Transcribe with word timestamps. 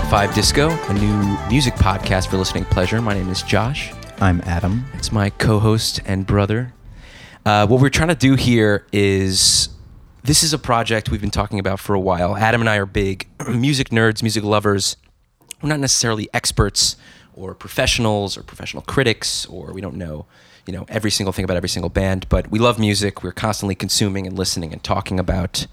Top 0.00 0.10
5 0.10 0.34
Disco, 0.34 0.70
a 0.70 0.94
new 0.94 1.38
music 1.50 1.74
podcast 1.74 2.28
for 2.28 2.38
listening 2.38 2.64
pleasure. 2.64 3.02
My 3.02 3.12
name 3.12 3.28
is 3.28 3.42
Josh. 3.42 3.92
I'm 4.18 4.40
Adam. 4.46 4.86
It's 4.94 5.12
my 5.12 5.28
co 5.28 5.58
host 5.58 6.00
and 6.06 6.26
brother. 6.26 6.72
Uh, 7.44 7.66
what 7.66 7.82
we're 7.82 7.90
trying 7.90 8.08
to 8.08 8.14
do 8.14 8.34
here 8.34 8.86
is 8.92 9.68
this 10.24 10.42
is 10.42 10.54
a 10.54 10.58
project 10.58 11.10
we've 11.10 11.20
been 11.20 11.30
talking 11.30 11.58
about 11.58 11.80
for 11.80 11.94
a 11.94 12.00
while. 12.00 12.34
Adam 12.34 12.62
and 12.62 12.70
I 12.70 12.76
are 12.76 12.86
big 12.86 13.28
music 13.48 13.90
nerds, 13.90 14.22
music 14.22 14.42
lovers. 14.42 14.96
We're 15.60 15.68
not 15.68 15.80
necessarily 15.80 16.30
experts 16.32 16.96
or 17.34 17.54
professionals 17.54 18.38
or 18.38 18.42
professional 18.42 18.82
critics, 18.84 19.44
or 19.46 19.72
we 19.74 19.82
don't 19.82 19.96
know, 19.96 20.24
you 20.66 20.72
know, 20.72 20.86
every 20.88 21.10
single 21.10 21.32
thing 21.32 21.44
about 21.44 21.58
every 21.58 21.68
single 21.68 21.90
band, 21.90 22.26
but 22.30 22.50
we 22.50 22.58
love 22.58 22.78
music. 22.78 23.22
We're 23.22 23.32
constantly 23.32 23.74
consuming 23.74 24.26
and 24.26 24.36
listening 24.36 24.72
and 24.72 24.82
talking 24.82 25.20
about 25.20 25.66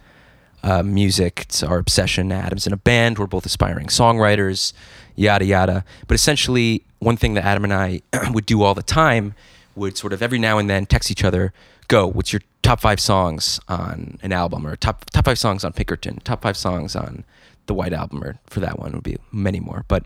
uh, 0.68 0.84
music. 0.84 1.42
It's 1.44 1.64
our 1.64 1.78
obsession. 1.78 2.32
Adam's 2.32 2.68
in 2.68 2.74
a 2.74 2.78
band. 2.78 3.18
We're 3.18 3.26
both 3.26 3.46
aspiring 3.46 3.88
songwriters, 3.88 4.74
yada, 5.16 5.46
yada. 5.46 5.86
But 6.08 6.16
essentially, 6.16 6.84
one 7.00 7.16
thing 7.16 7.36
that 7.36 7.46
Adam 7.46 7.64
and 7.64 7.74
I 7.74 8.02
would 8.32 8.46
do 8.46 8.64
all 8.64 8.74
the 8.74 8.84
time 8.84 9.34
would 9.76 9.98
sort 9.98 10.12
of 10.12 10.22
every 10.22 10.40
now 10.40 10.58
and 10.58 10.70
then 10.70 10.86
text 10.86 11.10
each 11.10 11.24
other, 11.24 11.54
go, 11.88 12.06
what's 12.06 12.34
your 12.34 12.42
top 12.64 12.82
five 12.82 13.00
songs 13.00 13.62
on 13.70 14.20
an 14.22 14.34
album 14.34 14.68
or 14.68 14.76
top, 14.76 15.06
top 15.12 15.24
five 15.24 15.40
songs 15.40 15.64
on 15.64 15.72
Pinkerton, 15.72 16.20
top 16.26 16.42
five 16.42 16.58
songs 16.58 16.98
on 16.98 17.24
the 17.68 17.74
White 17.74 17.94
Album, 17.94 18.22
or 18.24 18.38
for 18.48 18.60
that 18.60 18.78
one 18.78 18.92
would 18.92 19.04
be 19.04 19.18
many 19.32 19.62
more. 19.62 19.86
But 19.88 20.04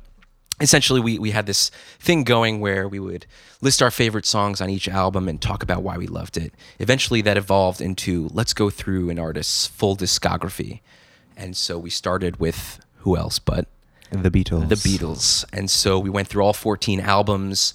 essentially 0.62 1.00
we, 1.00 1.20
we 1.20 1.32
had 1.32 1.46
this 1.46 1.70
thing 2.00 2.24
going 2.24 2.60
where 2.60 2.88
we 2.88 3.00
would 3.00 3.26
list 3.62 3.82
our 3.82 3.92
favorite 3.92 4.26
songs 4.26 4.62
on 4.62 4.70
each 4.70 4.88
album 4.88 5.28
and 5.28 5.42
talk 5.42 5.64
about 5.64 5.84
why 5.84 5.98
we 5.98 6.08
loved 6.08 6.38
it. 6.38 6.54
Eventually 6.80 7.22
that 7.22 7.38
evolved 7.38 7.82
into 7.82 8.30
let's 8.34 8.54
go 8.54 8.70
through 8.70 9.10
an 9.10 9.20
artist's 9.20 9.68
full 9.68 9.96
discography. 9.96 10.82
And 11.36 11.58
so 11.58 11.78
we 11.78 11.90
started 11.90 12.40
with 12.40 12.80
who 13.00 13.18
else 13.18 13.40
but 13.40 13.68
The 14.12 14.30
Beatles. 14.30 14.70
the 14.70 14.76
beatles. 14.76 15.46
And 15.54 15.70
so 15.70 15.98
we 16.00 16.10
went 16.10 16.28
through 16.28 16.44
all 16.44 16.54
14 16.54 17.00
albums. 17.00 17.74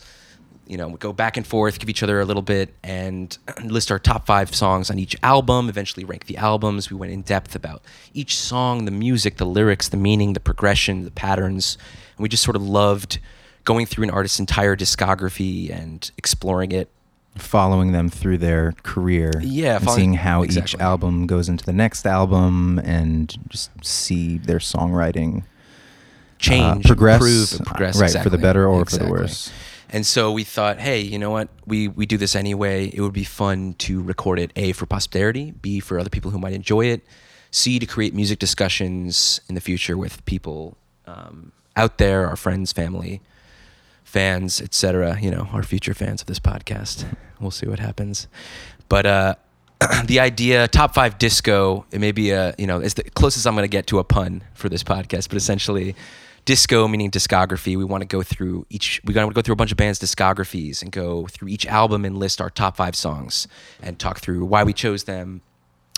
You 0.68 0.76
know 0.76 0.88
we 0.88 0.96
go 0.96 1.12
back 1.12 1.36
and 1.36 1.46
forth 1.46 1.78
give 1.78 1.88
each 1.88 2.02
other 2.02 2.20
a 2.20 2.24
little 2.24 2.42
bit 2.42 2.74
and 2.82 3.36
list 3.64 3.92
our 3.92 4.00
top 4.00 4.26
five 4.26 4.52
songs 4.52 4.90
on 4.90 4.98
each 4.98 5.16
album 5.22 5.68
eventually 5.68 6.04
rank 6.04 6.26
the 6.26 6.36
albums. 6.36 6.90
We 6.90 6.96
went 6.96 7.12
in 7.12 7.22
depth 7.22 7.54
about 7.54 7.82
each 8.14 8.36
song 8.36 8.84
the 8.84 8.90
music 8.90 9.36
the 9.36 9.46
lyrics 9.46 9.88
the 9.88 9.96
meaning 9.96 10.32
the 10.32 10.40
progression 10.40 11.04
the 11.04 11.12
patterns 11.12 11.78
and 12.16 12.22
we 12.22 12.28
just 12.28 12.42
sort 12.42 12.56
of 12.56 12.62
loved 12.62 13.18
going 13.64 13.86
through 13.86 14.04
an 14.04 14.10
artist's 14.10 14.38
entire 14.38 14.76
discography 14.76 15.70
and 15.70 16.10
exploring 16.16 16.72
it 16.72 16.88
Following 17.38 17.92
them 17.92 18.08
through 18.08 18.38
their 18.38 18.72
career. 18.82 19.30
Yeah, 19.42 19.78
seeing 19.78 20.14
how 20.14 20.42
each 20.44 20.74
album 20.76 21.26
goes 21.26 21.50
into 21.50 21.66
the 21.66 21.72
next 21.72 22.06
album 22.06 22.78
and 22.78 23.36
just 23.50 23.70
see 23.84 24.38
their 24.38 24.58
songwriting 24.58 25.44
change, 26.38 26.86
uh, 26.86 26.88
progress. 26.88 27.20
improve, 27.20 27.66
progress. 27.66 28.00
uh, 28.00 28.04
right, 28.04 28.22
for 28.22 28.30
the 28.30 28.38
better 28.38 28.66
or 28.66 28.86
for 28.86 28.96
the 28.96 29.10
worse. 29.10 29.52
And 29.90 30.06
so 30.06 30.32
we 30.32 30.44
thought, 30.44 30.78
hey, 30.78 31.00
you 31.00 31.18
know 31.18 31.30
what? 31.30 31.48
We 31.66 31.88
we 31.88 32.06
do 32.06 32.16
this 32.16 32.34
anyway. 32.34 32.90
It 32.92 33.02
would 33.02 33.12
be 33.12 33.24
fun 33.24 33.74
to 33.80 34.02
record 34.02 34.38
it. 34.38 34.50
A 34.56 34.72
for 34.72 34.86
posterity. 34.86 35.50
B 35.50 35.78
for 35.78 35.98
other 35.98 36.10
people 36.10 36.30
who 36.30 36.38
might 36.38 36.54
enjoy 36.54 36.86
it. 36.86 37.04
C 37.50 37.78
to 37.78 37.86
create 37.86 38.14
music 38.14 38.38
discussions 38.38 39.40
in 39.46 39.54
the 39.54 39.60
future 39.60 39.98
with 39.98 40.24
people 40.24 40.78
um, 41.06 41.52
out 41.76 41.98
there, 41.98 42.26
our 42.26 42.36
friends, 42.36 42.72
family, 42.72 43.20
fans, 44.04 44.60
etc. 44.60 45.18
You 45.20 45.30
know, 45.30 45.48
our 45.52 45.62
future 45.62 45.94
fans 45.94 46.22
of 46.22 46.26
this 46.26 46.40
podcast. 46.40 47.04
We'll 47.40 47.50
see 47.50 47.66
what 47.66 47.78
happens. 47.78 48.28
But 48.88 49.06
uh, 49.06 49.34
the 50.06 50.20
idea, 50.20 50.68
top 50.68 50.94
five 50.94 51.18
disco, 51.18 51.84
it 51.90 52.00
may 52.00 52.12
be 52.12 52.30
a 52.30 52.54
you 52.58 52.66
know, 52.66 52.80
it's 52.80 52.94
the 52.94 53.04
closest 53.04 53.46
I'm 53.46 53.54
going 53.54 53.64
to 53.64 53.68
get 53.68 53.86
to 53.88 53.98
a 53.98 54.04
pun 54.04 54.42
for 54.54 54.68
this 54.68 54.82
podcast. 54.82 55.28
But 55.28 55.36
essentially, 55.36 55.94
disco 56.46 56.88
meaning 56.88 57.10
discography. 57.10 57.76
We 57.76 57.84
want 57.84 58.00
to 58.00 58.06
go 58.06 58.22
through 58.22 58.66
each. 58.70 59.02
We 59.04 59.12
want 59.12 59.30
to 59.30 59.34
go 59.34 59.42
through 59.42 59.52
a 59.52 59.56
bunch 59.56 59.72
of 59.72 59.76
bands' 59.76 59.98
discographies 59.98 60.80
and 60.80 60.90
go 60.90 61.26
through 61.26 61.48
each 61.48 61.66
album 61.66 62.06
and 62.06 62.16
list 62.16 62.40
our 62.40 62.48
top 62.48 62.76
five 62.76 62.96
songs 62.96 63.46
and 63.82 63.98
talk 63.98 64.20
through 64.20 64.46
why 64.46 64.64
we 64.64 64.72
chose 64.72 65.04
them, 65.04 65.42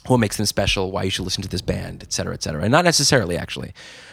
what 0.08 0.18
makes 0.18 0.36
them 0.36 0.46
special, 0.46 0.90
why 0.90 1.04
you 1.04 1.10
should 1.10 1.24
listen 1.24 1.42
to 1.42 1.48
this 1.48 1.62
band, 1.62 2.02
et 2.02 2.12
cetera, 2.12 2.34
et 2.34 2.42
cetera. 2.42 2.62
And 2.62 2.72
not 2.72 2.84
necessarily, 2.84 3.36
actually. 3.36 3.72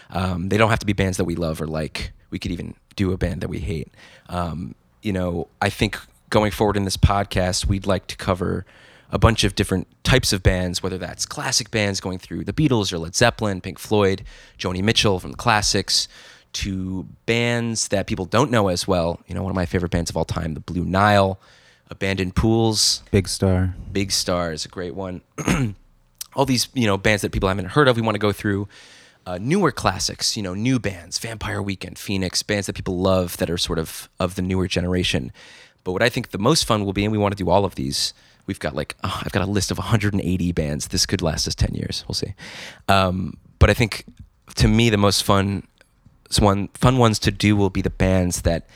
Um, 0.09 0.49
they 0.49 0.57
don't 0.57 0.69
have 0.69 0.79
to 0.79 0.85
be 0.85 0.93
bands 0.93 1.17
that 1.17 1.25
we 1.25 1.35
love 1.35 1.61
or 1.61 1.67
like. 1.67 2.11
We 2.29 2.39
could 2.39 2.51
even 2.51 2.75
do 2.95 3.11
a 3.11 3.17
band 3.17 3.41
that 3.41 3.49
we 3.49 3.59
hate. 3.59 3.91
Um, 4.29 4.75
you 5.01 5.13
know, 5.13 5.47
I 5.61 5.69
think 5.69 5.97
going 6.29 6.51
forward 6.51 6.77
in 6.77 6.83
this 6.83 6.97
podcast, 6.97 7.65
we'd 7.65 7.87
like 7.87 8.07
to 8.07 8.17
cover 8.17 8.65
a 9.11 9.19
bunch 9.19 9.43
of 9.43 9.55
different 9.55 9.87
types 10.03 10.33
of 10.33 10.43
bands, 10.43 10.81
whether 10.81 10.97
that's 10.97 11.25
classic 11.25 11.71
bands 11.71 11.99
going 11.99 12.17
through 12.19 12.43
the 12.43 12.53
Beatles 12.53 12.91
or 12.91 12.97
Led 12.97 13.15
Zeppelin, 13.15 13.61
Pink 13.61 13.79
Floyd, 13.79 14.23
Joni 14.57 14.83
Mitchell 14.83 15.19
from 15.19 15.31
the 15.31 15.37
classics, 15.37 16.07
to 16.53 17.07
bands 17.25 17.89
that 17.89 18.07
people 18.07 18.25
don't 18.25 18.49
know 18.49 18.69
as 18.69 18.87
well. 18.87 19.19
You 19.27 19.35
know, 19.35 19.43
one 19.43 19.51
of 19.51 19.55
my 19.55 19.65
favorite 19.65 19.91
bands 19.91 20.09
of 20.09 20.17
all 20.17 20.25
time, 20.25 20.53
the 20.53 20.59
Blue 20.59 20.85
Nile, 20.85 21.39
Abandoned 21.89 22.35
Pools, 22.35 23.03
Big 23.11 23.27
Star. 23.27 23.75
Big 23.91 24.11
Star 24.11 24.51
is 24.51 24.65
a 24.65 24.69
great 24.69 24.95
one. 24.95 25.21
All 26.35 26.45
these, 26.45 26.67
you 26.73 26.85
know, 26.85 26.97
bands 26.97 27.21
that 27.21 27.31
people 27.31 27.49
haven't 27.49 27.65
heard 27.65 27.87
of. 27.87 27.95
We 27.95 28.01
want 28.01 28.15
to 28.15 28.19
go 28.19 28.31
through 28.31 28.67
uh, 29.25 29.37
newer 29.41 29.71
classics, 29.71 30.37
you 30.37 30.43
know, 30.43 30.53
new 30.53 30.79
bands, 30.79 31.17
Vampire 31.17 31.61
Weekend, 31.61 31.97
Phoenix, 31.97 32.43
bands 32.43 32.67
that 32.67 32.73
people 32.73 32.99
love 32.99 33.37
that 33.37 33.49
are 33.49 33.57
sort 33.57 33.79
of 33.79 34.09
of 34.19 34.35
the 34.35 34.41
newer 34.41 34.67
generation. 34.67 35.31
But 35.83 35.93
what 35.93 36.03
I 36.03 36.09
think 36.09 36.31
the 36.31 36.37
most 36.37 36.65
fun 36.65 36.85
will 36.85 36.93
be, 36.93 37.03
and 37.05 37.11
we 37.11 37.17
want 37.17 37.35
to 37.35 37.43
do 37.43 37.49
all 37.49 37.65
of 37.65 37.75
these. 37.75 38.13
We've 38.47 38.59
got 38.59 38.75
like 38.75 38.95
oh, 39.03 39.21
I've 39.23 39.31
got 39.31 39.41
a 39.41 39.49
list 39.49 39.71
of 39.71 39.77
180 39.77 40.51
bands. 40.51 40.89
This 40.89 41.05
could 41.05 41.21
last 41.21 41.47
us 41.47 41.55
10 41.55 41.73
years. 41.73 42.05
We'll 42.07 42.15
see. 42.15 42.35
Um, 42.87 43.37
but 43.57 43.69
I 43.69 43.73
think 43.73 44.05
to 44.55 44.67
me 44.67 44.89
the 44.89 44.97
most 44.97 45.23
fun 45.23 45.65
one 46.39 46.67
fun 46.69 46.97
ones 46.97 47.17
to 47.19 47.31
do 47.31 47.55
will 47.55 47.69
be 47.69 47.81
the 47.81 47.89
bands 47.89 48.41
that 48.43 48.67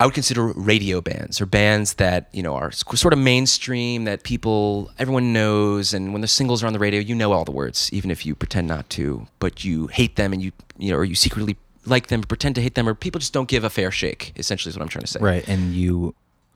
I 0.00 0.04
would 0.06 0.14
consider 0.14 0.46
radio 0.46 1.00
bands 1.00 1.40
or 1.40 1.46
bands 1.46 1.94
that 1.94 2.28
you 2.32 2.42
know 2.42 2.54
are 2.54 2.70
sort 2.70 3.12
of 3.12 3.18
mainstream 3.18 4.04
that 4.04 4.22
people 4.22 4.90
everyone 4.98 5.32
knows 5.32 5.92
and 5.92 6.12
when 6.12 6.22
the 6.22 6.28
singles 6.28 6.62
are 6.62 6.66
on 6.66 6.72
the 6.72 6.78
radio 6.78 7.00
you 7.00 7.14
know 7.14 7.32
all 7.32 7.44
the 7.44 7.52
words 7.52 7.92
even 7.92 8.10
if 8.10 8.24
you 8.24 8.34
pretend 8.34 8.68
not 8.68 8.88
to 8.90 9.26
but 9.40 9.64
you 9.64 9.88
hate 9.88 10.16
them 10.16 10.32
and 10.32 10.40
you 10.42 10.52
you 10.78 10.92
know 10.92 10.96
or 10.96 11.04
you 11.04 11.14
secretly 11.16 11.56
like 11.84 12.06
them 12.08 12.22
pretend 12.22 12.54
to 12.54 12.62
hate 12.62 12.74
them 12.76 12.88
or 12.88 12.94
people 12.94 13.18
just 13.18 13.32
don't 13.32 13.48
give 13.48 13.64
a 13.64 13.70
fair 13.70 13.90
shake 13.90 14.32
essentially 14.36 14.70
is 14.70 14.76
what 14.76 14.82
I'm 14.82 14.88
trying 14.88 15.04
to 15.04 15.08
say 15.08 15.20
Right. 15.20 15.46
And 15.48 15.74
you 15.74 16.14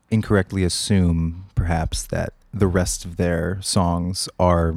incorrectly 0.09 0.63
assume, 0.63 1.45
perhaps, 1.55 2.03
that 2.03 2.33
the 2.53 2.67
rest 2.67 3.03
of 3.03 3.17
their 3.17 3.59
songs 3.61 4.29
are 4.39 4.75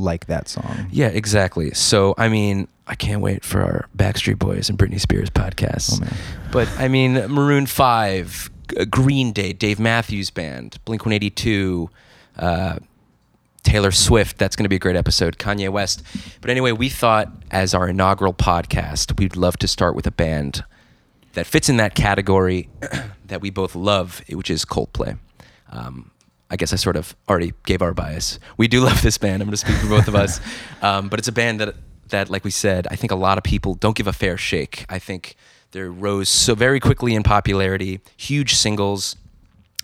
like 0.00 0.26
that 0.26 0.48
song. 0.48 0.86
yeah 0.90 1.08
exactly 1.08 1.72
so 1.72 2.14
I 2.18 2.28
mean 2.28 2.66
I 2.86 2.94
can't 2.96 3.20
wait 3.22 3.44
for 3.44 3.60
our 3.62 3.88
Backstreet 3.96 4.38
Boys 4.38 4.68
and 4.68 4.76
Britney 4.78 5.00
Spears 5.00 5.30
podcasts 5.30 6.00
Oh. 6.02 6.16
But 6.50 6.68
I 6.78 6.88
mean, 6.88 7.14
Maroon 7.28 7.66
Five, 7.66 8.50
Green 8.90 9.32
Day, 9.32 9.52
Dave 9.52 9.78
Matthews 9.78 10.30
Band, 10.30 10.78
Blink 10.84 11.04
One 11.06 11.12
Eighty 11.12 11.30
Two, 11.30 11.88
uh, 12.36 12.78
Taylor 13.62 13.92
Swift. 13.92 14.36
That's 14.38 14.56
going 14.56 14.64
to 14.64 14.68
be 14.68 14.74
a 14.76 14.80
great 14.80 14.96
episode. 14.96 15.38
Kanye 15.38 15.68
West. 15.70 16.02
But 16.40 16.50
anyway, 16.50 16.72
we 16.72 16.88
thought 16.88 17.30
as 17.52 17.74
our 17.74 17.88
inaugural 17.88 18.34
podcast, 18.34 19.16
we'd 19.20 19.36
love 19.36 19.56
to 19.58 19.68
start 19.68 19.94
with 19.94 20.06
a 20.08 20.10
band 20.10 20.64
that 21.34 21.46
fits 21.46 21.68
in 21.68 21.76
that 21.76 21.94
category 21.94 22.68
that 23.26 23.40
we 23.40 23.50
both 23.50 23.76
love, 23.76 24.22
which 24.28 24.50
is 24.50 24.64
Coldplay. 24.64 25.18
Um, 25.70 26.10
I 26.50 26.56
guess 26.56 26.72
I 26.72 26.76
sort 26.76 26.96
of 26.96 27.14
already 27.28 27.54
gave 27.64 27.82
our 27.82 27.94
bias. 27.94 28.38
We 28.56 28.68
do 28.68 28.80
love 28.88 29.02
this 29.02 29.18
band. 29.18 29.42
I'm 29.42 29.48
going 29.48 29.52
to 29.52 29.56
speak 29.56 29.76
for 29.76 29.88
both 29.88 30.08
of 30.08 30.14
us, 30.14 30.40
um, 30.82 31.08
but 31.08 31.18
it's 31.18 31.28
a 31.28 31.32
band 31.32 31.60
that 31.60 31.74
that, 32.08 32.28
like 32.28 32.44
we 32.44 32.50
said, 32.50 32.88
I 32.90 32.96
think 32.96 33.12
a 33.12 33.16
lot 33.16 33.38
of 33.38 33.44
people 33.44 33.74
don't 33.74 33.96
give 33.96 34.08
a 34.08 34.12
fair 34.12 34.36
shake. 34.36 34.84
I 34.88 34.98
think 34.98 35.36
they 35.70 35.82
rose 35.82 36.28
so 36.28 36.56
very 36.56 36.80
quickly 36.80 37.14
in 37.14 37.22
popularity, 37.22 38.00
huge 38.16 38.54
singles, 38.54 39.16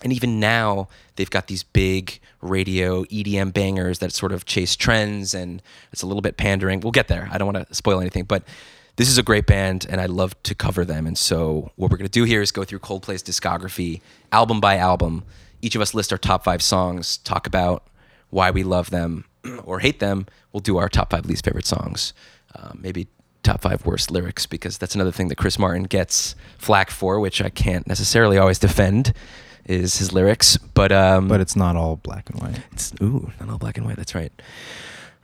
and 0.02 0.12
even 0.12 0.40
now 0.40 0.88
they've 1.14 1.30
got 1.30 1.46
these 1.46 1.62
big 1.62 2.18
radio 2.40 3.04
EDM 3.04 3.52
bangers 3.52 4.00
that 4.00 4.12
sort 4.12 4.32
of 4.32 4.44
chase 4.44 4.76
trends, 4.76 5.34
and 5.34 5.62
it's 5.92 6.02
a 6.02 6.06
little 6.06 6.20
bit 6.20 6.36
pandering. 6.36 6.80
We'll 6.80 6.92
get 6.92 7.08
there. 7.08 7.28
I 7.30 7.38
don't 7.38 7.52
want 7.52 7.68
to 7.68 7.74
spoil 7.74 8.00
anything, 8.00 8.24
but 8.24 8.42
this 8.96 9.08
is 9.08 9.18
a 9.18 9.22
great 9.22 9.46
band, 9.46 9.86
and 9.88 10.00
I 10.00 10.06
love 10.06 10.40
to 10.44 10.54
cover 10.54 10.84
them. 10.84 11.06
And 11.06 11.16
so 11.16 11.70
what 11.76 11.90
we're 11.90 11.98
going 11.98 12.08
to 12.08 12.12
do 12.12 12.24
here 12.24 12.42
is 12.42 12.50
go 12.50 12.64
through 12.64 12.80
Coldplay's 12.80 13.22
discography, 13.22 14.00
album 14.32 14.60
by 14.60 14.76
album. 14.78 15.24
Each 15.62 15.74
of 15.74 15.80
us 15.82 15.94
list 15.94 16.12
our 16.12 16.18
top 16.18 16.44
five 16.44 16.62
songs, 16.62 17.18
talk 17.18 17.46
about 17.46 17.86
why 18.30 18.50
we 18.50 18.62
love 18.62 18.90
them 18.90 19.24
or 19.64 19.80
hate 19.80 20.00
them. 20.00 20.26
We'll 20.52 20.60
do 20.60 20.76
our 20.78 20.88
top 20.88 21.10
five 21.10 21.26
least 21.26 21.44
favorite 21.44 21.66
songs, 21.66 22.12
uh, 22.54 22.72
maybe 22.74 23.08
top 23.42 23.62
five 23.62 23.84
worst 23.86 24.10
lyrics, 24.10 24.46
because 24.46 24.78
that's 24.78 24.94
another 24.94 25.12
thing 25.12 25.28
that 25.28 25.36
Chris 25.36 25.58
Martin 25.58 25.84
gets 25.84 26.34
flack 26.58 26.90
for, 26.90 27.20
which 27.20 27.40
I 27.40 27.48
can't 27.50 27.86
necessarily 27.86 28.38
always 28.38 28.58
defend, 28.58 29.12
is 29.64 29.98
his 29.98 30.12
lyrics. 30.12 30.56
But 30.56 30.92
um, 30.92 31.28
But 31.28 31.40
it's 31.40 31.56
not 31.56 31.76
all 31.76 31.96
black 31.96 32.28
and 32.30 32.40
white. 32.40 32.60
it's 32.72 32.92
ooh, 33.02 33.32
not 33.40 33.48
all 33.50 33.58
black 33.58 33.76
and 33.78 33.86
white. 33.86 33.96
That's 33.96 34.14
right. 34.14 34.32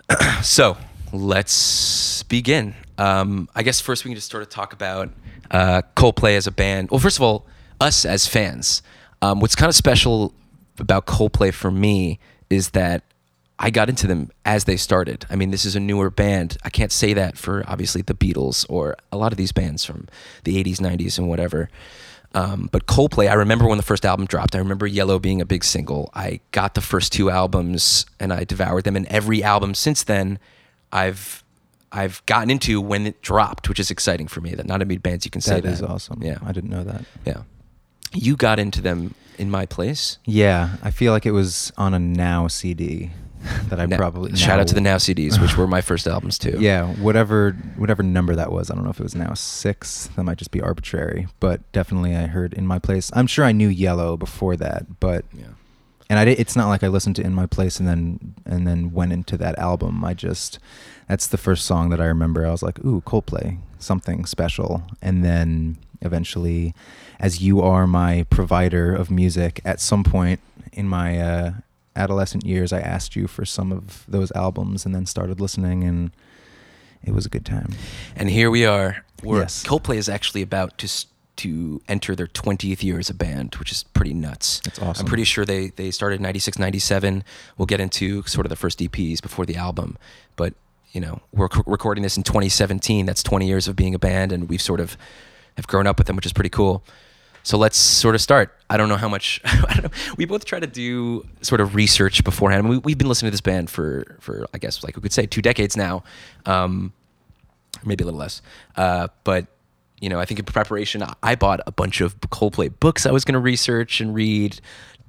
so 0.42 0.76
let's 1.12 2.22
begin. 2.24 2.74
Um, 2.98 3.48
I 3.54 3.62
guess 3.62 3.80
first 3.80 4.04
we 4.04 4.10
can 4.10 4.16
just 4.16 4.30
sort 4.30 4.42
of 4.42 4.48
talk 4.48 4.72
about 4.72 5.10
uh, 5.50 5.82
Coldplay 5.96 6.36
as 6.36 6.46
a 6.46 6.52
band. 6.52 6.90
Well, 6.90 7.00
first 7.00 7.16
of 7.18 7.22
all, 7.22 7.46
us 7.80 8.04
as 8.04 8.26
fans. 8.26 8.82
Um, 9.22 9.40
what's 9.40 9.54
kind 9.54 9.70
of 9.70 9.74
special 9.74 10.34
about 10.78 11.06
Coldplay 11.06 11.54
for 11.54 11.70
me 11.70 12.18
is 12.50 12.70
that 12.70 13.04
I 13.58 13.70
got 13.70 13.88
into 13.88 14.06
them 14.08 14.30
as 14.44 14.64
they 14.64 14.76
started. 14.76 15.24
I 15.30 15.36
mean, 15.36 15.52
this 15.52 15.64
is 15.64 15.76
a 15.76 15.80
newer 15.80 16.10
band. 16.10 16.58
I 16.64 16.68
can't 16.70 16.90
say 16.90 17.14
that 17.14 17.38
for 17.38 17.64
obviously 17.68 18.02
the 18.02 18.14
Beatles 18.14 18.66
or 18.68 18.96
a 19.12 19.16
lot 19.16 19.32
of 19.32 19.38
these 19.38 19.52
bands 19.52 19.84
from 19.84 20.08
the 20.42 20.62
80s, 20.62 20.78
90s, 20.78 21.16
and 21.18 21.28
whatever. 21.28 21.70
Um, 22.34 22.68
but 22.72 22.86
Coldplay, 22.86 23.30
I 23.30 23.34
remember 23.34 23.68
when 23.68 23.76
the 23.76 23.84
first 23.84 24.04
album 24.04 24.26
dropped. 24.26 24.56
I 24.56 24.58
remember 24.58 24.86
Yellow 24.86 25.18
being 25.18 25.40
a 25.40 25.46
big 25.46 25.62
single. 25.64 26.10
I 26.14 26.40
got 26.50 26.74
the 26.74 26.80
first 26.80 27.12
two 27.12 27.30
albums 27.30 28.06
and 28.18 28.32
I 28.32 28.44
devoured 28.44 28.84
them. 28.84 28.96
And 28.96 29.06
every 29.06 29.44
album 29.44 29.74
since 29.74 30.02
then, 30.02 30.38
I've 30.90 31.44
I've 31.92 32.24
gotten 32.24 32.50
into 32.50 32.80
when 32.80 33.06
it 33.06 33.20
dropped, 33.20 33.68
which 33.68 33.78
is 33.78 33.90
exciting 33.90 34.26
for 34.26 34.40
me. 34.40 34.54
That 34.54 34.66
not 34.66 34.78
many 34.80 34.96
bands 34.96 35.26
you 35.26 35.30
can 35.30 35.42
say 35.42 35.56
That 35.56 35.64
that 35.64 35.72
is 35.74 35.82
awesome. 35.82 36.22
Yeah, 36.22 36.38
I 36.44 36.52
didn't 36.52 36.70
know 36.70 36.84
that. 36.84 37.04
yeah. 37.26 37.42
You 38.14 38.36
got 38.36 38.58
into 38.58 38.80
them 38.80 39.14
in 39.38 39.50
my 39.50 39.66
place. 39.66 40.18
Yeah, 40.24 40.76
I 40.82 40.90
feel 40.90 41.12
like 41.12 41.26
it 41.26 41.32
was 41.32 41.72
on 41.76 41.94
a 41.94 41.98
Now 41.98 42.46
CD 42.48 43.10
that 43.68 43.80
I 43.80 43.86
Now- 43.86 43.96
probably 43.96 44.36
shout 44.36 44.60
out 44.60 44.68
to 44.68 44.74
the 44.74 44.80
Now 44.80 44.96
CDs, 44.96 45.40
which 45.42 45.56
were 45.56 45.66
my 45.66 45.80
first 45.80 46.06
albums 46.06 46.38
too. 46.38 46.56
Yeah, 46.60 46.92
whatever 46.94 47.52
whatever 47.76 48.02
number 48.02 48.34
that 48.36 48.52
was. 48.52 48.70
I 48.70 48.74
don't 48.74 48.84
know 48.84 48.90
if 48.90 49.00
it 49.00 49.02
was 49.04 49.14
now 49.14 49.34
six. 49.34 50.08
That 50.16 50.24
might 50.24 50.38
just 50.38 50.50
be 50.50 50.60
arbitrary, 50.60 51.26
but 51.40 51.60
definitely 51.72 52.14
I 52.16 52.26
heard 52.26 52.54
in 52.54 52.66
my 52.66 52.78
place. 52.78 53.10
I'm 53.14 53.26
sure 53.26 53.44
I 53.44 53.52
knew 53.52 53.68
Yellow 53.68 54.16
before 54.16 54.56
that, 54.56 55.00
but 55.00 55.24
yeah. 55.32 55.46
and 56.08 56.18
I 56.18 56.24
did, 56.24 56.38
it's 56.38 56.54
not 56.54 56.68
like 56.68 56.82
I 56.84 56.88
listened 56.88 57.16
to 57.16 57.22
In 57.22 57.34
My 57.34 57.46
Place 57.46 57.80
and 57.80 57.88
then 57.88 58.34
and 58.44 58.66
then 58.66 58.92
went 58.92 59.12
into 59.12 59.36
that 59.38 59.58
album. 59.58 60.04
I 60.04 60.14
just 60.14 60.58
that's 61.08 61.26
the 61.26 61.38
first 61.38 61.64
song 61.66 61.88
that 61.90 62.00
I 62.00 62.04
remember. 62.06 62.46
I 62.46 62.50
was 62.50 62.62
like, 62.62 62.78
ooh, 62.84 63.00
Coldplay, 63.02 63.58
something 63.78 64.24
special. 64.24 64.82
And 65.02 65.24
then 65.24 65.78
eventually, 66.02 66.74
as 67.18 67.40
you 67.40 67.60
are 67.60 67.86
my 67.86 68.24
provider 68.30 68.94
of 68.94 69.10
music, 69.10 69.60
at 69.64 69.80
some 69.80 70.04
point 70.04 70.40
in 70.72 70.86
my 70.88 71.18
uh, 71.20 71.52
adolescent 71.96 72.44
years, 72.44 72.72
I 72.72 72.80
asked 72.80 73.16
you 73.16 73.26
for 73.26 73.44
some 73.44 73.72
of 73.72 74.04
those 74.08 74.30
albums 74.32 74.84
and 74.86 74.94
then 74.94 75.06
started 75.06 75.40
listening, 75.40 75.84
and 75.84 76.10
it 77.04 77.12
was 77.12 77.26
a 77.26 77.28
good 77.28 77.44
time. 77.46 77.70
And 78.16 78.28
here 78.30 78.50
we 78.50 78.64
are. 78.66 79.04
We're, 79.22 79.40
Yes. 79.40 79.64
Coldplay 79.64 79.96
is 79.96 80.08
actually 80.08 80.42
about 80.42 80.78
to 80.78 80.86
s- 80.86 81.06
to 81.36 81.80
enter 81.88 82.14
their 82.14 82.26
20th 82.26 82.82
year 82.82 82.98
as 82.98 83.08
a 83.08 83.14
band, 83.14 83.54
which 83.54 83.72
is 83.72 83.84
pretty 83.94 84.12
nuts. 84.12 84.60
That's 84.64 84.78
awesome. 84.78 85.06
I'm 85.06 85.08
pretty 85.08 85.24
sure 85.24 85.44
they 85.46 85.68
they 85.68 85.90
started 85.90 86.16
in 86.16 86.22
96, 86.22 86.58
97. 86.58 87.24
We'll 87.56 87.66
get 87.66 87.80
into 87.80 88.22
sort 88.24 88.44
of 88.44 88.50
the 88.50 88.56
first 88.56 88.78
EPs 88.80 89.22
before 89.22 89.46
the 89.46 89.56
album, 89.56 89.96
but 90.36 90.52
you 90.92 91.00
know 91.00 91.20
we're 91.32 91.48
c- 91.52 91.62
recording 91.66 92.02
this 92.02 92.16
in 92.18 92.22
2017. 92.22 93.06
That's 93.06 93.22
20 93.22 93.46
years 93.46 93.66
of 93.66 93.74
being 93.76 93.94
a 93.94 93.98
band, 93.98 94.30
and 94.30 94.48
we've 94.48 94.60
sort 94.60 94.78
of 94.78 94.96
have 95.56 95.66
grown 95.66 95.86
up 95.86 95.98
with 95.98 96.06
them, 96.06 96.16
which 96.16 96.26
is 96.26 96.32
pretty 96.32 96.50
cool. 96.50 96.82
So 97.44 97.58
let's 97.58 97.76
sort 97.76 98.14
of 98.14 98.20
start. 98.20 98.56
I 98.70 98.76
don't 98.76 98.88
know 98.88 98.96
how 98.96 99.08
much. 99.08 99.40
I 99.44 99.74
don't 99.74 99.84
know. 99.84 100.14
We 100.16 100.24
both 100.24 100.44
try 100.44 100.60
to 100.60 100.66
do 100.66 101.26
sort 101.40 101.60
of 101.60 101.74
research 101.74 102.22
beforehand. 102.24 102.68
We, 102.68 102.78
we've 102.78 102.98
been 102.98 103.08
listening 103.08 103.28
to 103.28 103.32
this 103.32 103.40
band 103.40 103.68
for 103.70 104.16
for 104.20 104.46
I 104.54 104.58
guess 104.58 104.84
like 104.84 104.96
we 104.96 105.02
could 105.02 105.12
say 105.12 105.26
two 105.26 105.42
decades 105.42 105.76
now. 105.76 106.04
Um, 106.46 106.92
maybe 107.84 108.02
a 108.02 108.06
little 108.06 108.20
less. 108.20 108.42
Uh, 108.76 109.08
but 109.24 109.46
you 110.00 110.08
know, 110.08 110.18
I 110.18 110.24
think 110.24 110.40
in 110.40 110.44
preparation, 110.44 111.04
I- 111.22 111.34
bought 111.36 111.60
a 111.66 111.72
bunch 111.72 112.00
of 112.00 112.18
Coldplay 112.20 112.72
books 112.80 113.06
I 113.06 113.12
was 113.12 113.24
going 113.24 113.34
to 113.34 113.40
research 113.40 114.00
and 114.00 114.14
read. 114.14 114.60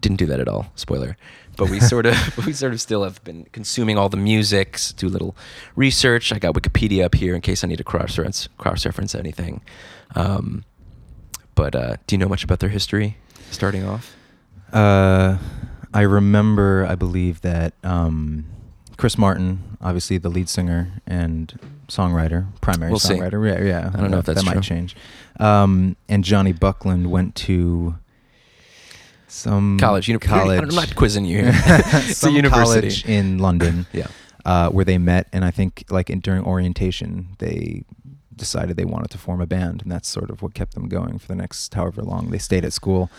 Didn't 0.01 0.17
do 0.17 0.25
that 0.27 0.39
at 0.39 0.47
all. 0.47 0.71
Spoiler. 0.75 1.17
But 1.55 1.69
we 1.69 1.79
sort 1.79 2.05
of 2.05 2.15
we 2.45 2.53
sort 2.53 2.73
of 2.73 2.81
still 2.81 3.03
have 3.03 3.23
been 3.23 3.45
consuming 3.51 3.97
all 3.97 4.09
the 4.09 4.17
music, 4.17 4.79
do 4.97 5.07
a 5.07 5.09
little 5.09 5.35
research. 5.75 6.33
I 6.33 6.39
got 6.39 6.55
Wikipedia 6.55 7.05
up 7.05 7.15
here 7.15 7.35
in 7.35 7.41
case 7.41 7.63
I 7.63 7.67
need 7.67 7.77
to 7.77 7.83
cross 7.83 8.17
reference 8.17 8.49
cross 8.57 8.85
reference 8.85 9.13
anything. 9.13 9.61
Um, 10.15 10.63
but 11.55 11.75
uh, 11.75 11.95
do 12.07 12.15
you 12.15 12.17
know 12.17 12.27
much 12.29 12.43
about 12.43 12.59
their 12.59 12.69
history? 12.69 13.17
Starting 13.51 13.83
off, 13.85 14.15
Uh, 14.71 15.37
I 15.93 16.01
remember, 16.01 16.85
I 16.89 16.95
believe 16.95 17.41
that 17.41 17.73
um, 17.83 18.45
Chris 18.97 19.17
Martin, 19.17 19.77
obviously 19.81 20.17
the 20.17 20.29
lead 20.29 20.49
singer 20.49 20.93
and 21.05 21.57
songwriter, 21.87 22.47
primary 22.61 22.89
We'll 22.91 22.99
see. 22.99 23.13
songwriter. 23.15 23.45
Yeah, 23.47 23.63
yeah. 23.63 23.91
I 23.93 23.99
don't 24.01 24.09
know 24.09 24.17
if 24.17 24.25
that, 24.25 24.33
that's 24.35 24.45
that 24.45 24.51
true. 24.51 24.59
might 24.59 24.63
change. 24.63 24.95
Um, 25.39 25.95
and 26.09 26.23
Jonny 26.23 26.51
Buckland 26.53 27.11
went 27.11 27.35
to 27.47 27.95
some 29.27 29.77
college, 29.79 30.07
uni- 30.07 30.19
college. 30.19 30.61
I'm 30.61 30.69
not 30.75 30.95
quizzing 30.95 31.25
you 31.25 31.37
here. 31.43 31.51
it's 31.53 32.09
a 32.11 32.13
some 32.15 32.35
university 32.35 32.81
college 32.89 33.05
in 33.05 33.37
London. 33.39 33.85
Yeah. 33.93 34.07
uh, 34.45 34.69
where 34.69 34.85
they 34.85 34.97
met, 34.97 35.27
and 35.33 35.43
I 35.45 35.51
think 35.51 35.85
like 35.89 36.09
in, 36.09 36.19
during 36.19 36.43
orientation 36.43 37.29
they 37.39 37.83
decided 38.37 38.77
they 38.77 38.85
wanted 38.85 39.09
to 39.11 39.17
form 39.17 39.41
a 39.41 39.45
band, 39.45 39.81
and 39.81 39.91
that's 39.91 40.07
sort 40.09 40.29
of 40.29 40.41
what 40.41 40.53
kept 40.53 40.73
them 40.75 40.87
going 40.87 41.17
for 41.19 41.27
the 41.27 41.35
next 41.35 41.73
however 41.73 42.01
long 42.01 42.29
they 42.31 42.37
stayed 42.37 42.65
at 42.65 42.73
school. 42.73 43.09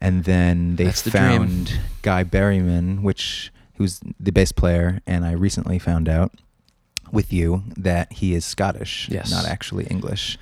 And 0.00 0.24
then 0.24 0.76
they 0.76 0.84
That's 0.84 1.02
the 1.02 1.10
dream. 1.10 1.22
found 1.22 1.80
Guy 2.02 2.22
Berryman, 2.24 3.02
which 3.02 3.52
who's 3.76 4.00
the 4.20 4.30
bass 4.32 4.52
player, 4.52 5.00
and 5.06 5.24
I 5.24 5.32
recently 5.32 5.78
found 5.78 6.08
out 6.08 6.32
with 7.10 7.32
you 7.32 7.62
that 7.76 8.12
he 8.12 8.34
is 8.34 8.44
Scottish, 8.44 9.08
Yes. 9.10 9.30
not 9.30 9.44
actually 9.46 9.84
English. 9.86 10.38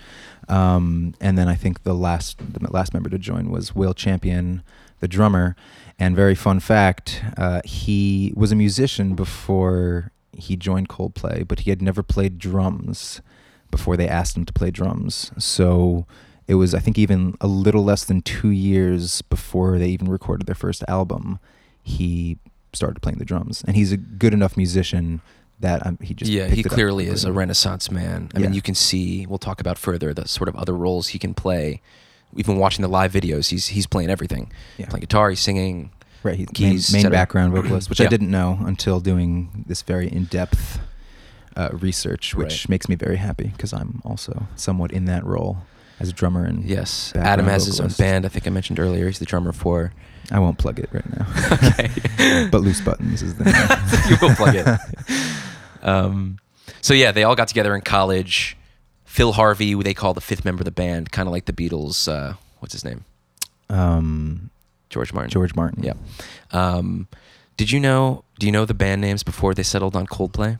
Um, 0.48 1.14
and 1.20 1.36
then 1.38 1.48
I 1.48 1.54
think 1.54 1.82
the 1.84 1.94
last 1.94 2.38
the 2.38 2.70
last 2.72 2.92
member 2.94 3.08
to 3.10 3.18
join 3.18 3.50
was 3.50 3.74
Will 3.74 3.94
Champion, 3.94 4.62
the 5.00 5.08
drummer. 5.08 5.56
And 5.98 6.14
very 6.14 6.34
fun 6.34 6.60
fact, 6.60 7.22
uh, 7.38 7.62
he 7.64 8.32
was 8.36 8.52
a 8.52 8.56
musician 8.56 9.14
before 9.14 10.12
he 10.32 10.54
joined 10.56 10.88
Coldplay, 10.90 11.48
but 11.48 11.60
he 11.60 11.70
had 11.70 11.80
never 11.80 12.02
played 12.02 12.38
drums 12.38 13.22
before 13.70 13.96
they 13.96 14.08
asked 14.08 14.36
him 14.36 14.44
to 14.44 14.52
play 14.52 14.70
drums. 14.70 15.32
So 15.38 16.06
it 16.46 16.54
was, 16.54 16.74
I 16.74 16.78
think, 16.78 16.98
even 16.98 17.36
a 17.40 17.46
little 17.46 17.84
less 17.84 18.04
than 18.04 18.22
two 18.22 18.50
years 18.50 19.22
before 19.22 19.78
they 19.78 19.88
even 19.88 20.08
recorded 20.08 20.46
their 20.46 20.54
first 20.54 20.84
album, 20.88 21.38
he 21.82 22.38
started 22.72 23.00
playing 23.00 23.18
the 23.18 23.24
drums. 23.24 23.64
And 23.66 23.76
he's 23.76 23.92
a 23.92 23.96
good 23.96 24.32
enough 24.32 24.56
musician 24.56 25.20
that 25.58 25.86
um, 25.86 25.98
he 26.02 26.14
just 26.14 26.30
yeah, 26.30 26.48
he 26.48 26.62
clearly 26.62 27.06
is 27.06 27.24
a 27.24 27.32
renaissance 27.32 27.90
man. 27.90 28.30
I 28.34 28.38
mean, 28.38 28.52
you 28.52 28.62
can 28.62 28.74
see. 28.74 29.26
We'll 29.26 29.38
talk 29.38 29.60
about 29.60 29.78
further 29.78 30.12
the 30.12 30.28
sort 30.28 30.48
of 30.48 30.56
other 30.56 30.74
roles 30.74 31.08
he 31.08 31.18
can 31.18 31.34
play. 31.34 31.80
Even 32.36 32.58
watching 32.58 32.82
the 32.82 32.88
live 32.88 33.12
videos, 33.12 33.48
he's 33.48 33.68
he's 33.68 33.86
playing 33.86 34.10
everything. 34.10 34.52
Yeah. 34.76 34.86
Playing 34.86 35.00
guitar, 35.00 35.30
he's 35.30 35.40
singing. 35.40 35.90
Right, 36.22 36.36
he's 36.36 36.48
keys, 36.52 36.92
main, 36.92 37.04
main 37.04 37.12
background 37.12 37.52
vocalist, 37.52 37.88
which 37.88 38.00
I 38.00 38.06
didn't 38.06 38.30
know 38.30 38.58
until 38.62 38.98
doing 38.98 39.64
this 39.66 39.82
very 39.82 40.08
in-depth 40.08 40.80
uh, 41.56 41.70
research, 41.72 42.34
which 42.34 42.64
Right. 42.64 42.68
makes 42.68 42.88
me 42.88 42.94
very 42.96 43.16
happy 43.16 43.48
because 43.48 43.72
I'm 43.72 44.00
also 44.04 44.46
somewhat 44.56 44.92
in 44.92 45.06
that 45.06 45.24
role 45.24 45.58
as 45.98 46.08
a 46.10 46.12
drummer 46.12 46.44
and 46.44 46.64
Yes, 46.64 47.12
Adam 47.16 47.46
has 47.46 47.66
his 47.66 47.80
own 47.80 47.88
band. 47.98 48.26
I 48.26 48.28
think 48.28 48.46
I 48.46 48.50
mentioned 48.50 48.78
earlier. 48.78 49.06
He's 49.06 49.18
the 49.18 49.24
drummer 49.26 49.52
for. 49.52 49.92
I 50.30 50.38
won't 50.40 50.58
plug 50.58 50.78
it 50.78 50.88
right 50.92 51.18
now. 51.18 51.26
Okay. 51.68 52.48
but 52.52 52.60
Loose 52.60 52.80
Buttons 52.80 53.22
is 53.22 53.34
the 53.36 53.44
name. 53.44 53.54
you 54.10 54.16
will 54.20 54.34
plug 54.34 54.54
it. 54.54 54.66
Um, 55.82 56.38
so 56.80 56.94
yeah, 56.94 57.12
they 57.12 57.22
all 57.24 57.34
got 57.36 57.48
together 57.48 57.74
in 57.74 57.80
college. 57.80 58.56
Phil 59.04 59.32
Harvey, 59.32 59.70
who 59.72 59.82
they 59.82 59.94
call 59.94 60.12
the 60.14 60.20
fifth 60.20 60.44
member 60.44 60.60
of 60.60 60.66
the 60.66 60.70
band, 60.70 61.10
kind 61.12 61.26
of 61.28 61.32
like 61.32 61.46
the 61.46 61.52
Beatles. 61.52 62.06
Uh, 62.08 62.34
what's 62.60 62.72
his 62.72 62.84
name? 62.84 63.04
um, 63.70 64.50
George 64.90 65.12
Martin. 65.12 65.30
George 65.30 65.54
Martin. 65.54 65.82
Yeah. 65.82 65.94
Um, 66.52 67.08
did 67.56 67.70
you 67.72 67.80
know? 67.80 68.24
Do 68.38 68.46
you 68.46 68.52
know 68.52 68.64
the 68.64 68.74
band 68.74 69.00
names 69.00 69.22
before 69.22 69.54
they 69.54 69.62
settled 69.62 69.96
on 69.96 70.06
Coldplay? 70.06 70.58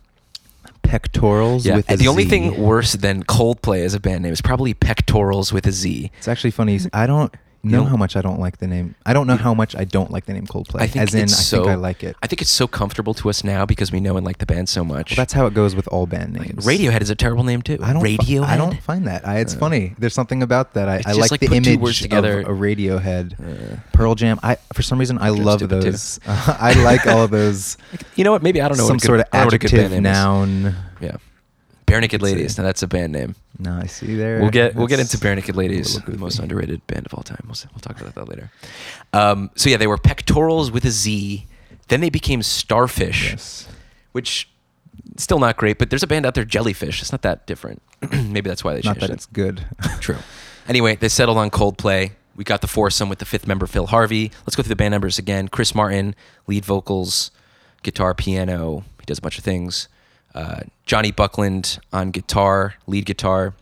Pectorals 0.82 1.66
Yeah. 1.66 1.76
with 1.76 1.90
a 1.90 1.96
the 1.96 2.08
only 2.08 2.24
Z. 2.24 2.30
thing 2.30 2.60
worse 2.62 2.92
than 2.92 3.22
Coldplay 3.24 3.84
as 3.84 3.94
a 3.94 4.00
band 4.00 4.22
name 4.22 4.32
is 4.32 4.40
probably 4.40 4.74
Pectorals 4.74 5.52
with 5.52 5.66
a 5.66 5.72
Z. 5.72 6.10
It's 6.18 6.28
actually 6.28 6.50
funny. 6.52 6.80
I 6.92 7.06
don't 7.06 7.34
know 7.70 7.84
how 7.84 7.96
much 7.96 8.16
I 8.16 8.22
don't 8.22 8.40
like 8.40 8.58
the 8.58 8.66
name. 8.66 8.94
I 9.04 9.12
don't 9.12 9.26
know 9.26 9.36
how 9.36 9.54
much 9.54 9.74
I 9.76 9.84
don't 9.84 10.10
like 10.10 10.26
the 10.26 10.32
name 10.32 10.46
Coldplay. 10.46 10.80
I 10.80 10.86
think 10.86 11.02
As 11.02 11.14
in, 11.14 11.24
it's 11.24 11.38
I 11.38 11.42
so, 11.42 11.56
think 11.58 11.68
I 11.70 11.74
like 11.74 12.02
it. 12.04 12.16
I 12.22 12.26
think 12.26 12.40
it's 12.42 12.50
so 12.50 12.66
comfortable 12.66 13.14
to 13.14 13.28
us 13.30 13.44
now 13.44 13.66
because 13.66 13.92
we 13.92 14.00
know 14.00 14.16
and 14.16 14.24
like 14.24 14.38
the 14.38 14.46
band 14.46 14.68
so 14.68 14.84
much. 14.84 15.10
Well, 15.12 15.16
that's 15.16 15.32
how 15.32 15.46
it 15.46 15.54
goes 15.54 15.74
with 15.74 15.86
all 15.88 16.06
band 16.06 16.32
names. 16.32 16.66
Radiohead 16.66 17.00
is 17.02 17.10
a 17.10 17.14
terrible 17.14 17.44
name 17.44 17.62
too. 17.62 17.78
I 17.82 17.92
don't. 17.92 18.02
fi- 18.02 18.16
Radiohead. 18.16 18.44
I 18.44 18.56
don't 18.56 18.80
find 18.82 19.06
that. 19.06 19.26
I, 19.26 19.38
it's 19.38 19.54
Uh, 19.54 19.58
funny. 19.58 19.94
There's 19.98 20.14
something 20.14 20.42
about 20.42 20.74
that. 20.74 20.88
I, 20.88 20.96
It's 20.96 21.06
I 21.06 21.10
just 21.10 21.20
like, 21.20 21.30
like 21.32 21.40
the 21.40 21.46
put 21.48 21.64
two 21.64 21.70
image 21.72 21.80
words 21.80 22.00
together. 22.00 22.40
of 22.40 22.48
a 22.48 22.52
Radiohead, 22.52 23.34
Uh, 23.74 23.76
Pearl 23.92 24.14
Jam. 24.14 24.38
I 24.42 24.56
for 24.72 24.82
some 24.82 24.98
reason 24.98 25.18
I 25.20 25.28
love 25.30 25.60
stupid, 25.60 25.82
too. 25.82 25.90
those. 25.90 26.20
I 26.26 26.72
like 26.82 27.06
all 27.06 27.22
of 27.22 27.30
those. 27.30 27.76
you 28.16 28.24
know 28.24 28.32
what? 28.32 28.42
Maybe 28.42 28.60
I 28.60 28.68
don't 28.68 28.78
know. 28.78 28.86
some 28.86 28.94
what 28.96 29.04
a 29.04 29.06
good, 29.06 29.06
sort 29.06 29.20
of 29.20 29.26
I 29.32 29.36
don't 29.38 29.40
know 29.40 29.46
what 29.46 29.54
a 29.54 29.58
good 29.58 29.66
adjective 29.74 29.90
band 29.90 30.04
name 30.04 30.12
is. 30.12 30.18
noun. 30.18 30.76
Yeah. 31.00 31.16
Barenaked. 31.86 32.20
Ladies. 32.22 32.58
Now 32.58 32.64
that's 32.64 32.82
a 32.82 32.88
band 32.88 33.12
name. 33.12 33.34
No, 33.58 33.72
I 33.80 33.86
see 33.86 34.14
there. 34.16 34.40
We'll 34.40 34.50
get 34.50 34.74
we'll 34.74 34.86
get 34.88 35.00
into 35.00 35.16
Barenaked 35.18 35.54
Ladies, 35.56 36.00
the 36.02 36.18
most 36.18 36.38
underrated 36.38 36.86
band 36.86 37.06
of 37.06 37.14
all 37.14 37.22
time. 37.22 37.40
We'll 37.46 37.54
see, 37.54 37.68
we'll 37.72 37.80
talk 37.80 38.00
about 38.00 38.14
that 38.16 38.28
later. 38.28 38.50
Um, 39.12 39.50
so 39.54 39.70
yeah, 39.70 39.76
they 39.76 39.86
were 39.86 39.96
pectorals 39.98 40.70
with 40.70 40.84
a 40.84 40.90
Z. 40.90 41.46
Then 41.88 42.00
they 42.00 42.10
became 42.10 42.42
Starfish, 42.42 43.30
Yes. 43.30 43.68
which 44.12 44.48
still 45.16 45.38
not 45.38 45.56
great. 45.56 45.78
But 45.78 45.90
there's 45.90 46.02
a 46.02 46.06
band 46.08 46.26
out 46.26 46.34
there, 46.34 46.44
Jellyfish. 46.44 47.00
It's 47.00 47.12
not 47.12 47.22
that 47.22 47.46
different. 47.46 47.80
Maybe 48.12 48.48
that's 48.50 48.64
why 48.64 48.74
they 48.74 48.80
changed 48.82 49.00
Not 49.00 49.06
that 49.06 49.10
it. 49.10 49.14
it's 49.14 49.26
good. 49.26 49.64
True. 50.00 50.18
Anyway, 50.68 50.96
they 50.96 51.08
settled 51.08 51.38
on 51.38 51.50
Coldplay. 51.50 52.10
We 52.34 52.44
got 52.44 52.60
the 52.60 52.66
foursome 52.66 53.08
with 53.08 53.20
the 53.20 53.24
fifth 53.24 53.46
member, 53.46 53.66
Phil 53.66 53.86
Harvey. 53.86 54.30
Let's 54.44 54.56
go 54.56 54.62
through 54.62 54.70
the 54.70 54.76
band 54.76 54.90
members 54.92 55.18
again. 55.18 55.48
Chris 55.48 55.74
Martin, 55.74 56.14
lead 56.46 56.64
vocals, 56.64 57.30
guitar, 57.82 58.12
piano. 58.12 58.84
He 58.98 59.06
does 59.06 59.18
a 59.18 59.22
bunch 59.22 59.38
of 59.38 59.44
things. 59.44 59.88
Uh, 60.36 60.60
Jonny 60.84 61.10
Buckland 61.10 61.78
on 61.92 62.10
guitar, 62.10 62.74
lead 62.86 63.06
guitar. 63.06 63.54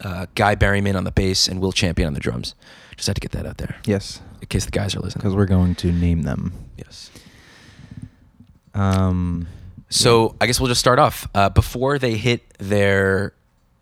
Uh, 0.00 0.24
Guy 0.34 0.56
Berryman 0.56 0.96
on 0.96 1.04
the 1.04 1.12
bass, 1.12 1.46
and 1.46 1.60
Will 1.60 1.72
Champion 1.72 2.06
on 2.06 2.14
the 2.14 2.20
drums. 2.20 2.54
Just 2.96 3.06
had 3.06 3.16
to 3.16 3.20
get 3.20 3.32
that 3.32 3.44
out 3.46 3.58
there 3.58 3.76
yes, 3.86 4.20
in 4.40 4.46
case 4.48 4.64
the 4.64 4.70
guys 4.70 4.96
are 4.96 5.00
listening. 5.00 5.20
because 5.20 5.34
we're 5.36 5.44
going 5.46 5.74
to 5.76 5.92
name 5.92 6.22
them. 6.22 6.52
Yes. 6.78 7.10
Um, 8.74 9.46
So 9.88 10.36
I 10.40 10.46
guess 10.46 10.60
we'll 10.60 10.68
just 10.68 10.80
start 10.80 10.98
off. 10.98 11.28
Uh, 11.34 11.48
before 11.50 11.98
they 11.98 12.16
hit 12.16 12.42
their 12.58 13.34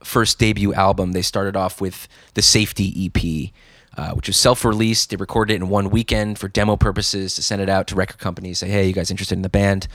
first 0.03 0.39
debut 0.39 0.73
album, 0.75 1.13
they 1.13 1.23
started 1.23 1.55
off 1.57 1.81
with 1.81 2.09
the 2.35 2.43
Safety 2.43 3.07
EP, 3.07 3.53
uh, 3.99 4.15
which 4.15 4.29
was 4.29 4.37
self-released. 4.37 5.11
They 5.11 5.17
recorded 5.17 5.55
it 5.55 5.57
in 5.57 5.69
one 5.69 5.91
weekend 5.91 6.39
for 6.39 6.49
demo 6.49 6.77
purposes 6.77 7.35
to 7.35 7.43
send 7.43 7.61
it 7.61 7.69
out 7.69 7.87
to 7.89 7.95
record 7.95 8.19
companies. 8.19 8.59
Say, 8.59 8.69
hey, 8.69 8.87
you 8.87 8.93
guys 8.93 9.11
interested 9.11 9.37
in 9.37 9.43
the 9.43 9.49
band? 9.49 9.87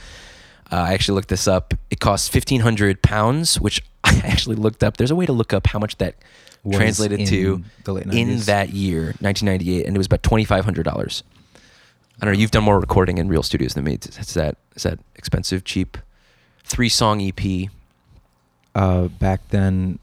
Uh, 0.72 0.76
I 0.76 0.94
actually 0.94 1.16
looked 1.16 1.28
this 1.28 1.46
up. 1.46 1.74
It 1.90 2.00
costs 2.00 2.28
fifteen 2.28 2.60
hundred 2.60 3.02
pounds, 3.02 3.60
which 3.60 3.82
I 4.04 4.20
actually 4.24 4.56
looked 4.56 4.82
up. 4.82 4.96
There's 4.96 5.10
a 5.10 5.16
way 5.16 5.26
to 5.26 5.32
look 5.32 5.52
up 5.52 5.66
how 5.66 5.78
much 5.78 5.96
that 5.98 6.16
Was 6.62 6.76
translated 6.76 7.20
in 7.20 7.26
to 7.28 7.64
the 7.84 7.92
late 7.92 8.06
in 8.06 8.28
90s. 8.28 8.44
that 8.46 8.70
year, 8.70 9.14
1998, 9.20 9.86
and 9.86 9.94
it 9.94 9.98
was 9.98 10.06
about 10.06 10.22
twenty 10.22 10.44
five 10.44 10.64
hundred 10.64 10.84
dollars. 10.84 11.22
I 12.20 12.24
don't 12.26 12.34
know. 12.34 12.40
You've 12.40 12.50
done 12.52 12.64
more 12.64 12.78
recording 12.80 13.18
in 13.18 13.28
real 13.28 13.42
studios 13.42 13.74
than 13.74 13.84
me. 13.84 13.98
Is 14.02 14.34
that 14.34 14.56
is 14.74 14.82
that 14.84 14.98
expensive, 15.16 15.64
cheap? 15.64 15.98
Three 16.64 16.88
song 16.88 17.20
EP. 17.20 17.68
uh, 18.74 19.08
back 19.08 19.46
then, 19.50 19.98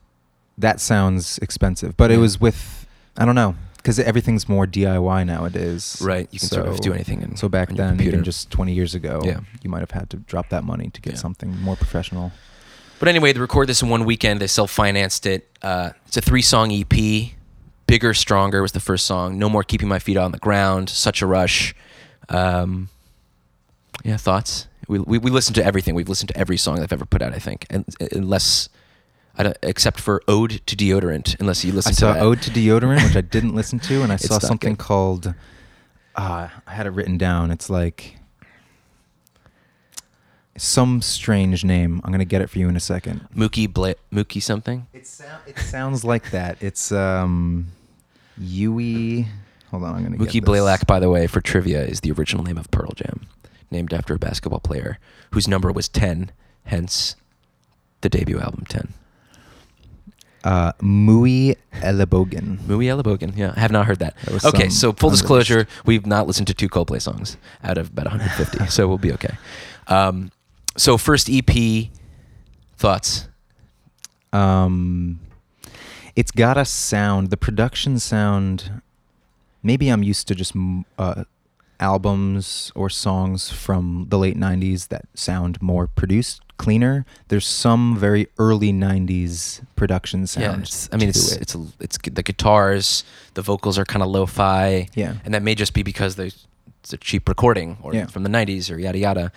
that 0.57 0.79
sounds 0.79 1.37
expensive, 1.39 1.97
but 1.97 2.11
it 2.11 2.17
was 2.17 2.39
with 2.39 2.85
I 3.17 3.25
don't 3.25 3.35
know 3.35 3.55
because 3.81 3.99
everything's 3.99 4.47
more 4.47 4.65
DIY 4.67 5.25
nowadays. 5.25 5.97
Right, 6.01 6.27
you 6.31 6.39
can 6.39 6.49
sort 6.49 6.67
of 6.67 6.79
do 6.81 6.93
anything 6.93 7.21
in- 7.21 7.35
so 7.35 7.49
back 7.49 7.69
then, 7.69 7.89
computer. 7.89 8.11
even 8.17 8.23
just 8.23 8.49
20 8.51 8.73
years 8.73 8.93
ago, 8.95 9.21
Yeah. 9.23 9.39
you 9.63 9.69
might 9.69 9.79
have 9.79 9.91
had 9.91 10.09
to 10.11 10.17
drop 10.17 10.49
that 10.49 10.63
money 10.63 10.89
to 10.93 11.01
get 11.01 11.13
Yeah. 11.13 11.19
something 11.19 11.59
more 11.61 11.75
professional. 11.75 12.31
But 12.99 13.07
anyway, 13.07 13.33
they 13.33 13.39
record 13.39 13.67
this 13.67 13.81
in 13.81 13.89
one 13.89 14.05
weekend. 14.05 14.39
They 14.39 14.47
self 14.47 14.69
financed 14.69 15.25
it. 15.25 15.47
Uh, 15.63 15.89
it's 16.07 16.17
a 16.17 16.21
three 16.21 16.43
song 16.43 16.71
EP. 16.71 17.33
Bigger, 17.87 18.13
Stronger 18.13 18.61
was 18.61 18.71
the 18.73 18.79
first 18.79 19.05
song. 19.05 19.37
No 19.39 19.49
More 19.49 19.63
Keeping 19.63 19.87
My 19.89 19.99
Feet 19.99 20.15
on 20.17 20.31
the 20.31 20.37
Ground. 20.37 20.89
Such 20.89 21.21
a 21.21 21.25
Rush. 21.25 21.75
Um, 22.29 22.89
yeah, 24.03 24.17
thoughts? 24.17 24.67
We, 24.87 24.99
we, 24.99 25.17
we 25.17 25.29
listened 25.31 25.55
to 25.55 25.65
everything. 25.65 25.95
We've 25.95 26.07
listened 26.07 26.29
to 26.29 26.37
every 26.37 26.57
song 26.57 26.79
they've 26.79 26.93
ever 26.93 27.05
put 27.05 27.21
out, 27.21 27.33
I 27.33 27.39
think. 27.39 27.65
And 27.69 27.83
unless, 28.11 28.69
except 29.63 29.99
for 29.99 30.21
Ode 30.27 30.61
to 30.65 30.75
Deodorant, 30.75 31.39
unless 31.39 31.63
you 31.65 31.71
listen 31.71 31.93
to 31.95 32.05
it. 32.05 32.09
I 32.09 32.13
to 32.13 32.19
saw 32.19 32.19
that. 32.19 32.23
Ode 32.23 32.41
to 32.43 32.49
Deodorant, 32.51 33.03
which 33.03 33.15
I 33.15 33.21
didn't 33.21 33.55
listen 33.55 33.79
to, 33.79 34.01
and 34.03 34.11
I 34.11 34.15
saw 34.17 34.39
something 34.39 34.73
good. 34.73 34.79
called. 34.79 35.33
Uh, 36.15 36.49
I 36.67 36.71
had 36.73 36.85
it 36.87 36.91
written 36.91 37.17
down. 37.17 37.51
It's 37.51 37.69
like 37.69 38.17
some 40.57 41.01
strange 41.01 41.63
name. 41.63 42.01
I'm 42.03 42.11
gonna 42.11 42.25
get 42.25 42.41
it 42.41 42.49
for 42.49 42.59
you 42.59 42.67
in 42.69 42.75
a 42.75 42.79
second. 42.81 43.27
Mookie, 43.35 43.71
Bla- 43.71 43.95
Mookie 44.11 44.41
something? 44.41 44.87
It, 44.93 45.07
sound, 45.07 45.41
it 45.47 45.57
sounds 45.59 46.03
like 46.03 46.31
that. 46.31 46.57
It's 46.61 46.91
um, 46.91 47.67
Yui. 48.37 49.27
Hold 49.71 49.83
on, 49.83 49.95
I'm 49.95 50.03
gonna. 50.03 50.17
Mookie 50.17 50.31
get 50.33 50.41
this. 50.41 50.45
Blaylock, 50.45 50.85
by 50.85 50.99
the 50.99 51.09
way, 51.09 51.27
for 51.27 51.39
trivia, 51.41 51.83
is 51.83 52.01
the 52.01 52.11
original 52.11 52.43
name 52.43 52.57
of 52.57 52.69
Pearl 52.71 52.91
Jam, 52.95 53.21
named 53.71 53.93
after 53.93 54.13
a 54.13 54.19
basketball 54.19 54.59
player 54.59 54.99
whose 55.31 55.47
number 55.47 55.71
was 55.71 55.87
10, 55.87 56.31
hence 56.65 57.15
the 58.01 58.09
debut 58.09 58.39
album 58.39 58.65
10. 58.67 58.93
Uh, 60.43 60.71
Mooie 60.81 61.55
Ellebogen. 61.73 62.57
Mooie 62.67 62.87
Ellebogen. 62.87 63.35
Yeah, 63.35 63.53
I 63.55 63.59
have 63.59 63.71
not 63.71 63.85
heard 63.85 63.99
that. 63.99 64.15
That 64.25 64.45
okay, 64.45 64.69
so 64.69 64.91
full 64.91 65.11
disclosure, 65.11 65.67
we've 65.85 66.05
not 66.05 66.25
listened 66.27 66.47
to 66.47 66.53
two 66.53 66.67
Coldplay 66.67 67.01
songs 67.01 67.37
out 67.63 67.77
of 67.77 67.89
about 67.89 68.05
150, 68.05 68.65
so 68.69 68.87
we'll 68.87 68.97
be 68.97 69.13
okay. 69.13 69.37
Um, 69.87 70.31
so 70.77 70.97
first 70.97 71.29
EP 71.29 71.89
thoughts. 72.77 73.27
Um, 74.33 75.19
it's 76.15 76.31
got 76.31 76.57
a 76.57 76.65
sound. 76.65 77.29
The 77.29 77.37
production 77.37 77.99
sound. 77.99 78.81
Maybe 79.63 79.89
I'm 79.89 80.01
used 80.01 80.27
to 80.29 80.35
just 80.35 80.53
uh, 80.97 81.25
albums 81.81 82.71
or 82.75 82.89
songs 82.89 83.49
from 83.51 84.05
the 84.09 84.17
late 84.17 84.37
'90s 84.37 84.87
that 84.89 85.05
sound 85.15 85.61
more 85.61 85.87
produced, 85.87 86.41
cleaner. 86.57 87.05
There's 87.29 87.45
some 87.47 87.97
very 87.97 88.27
early 88.37 88.71
'90s 88.71 89.61
production 89.75 90.27
sounds. 90.27 90.87
Yeah, 90.89 90.95
I 90.95 90.99
mean, 90.99 91.09
it's 91.09 91.31
it. 91.33 91.41
it's 91.41 91.55
a, 91.55 91.65
it's 91.79 91.97
the 91.97 92.23
guitars, 92.23 93.03
the 93.33 93.41
vocals 93.41 93.77
are 93.77 93.85
kind 93.85 94.03
of 94.03 94.09
lo-fi. 94.09 94.87
Yeah. 94.93 95.15
and 95.25 95.33
that 95.33 95.41
may 95.43 95.55
just 95.55 95.73
be 95.73 95.83
because 95.83 96.15
they, 96.15 96.31
it's 96.81 96.93
a 96.93 96.97
cheap 96.97 97.27
recording 97.27 97.77
or 97.81 97.93
Yeah. 97.93 98.05
from 98.05 98.23
the 98.23 98.29
'90s 98.29 98.71
or 98.71 98.77
yada 98.79 98.97
yada. 98.99 99.31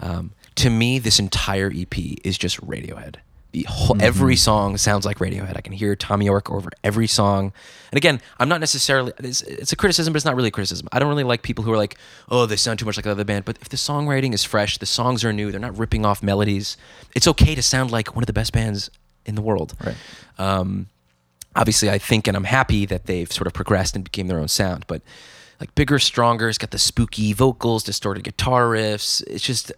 Um, 0.00 0.32
to 0.56 0.70
me, 0.70 0.98
this 0.98 1.18
entire 1.18 1.70
EP 1.74 1.96
is 2.24 2.36
just 2.38 2.60
Radiohead. 2.66 3.16
The 3.52 3.64
whole, 3.64 3.96
Every 4.00 4.36
Mhm. 4.36 4.38
song 4.38 4.76
sounds 4.76 5.04
like 5.04 5.18
Radiohead. 5.18 5.56
I 5.56 5.60
can 5.60 5.72
hear 5.72 5.96
Tommy 5.96 6.26
York 6.26 6.48
over 6.50 6.70
every 6.84 7.08
song. 7.08 7.52
And 7.90 7.96
again, 7.96 8.20
I'm 8.38 8.48
not 8.48 8.60
necessarily. 8.60 9.12
It's, 9.18 9.42
it's 9.42 9.72
a 9.72 9.76
criticism, 9.76 10.12
but 10.12 10.18
it's 10.18 10.24
not 10.24 10.36
really 10.36 10.48
a 10.48 10.52
criticism. 10.52 10.86
I 10.92 11.00
don't 11.00 11.08
really 11.08 11.24
like 11.24 11.42
people 11.42 11.64
who 11.64 11.72
are 11.72 11.76
like, 11.76 11.96
"Oh, 12.28 12.46
they 12.46 12.54
sound 12.54 12.78
too 12.78 12.84
much 12.84 12.96
like 12.96 13.04
the 13.04 13.10
other 13.10 13.24
band." 13.24 13.44
But 13.44 13.58
if 13.60 13.68
the 13.68 13.76
songwriting 13.76 14.32
is 14.34 14.44
fresh, 14.44 14.78
the 14.78 14.86
songs 14.86 15.24
are 15.24 15.32
new, 15.32 15.50
they're 15.50 15.58
not 15.58 15.76
ripping 15.76 16.06
off 16.06 16.22
melodies. 16.22 16.76
It's 17.16 17.26
okay 17.26 17.56
to 17.56 17.62
sound 17.62 17.90
like 17.90 18.14
one 18.14 18.22
of 18.22 18.28
the 18.28 18.32
best 18.32 18.52
bands 18.52 18.88
in 19.26 19.34
the 19.34 19.42
world. 19.42 19.74
Right. 19.84 19.96
Um, 20.38 20.86
obviously, 21.56 21.90
I 21.90 21.98
think 21.98 22.28
and 22.28 22.36
I'm 22.36 22.44
happy 22.44 22.86
that 22.86 23.06
they've 23.06 23.32
sort 23.32 23.48
of 23.48 23.52
progressed 23.52 23.96
and 23.96 24.04
became 24.04 24.28
their 24.28 24.38
own 24.38 24.46
sound. 24.48 24.84
But 24.86 25.02
like 25.58 25.74
bigger, 25.74 25.98
stronger, 25.98 26.48
it's 26.48 26.56
got 26.58 26.70
the 26.70 26.78
spooky 26.78 27.32
vocals, 27.32 27.82
distorted 27.82 28.22
guitar 28.22 28.66
riffs. 28.66 29.22
It's 29.26 29.42
just, 29.42 29.72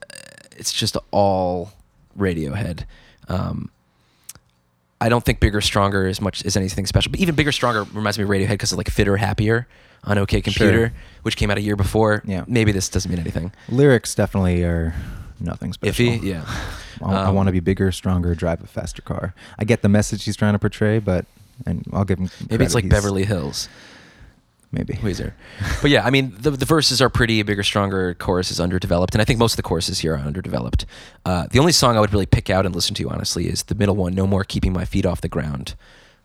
it's 0.59 0.73
just 0.75 0.97
all 1.11 1.73
Radiohead. 2.19 2.85
Um, 3.29 3.71
I 5.00 5.09
don't 5.09 5.25
think 5.25 5.41
bigger, 5.41 5.61
stronger 5.61 6.07
as 6.07 6.21
much 6.21 6.45
as 6.45 6.57
anything 6.57 6.87
special. 6.87 7.11
But 7.11 7.21
even 7.21 7.35
bigger, 7.35 7.50
stronger 7.52 7.85
reminds 7.93 8.19
me 8.19 8.25
of 8.25 8.31
Radiohead 8.31 8.50
because 8.50 8.73
of 8.73 8.79
like 8.79 8.88
fitter, 8.88 9.17
happier 9.17 9.67
on 10.05 10.19
OK 10.19 10.41
Computer, 10.41 10.88
Sure. 10.88 10.93
which 11.23 11.37
came 11.37 11.50
out 11.50 11.59
a 11.59 11.61
year 11.61 11.76
before. 11.76 12.23
Yeah. 12.25 12.45
Maybe 12.47 12.71
this 12.73 12.88
doesn't 12.88 13.11
mean 13.11 13.21
anything. 13.21 13.52
Lyrics 13.69 14.14
definitely 14.14 14.62
are 14.62 14.95
nothing 15.41 15.73
special. 15.73 16.05
Iffy, 16.07 16.23
yeah. 16.23 16.45
I, 17.05 17.12
I 17.14 17.25
Um, 17.26 17.35
want 17.35 17.49
to 17.49 17.52
be 17.52 17.59
bigger, 17.61 17.91
stronger, 17.91 18.35
drive 18.37 18.62
a 18.62 18.67
faster 18.69 19.02
car. 19.02 19.35
I 19.59 19.64
get 19.64 19.83
the 19.83 19.88
message 19.88 20.25
he's 20.25 20.37
trying 20.37 20.52
to 20.52 20.59
portray, 20.61 21.00
but 21.00 21.26
and 21.67 21.85
I'll 21.93 22.05
give 22.05 22.19
him. 22.21 22.31
Maybe 22.49 22.64
it's 22.64 22.75
like 22.75 22.85
he's- 22.85 22.93
Beverly 22.95 23.25
Hills. 23.25 23.69
Maybe. 24.73 24.95
Weezer. 24.95 25.33
But 25.83 25.91
yeah, 25.91 26.05
I 26.07 26.09
mean, 26.11 26.35
the, 26.41 26.50
the 26.50 26.64
verses 26.64 27.02
are 27.02 27.11
pretty, 27.11 27.43
bigger, 27.43 27.62
stronger, 27.62 28.14
chorus 28.14 28.50
is 28.50 28.59
underdeveloped, 28.59 29.14
and 29.14 29.21
I 29.21 29.25
think 29.26 29.38
most 29.38 29.52
of 29.52 29.57
the 29.59 29.62
choruses 29.62 29.99
here 29.99 30.14
are 30.14 30.19
underdeveloped. 30.19 30.87
Uh, 31.26 31.47
the 31.50 31.59
only 31.59 31.73
song 31.73 31.97
I 31.97 32.00
would 32.00 32.12
really 32.12 32.25
pick 32.26 32.49
out 32.49 32.64
and 32.64 32.75
listen 32.75 32.95
to, 32.95 33.11
honestly, 33.11 33.49
is 33.49 33.64
the 33.64 33.75
middle 33.75 33.95
one, 33.97 34.14
No 34.14 34.26
More 34.26 34.45
Keeping 34.45 34.73
My 34.73 34.87
Feet 34.87 35.05
Off 35.05 35.21
the 35.21 35.29
Ground. 35.29 35.75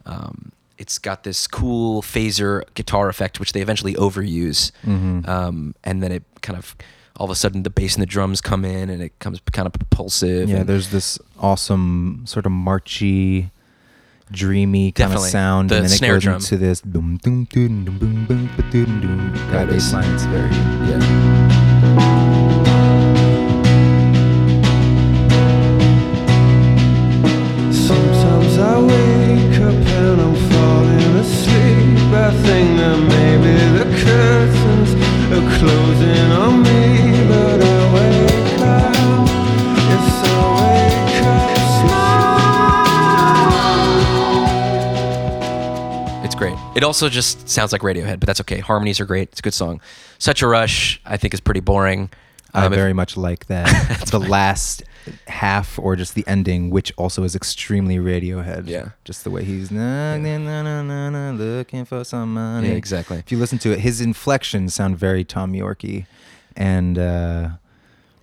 Um, 0.06 0.54
it's 0.78 0.98
got 0.98 1.24
this 1.24 1.46
cool 1.48 2.02
phaser 2.02 2.64
guitar 2.74 3.10
effect, 3.10 3.40
which 3.42 3.52
they 3.52 3.62
eventually 3.62 3.96
overuse. 3.96 4.72
Mhm. 4.86 5.28
Um, 5.28 5.76
and 5.84 6.02
then 6.02 6.12
it 6.14 6.24
kind 6.42 6.58
of, 6.58 6.76
all 7.18 7.26
of 7.26 7.32
a 7.32 7.36
sudden, 7.36 7.64
the 7.64 7.70
bass 7.70 7.96
and 7.96 8.02
the 8.02 8.06
drums 8.08 8.40
come 8.40 8.64
in, 8.64 8.90
and 8.90 9.02
it 9.02 9.18
comes 9.20 9.42
kind 9.52 9.66
of 9.66 9.74
propulsive. 9.74 10.48
Yeah, 10.50 10.58
and- 10.58 10.70
there's 10.70 10.92
this 10.92 11.20
awesome 11.40 12.22
sort 12.26 12.46
of 12.46 12.52
marchy, 12.54 13.52
dreamy 14.32 14.92
kind 14.92 15.14
of 15.14 15.20
sound, 15.22 15.70
The 15.70 15.78
and 15.78 15.86
then 15.86 15.94
it 15.94 16.08
goes 16.08 16.24
drum. 16.24 16.36
into 16.36 16.58
this 16.58 16.82
boom, 16.82 17.18
boom, 17.24 17.46
boom, 17.52 17.86
ba, 18.58 18.64
doom, 18.72 19.02
doom. 19.02 19.34
That 19.52 19.68
bass 19.70 19.94
line 19.94 20.06
is 20.14 20.26
very. 20.26 20.50
Yeah. 20.90 21.57
It 46.78 46.84
also 46.84 47.10
just 47.10 47.50
sounds 47.50 47.72
like 47.72 47.82
Radiohead, 47.82 48.20
but 48.20 48.28
that's 48.28 48.40
okay. 48.42 48.60
Harmonies 48.60 49.00
are 49.00 49.06
great. 49.06 49.30
It's 49.32 49.40
a 49.40 49.42
good 49.42 49.54
song. 49.56 49.82
Such 50.20 50.44
a 50.44 50.48
Rush, 50.48 51.02
I 51.06 51.18
think, 51.18 51.34
is 51.34 51.40
pretty 51.40 51.60
boring. 51.60 52.12
I 52.54 52.66
Um, 52.66 52.72
if- 52.74 52.78
very 52.78 52.94
much 52.94 53.18
like 53.18 53.48
that. 53.48 53.68
It's 54.02 54.12
the 54.12 54.20
last 54.20 54.84
half 55.28 55.80
or 55.80 55.96
just 55.96 56.14
the 56.16 56.24
ending, 56.28 56.70
which 56.70 56.94
also 56.98 57.24
is 57.24 57.36
extremely 57.36 57.98
Radiohead. 57.98 58.68
Yeah. 58.68 58.90
Just 59.06 59.24
the 59.24 59.32
way 59.32 59.44
he's 59.44 59.72
na, 59.72 60.18
na, 60.18 60.38
na, 60.38 60.62
na, 60.62 60.82
na, 60.84 61.10
na, 61.10 61.32
looking 61.32 61.84
for 61.86 62.04
some 62.04 62.34
money. 62.36 62.70
Yeah, 62.70 62.76
exactly. 62.76 63.18
If 63.18 63.32
you 63.32 63.40
listen 63.40 63.58
to 63.60 63.72
it, 63.72 63.80
his 63.80 64.00
inflections 64.00 64.76
sound 64.76 64.98
very 65.00 65.24
Tom 65.24 65.54
Yorkie. 65.54 66.06
And 66.56 66.98
uh, 67.00 67.50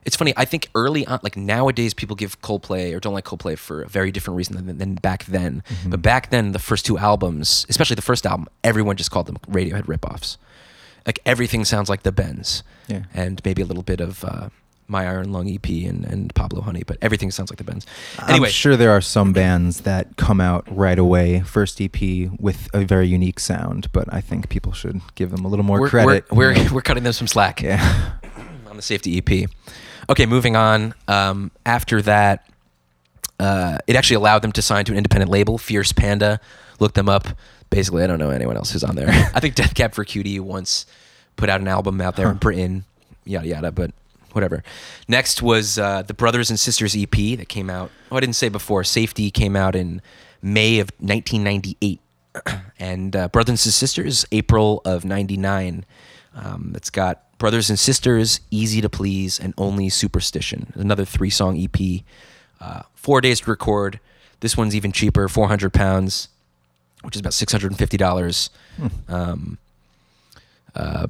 It's 0.04 0.16
funny. 0.16 0.34
I 0.36 0.44
think 0.44 0.68
early 0.74 1.06
on, 1.06 1.20
like 1.22 1.36
nowadays, 1.36 1.94
people 1.94 2.14
give 2.14 2.40
Coldplay 2.42 2.94
or 2.94 3.00
don't 3.00 3.14
like 3.14 3.24
Coldplay 3.24 3.56
for 3.56 3.82
a 3.82 3.88
very 3.88 4.10
different 4.12 4.36
reason 4.36 4.66
than, 4.66 4.78
than 4.78 4.94
back 4.96 5.24
then. 5.24 5.62
Mm-hmm. 5.68 5.90
But 5.90 6.02
back 6.02 6.30
then, 6.30 6.52
the 6.52 6.58
first 6.58 6.84
two 6.84 6.98
albums, 6.98 7.64
especially 7.68 7.96
the 7.96 8.02
first 8.02 8.26
album, 8.26 8.46
everyone 8.62 8.96
just 8.96 9.10
called 9.10 9.26
them 9.26 9.38
Radiohead 9.48 9.84
ripoffs. 9.86 10.36
Like 11.06 11.20
everything 11.24 11.64
sounds 11.64 11.88
like 11.88 12.02
the 12.02 12.12
Bends, 12.12 12.62
Yeah. 12.88 13.04
and 13.14 13.40
maybe 13.44 13.62
a 13.62 13.66
little 13.66 13.82
bit 13.82 14.00
of 14.00 14.24
uh, 14.24 14.48
My 14.88 15.06
Iron 15.06 15.32
Lung 15.32 15.48
EP 15.50 15.66
and, 15.86 16.04
and 16.04 16.34
Pablo 16.34 16.60
Honey, 16.62 16.82
but 16.86 16.96
everything 17.02 17.30
sounds 17.30 17.50
like 17.50 17.58
the 17.58 17.64
Bends. 17.64 17.86
Anyway, 18.28 18.48
I'm 18.48 18.52
sure 18.52 18.76
there 18.76 18.90
are 18.90 19.02
some 19.02 19.32
bands 19.34 19.82
that 19.82 20.16
come 20.16 20.40
out 20.40 20.64
right 20.74 20.98
away, 20.98 21.40
first 21.40 21.78
EP, 21.80 21.94
with 22.38 22.68
a 22.74 22.84
very 22.84 23.06
unique 23.06 23.38
sound, 23.40 23.88
but 23.92 24.12
I 24.12 24.20
think 24.22 24.48
people 24.48 24.72
should 24.72 25.00
give 25.14 25.30
them 25.30 25.44
a 25.44 25.48
little 25.48 25.64
more 25.64 25.80
we're, 25.80 25.88
credit. 25.90 26.30
We're, 26.30 26.54
we're, 26.54 26.72
we're 26.74 26.82
cutting 26.82 27.04
them 27.04 27.12
some 27.12 27.26
slack. 27.26 27.60
yeah. 27.62 28.12
On 28.68 28.76
the 28.76 28.82
Safety 28.82 29.18
EP. 29.18 29.48
Okay, 30.08 30.26
moving 30.26 30.56
on. 30.56 30.94
Um, 31.08 31.50
after 31.64 32.02
that, 32.02 32.48
uh, 33.40 33.78
it 33.86 33.96
actually 33.96 34.16
allowed 34.16 34.42
them 34.42 34.52
to 34.52 34.62
sign 34.62 34.84
to 34.86 34.92
an 34.92 34.98
independent 34.98 35.30
label, 35.30 35.58
Fierce 35.58 35.92
Panda. 35.92 36.40
Look 36.78 36.94
them 36.94 37.08
up. 37.08 37.28
Basically, 37.70 38.04
I 38.04 38.06
don't 38.06 38.18
know 38.18 38.30
anyone 38.30 38.56
else 38.56 38.70
who's 38.70 38.84
on 38.84 38.96
there. 38.96 39.08
I 39.34 39.40
think 39.40 39.54
Death 39.54 39.74
Cab 39.74 39.94
for 39.94 40.04
Cutie 40.04 40.38
once 40.38 40.86
put 41.36 41.48
out 41.48 41.60
an 41.60 41.68
album 41.68 42.00
out 42.00 42.16
there 42.16 42.30
in 42.30 42.36
Britain, 42.36 42.84
yada 43.24 43.46
yada. 43.46 43.72
But 43.72 43.92
whatever. 44.32 44.62
Next 45.08 45.42
was 45.42 45.78
uh, 45.78 46.02
the 46.02 46.14
Brothers 46.14 46.50
and 46.50 46.60
Sisters 46.60 46.94
EP 46.96 47.10
that 47.10 47.48
came 47.48 47.70
out. 47.70 47.90
Oh, 48.12 48.16
I 48.16 48.20
didn't 48.20 48.36
say 48.36 48.48
before. 48.48 48.84
Safety 48.84 49.30
came 49.30 49.56
out 49.56 49.74
in 49.74 50.02
May 50.42 50.78
of 50.78 50.90
1998, 50.98 52.00
and 52.78 53.16
uh, 53.16 53.28
Brothers 53.28 53.66
and 53.66 53.74
Sisters 53.74 54.24
April 54.30 54.82
of 54.84 55.04
'99. 55.04 55.84
Um, 56.34 56.72
it's 56.76 56.90
got 56.90 57.23
Brothers 57.38 57.68
and 57.68 57.78
Sisters, 57.78 58.40
Easy 58.50 58.80
to 58.80 58.88
Please, 58.88 59.38
and 59.38 59.54
Only 59.58 59.88
Superstition. 59.88 60.72
Another 60.74 61.04
three-song 61.04 61.58
EP. 61.60 62.02
Uh, 62.60 62.82
four 62.94 63.20
days 63.20 63.40
to 63.40 63.50
record. 63.50 64.00
This 64.40 64.56
one's 64.56 64.74
even 64.74 64.92
cheaper, 64.92 65.28
400 65.28 65.72
pounds, 65.72 66.28
which 67.02 67.16
is 67.16 67.20
about 67.20 67.32
$650. 67.32 68.50
Um, 69.08 69.58
uh, 70.74 71.06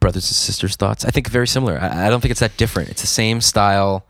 brothers 0.00 0.24
and 0.28 0.34
sisters 0.36 0.76
thoughts. 0.76 1.04
I 1.04 1.10
think 1.10 1.28
very 1.28 1.46
similar. 1.48 1.78
I, 1.78 2.06
I 2.06 2.10
don't 2.10 2.20
think 2.20 2.30
it's 2.30 2.40
that 2.40 2.56
different. 2.56 2.90
It's 2.90 3.00
the 3.00 3.06
same 3.06 3.40
style. 3.40 4.04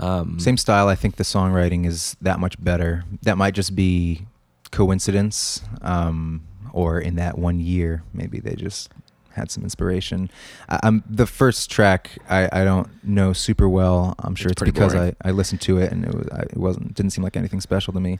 Um, 0.00 0.38
Same 0.38 0.56
style. 0.56 0.86
I 0.86 0.94
think 0.94 1.16
the 1.16 1.24
songwriting 1.24 1.84
is 1.84 2.16
that 2.20 2.38
much 2.38 2.62
better. 2.62 3.02
That 3.22 3.36
might 3.36 3.54
just 3.54 3.74
be 3.74 4.26
coincidence, 4.70 5.60
um, 5.82 6.46
or 6.72 7.00
in 7.00 7.16
that 7.16 7.36
one 7.36 7.58
year, 7.58 8.04
maybe 8.14 8.38
they 8.38 8.54
just 8.54 8.92
had 9.38 9.50
some 9.50 9.62
inspiration. 9.62 10.30
I, 10.68 10.80
I'm 10.82 11.02
the 11.08 11.26
first 11.26 11.70
track. 11.70 12.18
I, 12.28 12.48
I 12.52 12.64
don't 12.64 12.88
know 13.02 13.32
super 13.32 13.68
well. 13.68 14.14
I'm 14.18 14.34
sure 14.34 14.50
It's 14.50 14.60
it's, 14.62 14.70
because 14.70 14.92
boring. 14.94 15.14
I, 15.24 15.28
I 15.28 15.32
listened 15.32 15.60
to 15.62 15.78
it 15.78 15.90
and 15.92 16.04
it 16.04 16.14
was 16.14 16.28
I, 16.30 16.42
it 16.42 16.56
wasn't 16.56 16.94
didn't 16.94 17.12
seem 17.12 17.24
like 17.24 17.36
anything 17.36 17.60
special 17.60 17.92
to 17.94 18.00
me. 18.00 18.18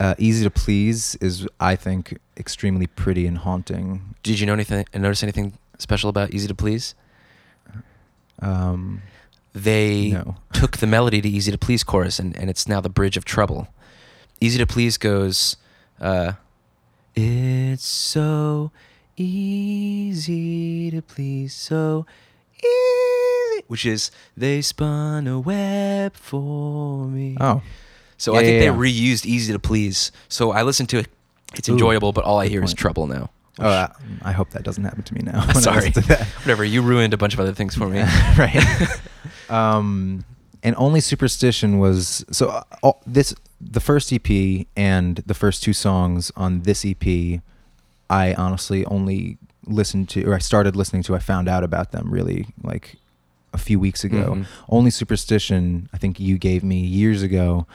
Uh, 0.00 0.14
Easy 0.18 0.44
to 0.44 0.50
please 0.50 1.16
is 1.20 1.46
I 1.58 1.74
think 1.74 2.18
extremely 2.36 2.86
pretty 2.86 3.26
and 3.26 3.38
haunting. 3.38 4.14
Did 4.22 4.38
you 4.38 4.46
know 4.46 4.52
anything? 4.52 4.84
Notice 4.94 5.22
anything 5.24 5.54
special 5.78 6.08
about 6.10 6.32
Easy 6.34 6.46
to 6.48 6.54
Please? 6.54 6.94
Um, 8.40 9.02
They 9.52 10.10
No. 10.12 10.36
took 10.52 10.76
the 10.76 10.86
melody 10.86 11.20
to 11.20 11.28
Easy 11.28 11.50
to 11.50 11.58
Please 11.58 11.82
chorus, 11.82 12.18
and, 12.20 12.36
and 12.36 12.48
it's 12.48 12.68
now 12.68 12.80
the 12.80 12.88
Bridge 12.88 13.16
of 13.16 13.24
Trouble. 13.24 13.66
Easy 14.40 14.58
to 14.58 14.66
Please 14.66 14.96
goes, 14.98 15.56
uh, 16.00 16.32
It's 17.16 17.84
so 17.84 18.70
easy 19.18 20.90
to 20.90 21.02
please, 21.02 21.54
so 21.54 22.06
easy, 22.56 23.64
which 23.68 23.84
is, 23.86 24.10
They 24.36 24.62
spun 24.62 25.26
a 25.26 25.38
web 25.40 26.14
for 26.14 27.06
me. 27.06 27.36
oh, 27.40 27.62
So 28.16 28.32
Yeah, 28.34 28.40
I 28.40 28.42
think 28.44 28.54
yeah, 28.54 28.58
they 28.60 28.66
yeah. 28.66 29.12
reused 29.12 29.26
Easy 29.26 29.52
to 29.52 29.58
Please. 29.58 30.12
So 30.28 30.50
I 30.52 30.62
listened 30.62 30.88
to 30.90 30.98
it. 30.98 31.08
It's 31.54 31.68
Ooh, 31.68 31.72
enjoyable, 31.72 32.12
but 32.12 32.24
all 32.24 32.38
I 32.38 32.48
hear 32.48 32.62
is. 32.62 32.74
Trouble 32.74 33.06
now. 33.06 33.30
oh, 33.60 33.68
I, 33.68 33.90
I 34.22 34.32
hope 34.32 34.50
that 34.50 34.62
doesn't 34.64 34.84
happen 34.84 35.02
to 35.02 35.14
me 35.14 35.20
now. 35.24 35.40
Sorry. 35.54 35.90
listen. 35.90 36.26
Whatever. 36.42 36.64
You 36.64 36.82
ruined 36.82 37.14
a 37.14 37.16
bunch 37.16 37.34
of 37.34 37.40
other 37.40 37.54
things 37.54 37.74
for 37.74 37.88
me. 37.88 38.00
right. 38.38 39.00
um, 39.48 40.24
and 40.62 40.74
only 40.76 41.00
superstition 41.00 41.78
was 41.78 42.24
so 42.30 42.48
uh, 42.48 42.62
all, 42.82 43.00
this 43.06 43.34
the 43.60 43.80
first 43.80 44.12
EP 44.12 44.66
and 44.76 45.16
the 45.26 45.34
first 45.34 45.62
two 45.62 45.72
songs 45.72 46.30
on 46.36 46.62
this 46.62 46.84
EP. 46.84 47.40
I 48.10 48.34
honestly 48.34 48.84
only 48.86 49.38
listened 49.66 50.08
to, 50.10 50.24
or 50.24 50.34
I 50.34 50.38
started 50.38 50.74
listening 50.76 51.02
to. 51.04 51.14
I 51.14 51.18
found 51.18 51.48
out 51.48 51.62
about 51.64 51.92
them 51.92 52.10
really 52.10 52.46
like 52.62 52.96
a 53.52 53.58
few 53.58 53.78
weeks 53.80 54.04
ago. 54.04 54.34
Mhm. 54.36 54.46
Only 54.68 54.90
superstition. 54.90 55.88
I 55.92 55.98
think 55.98 56.18
you 56.20 56.38
gave 56.38 56.62
me 56.64 56.80
years 56.80 57.22
ago, 57.22 57.66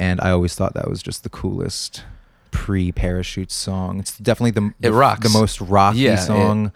and 0.00 0.20
I 0.20 0.30
always 0.30 0.54
thought 0.54 0.74
that 0.74 0.88
was 0.88 1.02
just 1.02 1.22
the 1.22 1.28
coolest 1.28 2.04
pre-parachute 2.50 3.50
song. 3.52 4.00
It's 4.00 4.16
definitely 4.18 4.50
the 4.52 4.88
It 4.88 4.90
rocks. 4.92 5.20
the 5.32 5.38
most 5.38 5.60
rocky 5.60 5.98
Yeah, 6.00 6.14
it- 6.14 6.26
song, 6.26 6.72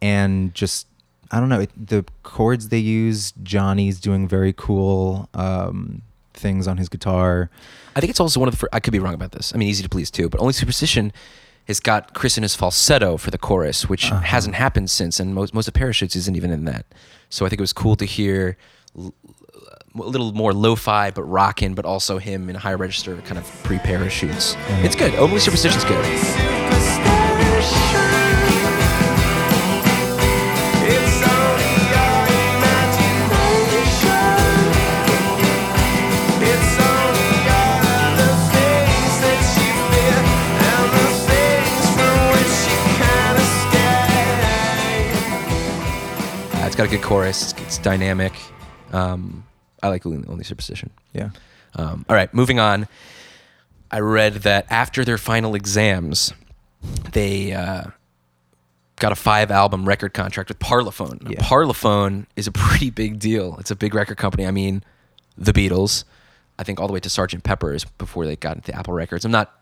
and 0.00 0.52
just 0.54 0.86
I 1.30 1.40
don't 1.40 1.48
know 1.48 1.60
it, 1.60 1.70
the 1.74 2.04
chords 2.22 2.68
they 2.68 2.78
use. 2.78 3.32
Jonny's 3.42 3.98
doing 3.98 4.28
very 4.28 4.52
cool 4.52 5.30
um, 5.32 6.02
things 6.34 6.68
on 6.68 6.76
his 6.76 6.90
guitar. 6.90 7.48
I 7.96 8.00
think 8.00 8.10
it's 8.10 8.20
also 8.20 8.38
one 8.40 8.48
of 8.50 8.58
the. 8.58 8.68
I 8.72 8.80
could 8.80 8.92
be 8.92 8.98
wrong 8.98 9.14
about 9.14 9.32
this. 9.32 9.52
I 9.54 9.58
mean, 9.58 9.68
easy 9.68 9.82
to 9.82 9.88
please 9.88 10.10
too, 10.10 10.28
but 10.28 10.40
only 10.40 10.52
superstition 10.52 11.12
has 11.68 11.80
got 11.80 12.12
Chris 12.14 12.36
in 12.36 12.42
his 12.42 12.54
falsetto 12.54 13.16
for 13.16 13.30
the 13.30 13.38
chorus, 13.38 13.88
which 13.88 14.10
Uh-huh. 14.10 14.20
hasn't 14.20 14.54
happened 14.56 14.90
since, 14.90 15.20
and 15.20 15.34
most 15.34 15.54
most 15.54 15.68
of 15.68 15.74
Parachutes 15.74 16.16
isn't 16.16 16.36
even 16.36 16.50
in 16.50 16.64
that. 16.64 16.84
So 17.28 17.46
I 17.46 17.48
think 17.48 17.60
it 17.60 17.62
was 17.62 17.72
cool 17.72 17.96
to 17.96 18.04
hear 18.04 18.56
l- 18.98 19.14
a 19.94 19.98
little 20.02 20.32
more 20.32 20.52
lo-fi, 20.54 21.10
but 21.10 21.22
rockin', 21.24 21.74
but 21.74 21.84
also 21.84 22.18
him 22.18 22.48
in 22.50 22.56
a 22.56 22.58
high 22.58 22.74
register, 22.74 23.16
kind 23.22 23.38
of 23.38 23.44
pre-parachutes. 23.62 24.54
Yeah. 24.54 24.78
It's 24.84 24.96
good. 24.96 25.14
Only 25.16 25.38
superstition's 25.38 25.84
good. 25.84 26.61
Got 46.82 46.92
a 46.92 46.96
good 46.96 47.04
chorus. 47.04 47.52
It's, 47.52 47.62
it's 47.62 47.78
dynamic. 47.78 48.32
Um, 48.92 49.44
I 49.84 49.88
like 49.88 50.04
only 50.04 50.26
Only 50.26 50.42
superstition. 50.42 50.90
Yeah. 51.12 51.30
Um, 51.76 52.04
all 52.08 52.16
right, 52.16 52.32
moving 52.34 52.58
on. 52.58 52.88
I 53.90 54.00
read 54.00 54.34
that 54.42 54.66
after 54.68 55.04
their 55.04 55.16
final 55.18 55.54
exams, 55.54 56.32
they 57.12 57.52
uh, 57.52 57.84
got 58.96 59.12
a 59.12 59.14
five 59.14 59.52
album 59.52 59.86
record 59.86 60.12
contract 60.12 60.48
with 60.48 60.58
Parlophone. 60.58 61.30
Yeah. 61.30 61.38
Parlophone 61.38 62.26
is 62.34 62.48
a 62.48 62.52
pretty 62.52 62.90
big 62.90 63.20
deal. 63.20 63.56
It's 63.60 63.70
a 63.70 63.76
big 63.76 63.94
record 63.94 64.16
company. 64.16 64.44
I 64.44 64.50
mean, 64.50 64.82
the 65.38 65.52
Beatles, 65.52 66.02
I 66.58 66.64
think 66.64 66.80
all 66.80 66.88
the 66.88 66.92
way 66.92 67.00
to 67.00 67.08
Sgt. 67.08 67.44
Pepper's 67.44 67.84
before 67.84 68.26
they 68.26 68.34
got 68.34 68.56
into 68.56 68.74
Apple 68.74 68.94
Records. 68.94 69.24
I'm 69.24 69.30
not, 69.30 69.52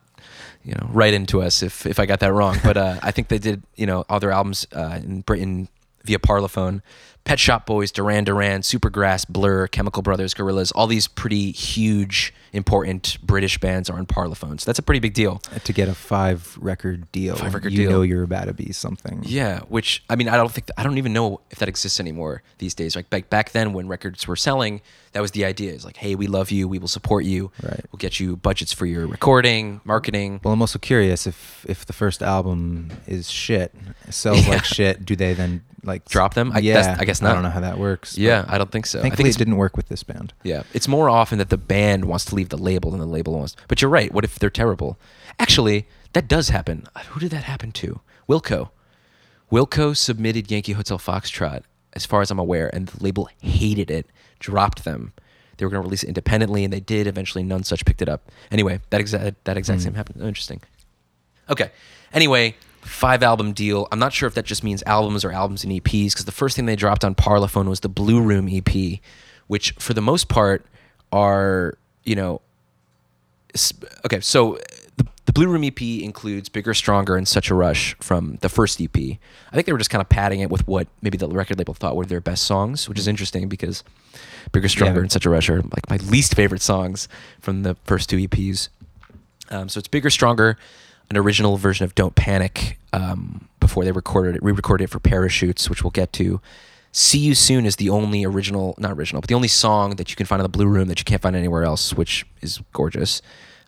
you 0.64 0.72
know, 0.72 0.88
right 0.90 1.12
into 1.12 1.42
us 1.42 1.62
if, 1.62 1.84
if 1.84 2.00
I 2.00 2.06
got 2.06 2.20
that 2.20 2.32
wrong, 2.32 2.56
but 2.64 2.78
uh, 2.78 2.98
I 3.02 3.10
think 3.10 3.28
they 3.28 3.38
did, 3.38 3.62
you 3.76 3.84
know, 3.84 4.06
all 4.08 4.20
their 4.20 4.32
albums 4.32 4.66
uh, 4.72 5.00
in 5.02 5.20
Britain 5.20 5.68
via 6.04 6.18
Parlophone. 6.18 6.80
Pet 7.24 7.38
Shop 7.38 7.66
Boys, 7.66 7.92
Duran 7.92 8.24
Duran, 8.24 8.62
Supergrass, 8.62 9.28
Blur, 9.28 9.66
Chemical 9.68 10.02
Brothers, 10.02 10.34
Gorillaz, 10.34 10.72
all 10.74 10.86
these 10.86 11.06
pretty 11.06 11.52
huge, 11.52 12.34
important 12.52 13.18
British 13.22 13.58
bands 13.58 13.88
are 13.90 13.98
on 13.98 14.06
Parlophone. 14.06 14.60
So 14.60 14.64
that's 14.66 14.78
a 14.78 14.82
pretty 14.82 15.00
big 15.00 15.14
deal. 15.14 15.38
To 15.64 15.72
get 15.72 15.88
a 15.88 15.94
five 15.94 16.56
record 16.60 17.10
deal, 17.12 17.36
Five 17.36 17.54
record 17.54 17.72
you 17.72 17.78
deal. 17.82 17.90
know 17.90 18.02
you're 18.02 18.22
about 18.22 18.46
to 18.46 18.54
be 18.54 18.72
something. 18.72 19.22
Yeah, 19.24 19.60
which 19.68 20.02
I 20.10 20.16
mean, 20.16 20.28
I 20.28 20.36
don't 20.36 20.50
think 20.50 20.68
I 20.76 20.82
don't 20.82 20.98
even 20.98 21.12
know 21.12 21.40
if 21.50 21.58
that 21.58 21.68
exists 21.68 22.00
anymore 22.00 22.42
these 22.58 22.74
days. 22.74 22.96
Like 22.96 23.10
back 23.10 23.30
back 23.30 23.50
then, 23.52 23.72
when 23.72 23.88
records 23.88 24.26
were 24.26 24.36
selling, 24.36 24.80
that 25.12 25.20
was 25.20 25.30
the 25.32 25.44
idea. 25.44 25.72
It's 25.72 25.84
like, 25.84 25.96
hey, 25.96 26.14
we 26.14 26.26
love 26.26 26.50
you, 26.50 26.68
we 26.68 26.78
will 26.78 26.88
support 26.88 27.24
you, 27.24 27.50
Right. 27.62 27.84
We'll 27.92 27.98
get 27.98 28.20
you 28.20 28.36
budgets 28.36 28.72
for 28.72 28.86
your 28.86 29.06
recording, 29.06 29.80
marketing. 29.84 30.40
Well, 30.42 30.52
I'm 30.54 30.60
also 30.60 30.78
curious 30.78 31.26
if 31.26 31.64
if 31.68 31.86
the 31.86 31.92
first 31.92 32.22
album 32.22 32.90
is 33.06 33.30
shit, 33.30 33.74
sells 34.08 34.42
Yeah. 34.46 34.48
like 34.54 34.64
shit, 34.64 35.04
do 35.04 35.16
they 35.16 35.34
then 35.34 35.62
like 35.82 36.04
Drop 36.08 36.34
them? 36.34 36.52
I- 36.54 36.58
yeah, 36.58 36.96
I 36.98 37.04
guess 37.06 37.22
not. 37.22 37.30
I 37.30 37.34
don't 37.34 37.42
know 37.42 37.50
how 37.50 37.60
that 37.60 37.78
works. 37.78 38.18
yeah, 38.18 38.44
I 38.48 38.58
don't 38.58 38.70
think 38.70 38.84
so. 38.86 38.98
I 39.00 39.08
think 39.10 39.28
it 39.28 39.38
didn't 39.38 39.56
work 39.56 39.76
with 39.76 39.88
this 39.88 40.02
band. 40.02 40.32
Yeah, 40.42 40.62
it's 40.74 40.86
more 40.88 41.08
often 41.08 41.38
that 41.38 41.48
the 41.48 41.56
band 41.56 42.04
wants 42.04 42.26
to 42.26 42.34
leave 42.40 42.48
the 42.48 42.58
label 42.58 42.92
and 42.92 43.00
the 43.02 43.06
label 43.06 43.34
wants. 43.34 43.54
But 43.68 43.80
you're 43.82 43.90
right. 43.90 44.12
What 44.12 44.24
if 44.24 44.38
they're 44.38 44.50
terrible? 44.50 44.98
Actually, 45.38 45.86
that 46.14 46.26
does 46.28 46.48
happen. 46.48 46.86
Who 47.10 47.20
did 47.20 47.30
that 47.32 47.44
happen 47.44 47.70
to? 47.72 48.00
Wilco. 48.28 48.70
Wilco 49.52 49.96
submitted 49.96 50.50
Yankee 50.50 50.72
Hotel 50.72 50.98
Foxtrot, 50.98 51.62
as 51.92 52.06
far 52.06 52.20
as 52.22 52.30
I'm 52.30 52.38
aware, 52.38 52.70
and 52.74 52.88
the 52.88 53.02
label 53.02 53.28
hated 53.42 53.90
it, 53.90 54.06
dropped 54.38 54.84
them. 54.84 55.12
They 55.56 55.64
were 55.66 55.70
going 55.70 55.82
to 55.82 55.86
release 55.86 56.02
it 56.04 56.08
independently, 56.08 56.64
and 56.64 56.72
they 56.72 56.80
did. 56.80 57.06
Eventually, 57.06 57.44
Nonesuch 57.44 57.84
picked 57.84 58.00
it 58.00 58.08
up. 58.08 58.30
Anyway, 58.50 58.80
that 58.90 59.00
exact 59.00 59.44
that 59.44 59.56
exact 59.58 59.80
Hmm. 59.80 59.84
same 59.84 59.94
happened. 59.94 60.20
Oh, 60.22 60.26
interesting. 60.28 60.62
Okay. 61.50 61.70
Anyway, 62.12 62.54
five 62.80 63.22
album 63.22 63.52
deal. 63.52 63.86
I'm 63.92 63.98
not 63.98 64.12
sure 64.12 64.26
if 64.26 64.34
that 64.34 64.46
just 64.46 64.64
means 64.64 64.82
albums 64.86 65.24
or 65.24 65.32
albums 65.32 65.64
and 65.64 65.72
EPs 65.72 66.12
because 66.12 66.24
the 66.24 66.32
first 66.32 66.56
thing 66.56 66.66
they 66.66 66.76
dropped 66.76 67.04
on 67.04 67.14
Parlophone 67.14 67.68
was 67.68 67.80
the 67.80 67.88
Blue 67.88 68.20
Room 68.22 68.48
EP, 68.48 69.00
which 69.48 69.72
for 69.78 69.92
the 69.94 70.00
most 70.00 70.28
part 70.28 70.64
are 71.12 71.76
you 72.04 72.14
know. 72.16 72.40
Okay, 74.04 74.20
so 74.20 74.58
the, 74.96 75.06
the 75.26 75.32
Blue 75.32 75.48
Room 75.48 75.64
EP 75.64 75.80
includes 75.82 76.48
Bigger, 76.48 76.72
Stronger, 76.72 77.16
and 77.16 77.26
Such 77.26 77.50
a 77.50 77.54
Rush 77.54 77.96
from 78.00 78.36
the 78.42 78.48
first 78.48 78.80
EP. 78.80 78.96
I 78.96 79.54
think 79.54 79.66
they 79.66 79.72
were 79.72 79.78
just 79.78 79.90
kind 79.90 80.00
of 80.00 80.08
padding 80.08 80.40
it 80.40 80.50
with 80.50 80.66
what 80.68 80.86
maybe 81.02 81.18
the 81.18 81.28
record 81.28 81.58
label 81.58 81.74
thought 81.74 81.96
were 81.96 82.06
their 82.06 82.20
best 82.20 82.44
songs, 82.44 82.88
which 82.88 82.98
is 82.98 83.08
interesting 83.08 83.48
because 83.48 83.82
Bigger, 84.52 84.68
Stronger, 84.68 85.00
Yeah. 85.00 85.02
and 85.02 85.12
Such 85.12 85.26
a 85.26 85.30
Rush 85.30 85.48
are 85.50 85.62
like 85.62 85.90
my 85.90 85.96
least 85.96 86.34
favorite 86.34 86.62
songs 86.62 87.08
from 87.40 87.62
the 87.64 87.74
first 87.84 88.08
two 88.08 88.16
EPs. 88.18 88.68
Um, 89.50 89.68
so 89.68 89.78
it's 89.78 89.88
bigger, 89.88 90.10
stronger, 90.10 90.56
an 91.10 91.16
original 91.16 91.56
version 91.56 91.84
of 91.84 91.96
"Don't 91.96 92.14
Panic" 92.14 92.78
um, 92.92 93.48
before 93.58 93.84
they 93.84 93.90
recorded 93.90 94.36
it, 94.36 94.42
re-recorded 94.44 94.84
it 94.84 94.90
for 94.90 95.00
Parachutes, 95.00 95.68
which 95.68 95.82
we'll 95.82 95.90
get 95.90 96.12
to. 96.14 96.40
See 96.92 97.18
You 97.18 97.34
Soon 97.34 97.66
is 97.66 97.76
the 97.76 97.90
only 97.90 98.24
original, 98.24 98.74
not 98.78 98.92
original, 98.92 99.20
but 99.20 99.28
the 99.28 99.34
only 99.34 99.48
song 99.48 99.96
that 99.96 100.10
you 100.10 100.16
can 100.16 100.26
find 100.26 100.40
on 100.40 100.44
the 100.44 100.48
Blue 100.48 100.66
Room 100.66 100.88
that 100.88 100.98
you 100.98 101.04
can't 101.04 101.22
find 101.22 101.36
anywhere 101.36 101.62
else, 101.62 101.94
which 101.94 102.26
is 102.40 102.60
gorgeous. 102.72 103.22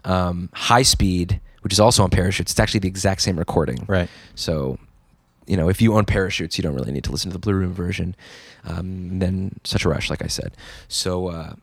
Um, 0.05 0.49
High 0.53 0.83
Speed, 0.83 1.41
which 1.61 1.73
is 1.73 1.79
also 1.79 2.03
on 2.03 2.11
Parachutes, 2.11 2.51
it's 2.51 2.61
actually 2.61 2.81
the 2.81 2.89
exact 2.89 3.23
same 3.23 3.39
recording. 3.39 3.85
Right. 3.87 4.09
So, 4.35 4.79
you 5.47 5.57
know, 5.57 5.69
if 5.69 5.81
you 5.81 5.95
own 5.95 6.05
Parachutes, 6.05 6.59
you 6.59 6.63
don't 6.63 6.75
really 6.75 6.91
need 6.91 7.05
to 7.05 7.13
listen 7.13 7.31
to 7.31 7.33
the 7.33 7.39
Blue 7.39 7.55
Room 7.55 7.73
version. 7.73 8.17
Um, 8.65 9.21
then 9.21 9.61
Such 9.63 9.85
a 9.85 9.89
Rush, 9.89 10.11
like 10.11 10.23
I 10.23 10.29
said. 10.29 10.57
So, 10.89 11.29
uh, 11.29 11.55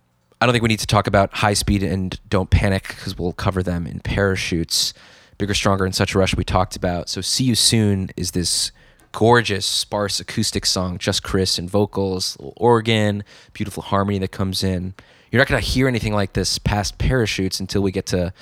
I 0.41 0.45
don't 0.45 0.53
think 0.53 0.63
we 0.63 0.69
need 0.69 0.79
to 0.79 0.87
talk 0.87 1.07
about 1.07 1.33
High 1.33 1.53
Speed 1.53 1.83
and 1.83 2.17
Don't 2.29 2.49
Panic 2.49 2.87
because 2.87 3.17
we'll 3.17 3.33
cover 3.33 3.61
them 3.61 3.85
in 3.85 3.99
Parachutes. 3.99 4.93
Bigger, 5.37 5.53
Stronger, 5.53 5.83
and 5.83 5.93
Such 5.93 6.15
a 6.15 6.19
Rush 6.19 6.35
we 6.35 6.45
talked 6.45 6.77
about. 6.77 7.09
So, 7.09 7.19
See 7.19 7.43
You 7.43 7.55
Soon 7.55 8.11
is 8.15 8.31
this 8.31 8.71
gorgeous, 9.11 9.65
sparse 9.65 10.19
acoustic 10.19 10.65
song, 10.65 10.97
just 10.97 11.23
Chris 11.23 11.57
and 11.57 11.69
vocals, 11.69 12.37
little 12.39 12.53
organ, 12.57 13.23
beautiful 13.53 13.83
harmony 13.83 14.19
that 14.19 14.31
comes 14.31 14.63
in. 14.63 14.93
You're 15.31 15.39
not 15.41 15.47
going 15.47 15.61
to 15.61 15.67
hear 15.67 15.87
anything 15.87 16.13
like 16.13 16.33
this 16.33 16.57
past 16.59 16.97
Parachutes 16.97 17.59
until 17.59 17.81
we 17.81 17.91
get 17.91 18.05
to 18.07 18.33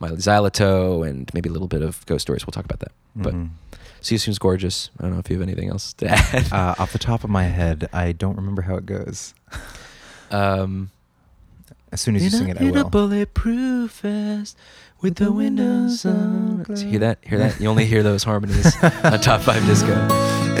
Mylo 0.00 0.16
Xyloto 0.16 1.08
and 1.08 1.30
maybe 1.34 1.48
a 1.48 1.52
little 1.52 1.68
bit 1.68 1.82
of 1.82 2.04
Ghost 2.06 2.22
Stories. 2.22 2.46
We'll 2.46 2.52
talk 2.52 2.64
about 2.64 2.80
that. 2.80 2.92
But 3.14 3.34
Mhm. 3.34 3.50
See 4.00 4.16
You 4.16 4.18
Soon's 4.18 4.38
gorgeous. 4.40 4.90
I 4.98 5.02
don't 5.04 5.12
know 5.12 5.20
if 5.20 5.30
you 5.30 5.38
have 5.38 5.46
anything 5.48 5.68
else 5.70 5.92
to 5.94 6.08
add. 6.10 6.52
Uh, 6.52 6.74
off 6.78 6.92
the 6.92 6.98
top 6.98 7.22
of 7.22 7.30
my 7.30 7.44
head, 7.44 7.88
I 7.92 8.10
don't 8.10 8.34
remember 8.36 8.62
how 8.62 8.74
it 8.74 8.84
goes. 8.86 9.32
um, 10.32 10.90
As 11.92 12.00
soon 12.00 12.16
as 12.16 12.24
you 12.24 12.30
sing 12.30 12.48
it, 12.48 12.58
I 12.60 12.64
in 12.64 12.70
a 12.76 12.84
will. 12.84 12.90
bulletproof 12.90 14.00
vest 14.00 14.56
with 15.02 15.16
the 15.16 15.30
windows 15.30 16.06
on. 16.06 16.64
Hear 16.74 16.98
that? 17.00 17.18
Hear 17.22 17.38
that? 17.38 17.60
You 17.60 17.68
only 17.68 17.84
hear 17.84 18.02
those 18.02 18.24
harmonies 18.24 18.74
on 18.82 19.20
Top 19.20 19.42
Five 19.42 19.64
Disco. 19.66 19.92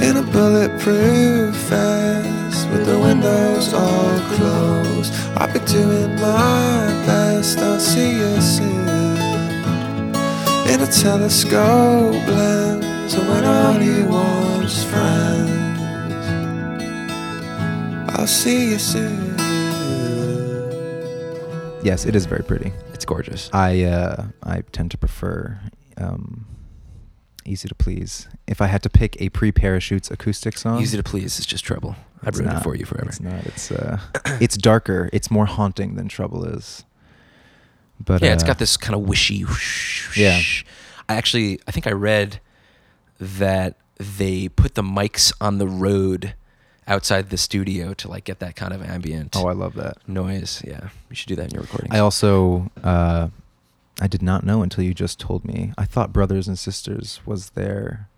In 0.02 0.16
a 0.16 0.22
bulletproof 0.22 1.54
vest 1.54 2.68
with 2.70 2.84
the 2.86 2.98
windows 2.98 3.72
all 3.72 4.20
closed. 4.36 5.12
I'll 5.36 5.52
be 5.52 5.60
doing 5.60 6.14
my 6.16 6.86
best. 7.06 7.58
I'll 7.58 7.78
see 7.80 8.10
you 8.18 8.40
soon. 8.40 8.88
In 10.72 10.80
a 10.80 10.86
telescope 10.86 12.26
lens, 12.26 13.14
and 13.14 13.28
when 13.28 13.44
all 13.44 13.74
he 13.74 14.02
wants 14.04 14.82
friends. 14.84 15.70
I'll 18.18 18.26
see 18.26 18.70
you 18.70 18.78
soon. 18.78 19.31
Yes, 21.82 22.04
it 22.06 22.14
is 22.14 22.26
very 22.26 22.42
pretty. 22.44 22.72
It's 22.92 23.04
gorgeous. 23.04 23.50
I 23.52 23.82
uh, 23.84 24.26
I 24.42 24.62
tend 24.72 24.90
to 24.92 24.98
prefer 24.98 25.60
um, 25.98 26.46
Easy 27.44 27.68
to 27.68 27.74
Please. 27.74 28.28
If 28.46 28.60
I 28.60 28.66
had 28.66 28.82
to 28.84 28.90
pick 28.90 29.20
a 29.20 29.28
pre-parachutes 29.30 30.10
acoustic 30.10 30.56
song, 30.56 30.80
Easy 30.80 30.96
to 30.96 31.02
please 31.02 31.38
is 31.38 31.46
just 31.46 31.64
trouble. 31.64 31.96
I've 32.24 32.38
ruined 32.38 32.58
it 32.58 32.62
for 32.62 32.76
you 32.76 32.84
forever. 32.84 33.08
It's 33.08 33.20
not. 33.20 33.44
It's 33.46 33.72
uh, 33.72 33.98
it's 34.40 34.56
darker. 34.56 35.10
It's 35.12 35.30
more 35.30 35.46
haunting 35.46 35.96
than 35.96 36.08
Trouble 36.08 36.44
is. 36.44 36.84
But 38.04 38.22
yeah, 38.22 38.32
it's 38.32 38.44
got 38.44 38.58
this 38.58 38.76
kind 38.76 38.94
of 38.94 39.02
wishy. 39.02 39.42
Whoosh, 39.44 40.16
Yeah. 40.16 40.36
whoosh. 40.36 40.64
I 41.08 41.14
actually, 41.14 41.60
I 41.66 41.72
think 41.72 41.86
I 41.86 41.92
read 41.92 42.40
that 43.20 43.76
they 43.98 44.48
put 44.48 44.74
the 44.74 44.82
mics 44.82 45.32
on 45.40 45.58
the 45.58 45.66
road 45.68 46.34
outside 46.86 47.30
the 47.30 47.36
studio 47.36 47.94
to 47.94 48.08
like 48.08 48.24
get 48.24 48.38
that 48.40 48.56
kind 48.56 48.72
of 48.72 48.82
ambient 48.82 49.36
Oh, 49.36 49.46
I 49.46 49.52
love 49.52 49.74
that. 49.74 49.96
noise. 50.08 50.62
Yeah, 50.66 50.88
you 51.10 51.16
should 51.16 51.28
do 51.28 51.36
that 51.36 51.46
in 51.46 51.50
your 51.54 51.62
recordings. 51.62 51.94
I 51.94 51.98
also 52.00 52.70
uh, 52.82 53.28
I 54.00 54.06
did 54.06 54.22
not 54.22 54.44
know 54.44 54.62
until 54.62 54.82
you 54.84 54.94
just 54.94 55.20
told 55.20 55.44
me. 55.44 55.72
I 55.78 55.84
thought 55.84 56.12
Brothers 56.12 56.48
and 56.48 56.58
Sisters 56.58 57.20
was 57.24 57.50
their 57.50 58.08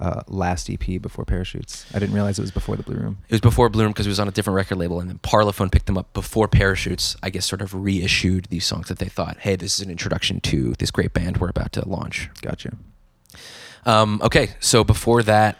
uh, 0.00 0.22
last 0.26 0.68
EP 0.68 1.00
before 1.00 1.24
Parachutes. 1.24 1.86
I 1.94 1.98
didn't 1.98 2.14
realize 2.14 2.38
it 2.38 2.42
was 2.42 2.50
before 2.50 2.76
the 2.76 2.82
Blue 2.82 2.96
Room. 2.96 3.18
It 3.28 3.32
was 3.32 3.40
before 3.40 3.68
Blue 3.70 3.84
Room 3.84 3.92
because 3.92 4.06
it 4.06 4.10
was 4.10 4.20
on 4.20 4.28
a 4.28 4.30
different 4.32 4.56
record 4.56 4.76
label, 4.76 5.00
and 5.00 5.08
then 5.08 5.18
Parlophone 5.20 5.70
picked 5.72 5.86
them 5.86 5.96
up 5.96 6.12
before 6.12 6.48
Parachutes. 6.48 7.16
I 7.22 7.30
guess 7.30 7.46
sort 7.46 7.62
of 7.62 7.72
reissued 7.72 8.46
these 8.46 8.66
songs 8.66 8.88
that 8.88 8.98
they 8.98 9.08
thought, 9.08 9.38
hey, 9.38 9.56
this 9.56 9.78
is 9.78 9.84
an 9.84 9.90
introduction 9.90 10.40
to 10.40 10.72
this 10.78 10.90
great 10.90 11.12
band 11.14 11.38
we're 11.38 11.48
about 11.48 11.72
to 11.72 11.88
launch. 11.88 12.28
Gotcha. 12.42 12.72
Um, 13.86 14.20
okay, 14.22 14.50
so 14.60 14.82
before 14.84 15.22
that, 15.22 15.56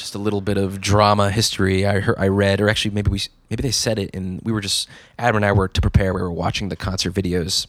just 0.00 0.14
a 0.14 0.18
little 0.18 0.40
bit 0.40 0.56
of 0.56 0.80
drama 0.80 1.30
history. 1.30 1.86
I 1.86 2.00
heard, 2.00 2.16
I 2.18 2.26
read, 2.28 2.60
or 2.60 2.68
actually 2.68 2.92
maybe 2.94 3.10
we, 3.10 3.20
maybe 3.48 3.62
they 3.62 3.70
said 3.70 3.98
it, 3.98 4.10
and 4.14 4.40
we 4.42 4.50
were 4.52 4.60
just 4.60 4.88
Adam 5.18 5.36
and 5.36 5.44
I 5.44 5.52
were 5.52 5.68
to 5.68 5.80
prepare. 5.80 6.12
We 6.12 6.20
were 6.20 6.32
watching 6.32 6.68
the 6.70 6.76
concert 6.76 7.12
videos. 7.14 7.66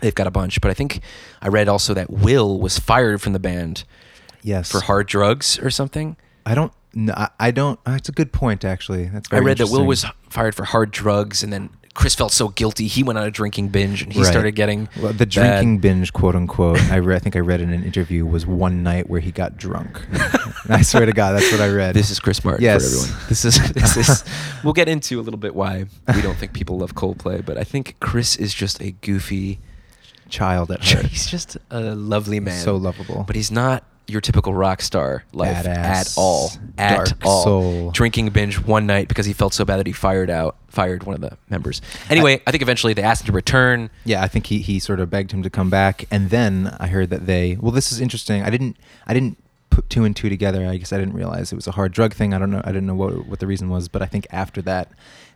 They've 0.00 0.14
got 0.14 0.26
a 0.26 0.30
bunch, 0.30 0.60
but 0.60 0.70
I 0.70 0.74
think 0.74 1.00
I 1.42 1.48
read 1.48 1.68
also 1.68 1.94
that 1.94 2.10
Will 2.10 2.58
was 2.60 2.78
fired 2.78 3.20
from 3.22 3.32
the 3.32 3.38
band 3.38 3.84
Yes. 4.42 4.70
for 4.70 4.80
hard 4.80 5.06
drugs 5.06 5.58
or 5.58 5.70
something. 5.70 6.16
I 6.46 6.54
don't. 6.54 6.72
No, 6.96 7.12
I, 7.40 7.50
don't. 7.50 7.80
Uh, 7.86 7.92
it's 7.92 8.08
a 8.08 8.12
good 8.12 8.32
point, 8.32 8.64
actually. 8.64 9.06
That's. 9.06 9.28
I 9.32 9.38
read 9.38 9.58
that 9.58 9.68
Will 9.70 9.84
was 9.86 10.04
fired 10.30 10.54
for 10.54 10.64
hard 10.64 10.90
drugs, 10.92 11.42
and 11.42 11.52
then 11.52 11.70
Chris 11.94 12.14
felt 12.14 12.32
so 12.32 12.48
guilty 12.48 12.86
he 12.86 13.02
went 13.02 13.18
on 13.18 13.24
a 13.24 13.30
drinking 13.30 13.68
binge, 13.68 14.02
and 14.02 14.12
he 14.12 14.20
Right. 14.20 14.28
started 14.30 14.52
getting 14.52 14.88
Well, 15.00 15.12
the 15.12 15.26
bad. 15.26 15.30
drinking 15.30 15.78
binge, 15.78 16.12
quote 16.12 16.34
unquote. 16.36 16.80
I, 16.90 16.96
re- 16.96 17.16
I 17.16 17.18
think 17.20 17.34
I 17.36 17.40
read 17.40 17.60
in 17.60 17.72
an 17.72 17.82
interview 17.84 18.26
was 18.26 18.46
one 18.46 18.82
night 18.82 19.08
where 19.08 19.20
he 19.20 19.30
got 19.32 19.56
drunk. 19.56 20.04
I 20.68 20.82
swear 20.82 21.06
to 21.06 21.12
God, 21.12 21.32
that's 21.32 21.50
what 21.52 21.60
I 21.60 21.68
read. 21.68 21.94
This 21.94 22.10
is 22.10 22.20
Chris 22.20 22.44
Martin 22.44 22.62
Yes. 22.62 22.82
for 22.82 23.06
everyone. 23.06 23.20
This 23.28 23.44
is 23.44 23.72
this 23.72 23.96
is. 23.96 24.24
we'll 24.64 24.72
get 24.72 24.88
into 24.88 25.20
a 25.20 25.22
little 25.22 25.38
bit 25.38 25.54
why 25.54 25.86
we 26.14 26.22
don't 26.22 26.36
think 26.36 26.52
people 26.52 26.78
love 26.78 26.94
Coldplay, 26.94 27.44
but 27.44 27.58
I 27.58 27.64
think 27.64 27.96
Chris 28.00 28.36
is 28.36 28.54
just 28.54 28.80
a 28.80 28.92
goofy. 28.92 29.58
child 30.28 30.70
at 30.70 30.82
heart. 30.84 31.06
He's 31.06 31.26
just 31.26 31.56
a 31.70 31.80
lovely 31.94 32.40
man, 32.40 32.62
So 32.62 32.76
lovable. 32.76 33.24
but 33.26 33.36
he's 33.36 33.50
not 33.50 33.84
your 34.06 34.20
typical 34.20 34.52
rock 34.52 34.82
star 34.82 35.24
life 35.32 35.66
at 35.66 36.12
all. 36.16 36.50
At 36.76 36.96
dark 36.96 37.24
all. 37.24 37.44
soul. 37.44 37.90
Drinking 37.90 38.28
binge 38.30 38.58
one 38.60 38.86
night 38.86 39.08
because 39.08 39.24
he 39.26 39.32
felt 39.32 39.54
so 39.54 39.64
bad 39.64 39.78
that 39.78 39.86
he 39.86 39.92
fired 39.94 40.28
out 40.28 40.56
fired 40.68 41.04
one 41.04 41.14
of 41.14 41.20
the 41.20 41.36
members. 41.48 41.80
Anyway, 42.10 42.42
I, 42.46 42.50
think 42.50 42.62
eventually 42.62 42.92
they 42.94 43.02
asked 43.02 43.22
him 43.22 43.26
to 43.26 43.32
return. 43.32 43.90
Yeah, 44.04 44.22
I 44.22 44.28
think 44.28 44.46
he, 44.46 44.58
he 44.58 44.78
sort 44.78 45.00
of 45.00 45.08
begged 45.08 45.30
him 45.32 45.42
to 45.42 45.50
come 45.50 45.70
back, 45.70 46.04
and 46.10 46.30
then 46.30 46.76
I 46.80 46.88
heard 46.88 47.10
that 47.10 47.26
they. 47.26 47.56
Well, 47.58 47.70
this 47.72 47.92
is 47.92 48.00
interesting. 48.00 48.42
I 48.42 48.50
didn't 48.50 48.76
I 49.06 49.14
didn't 49.14 49.38
put 49.74 49.90
two 49.90 50.04
and 50.04 50.14
two 50.14 50.28
together. 50.28 50.66
I 50.66 50.76
guess 50.76 50.92
I 50.92 50.98
didn't 50.98 51.14
realize 51.14 51.52
it 51.52 51.56
was 51.56 51.66
a 51.66 51.72
hard 51.72 51.92
drug 51.92 52.14
thing. 52.14 52.32
I 52.32 52.38
don't 52.38 52.50
know. 52.50 52.62
I 52.64 52.68
didn't 52.68 52.86
know 52.86 52.94
what 52.94 53.26
what 53.26 53.40
the 53.40 53.46
reason 53.46 53.68
was, 53.68 53.88
but 53.88 54.02
I 54.02 54.06
think 54.06 54.26
after 54.30 54.62
that, 54.62 54.88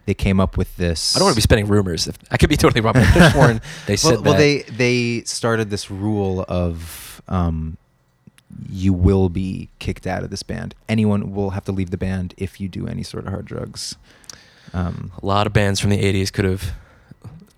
they 0.07 0.15
came 0.15 0.41
up 0.41 0.57
with 0.57 0.77
this. 0.77 1.17
I 1.17 1.19
don't 1.19 1.27
want 1.27 1.35
to 1.35 1.39
be 1.39 1.43
spending 1.43 1.67
rumors. 1.67 2.07
If, 2.07 2.17
I 2.31 2.37
could 2.37 2.49
be 2.49 2.57
totally 2.57 2.81
wrong. 2.81 2.95
But 2.95 3.33
sworn 3.33 3.61
they 3.87 3.97
said 3.97 4.15
well, 4.15 4.23
well, 4.23 4.35
they 4.35 4.63
they 4.63 5.23
started 5.25 5.71
this 5.71 5.91
rule 5.91 6.45
of 6.49 7.21
um, 7.29 7.77
you 8.71 8.93
will 8.93 9.29
be 9.29 9.69
kicked 9.81 10.07
out 10.07 10.23
of 10.23 10.31
this 10.31 10.43
band. 10.43 10.75
Anyone 10.89 11.33
will 11.33 11.51
have 11.51 11.65
to 11.65 11.73
leave 11.73 11.91
the 11.91 11.99
band 11.99 12.35
if 12.37 12.61
you 12.61 12.69
do 12.69 12.87
any 12.87 13.03
sort 13.03 13.27
of 13.27 13.33
hard 13.33 13.45
drugs. 13.45 13.97
Um, 14.73 15.13
a 15.21 15.27
lot 15.27 15.47
of 15.47 15.53
bands 15.53 15.81
from 15.81 15.91
the 15.91 16.01
'80s 16.01 16.33
could 16.33 16.45
have 16.45 16.73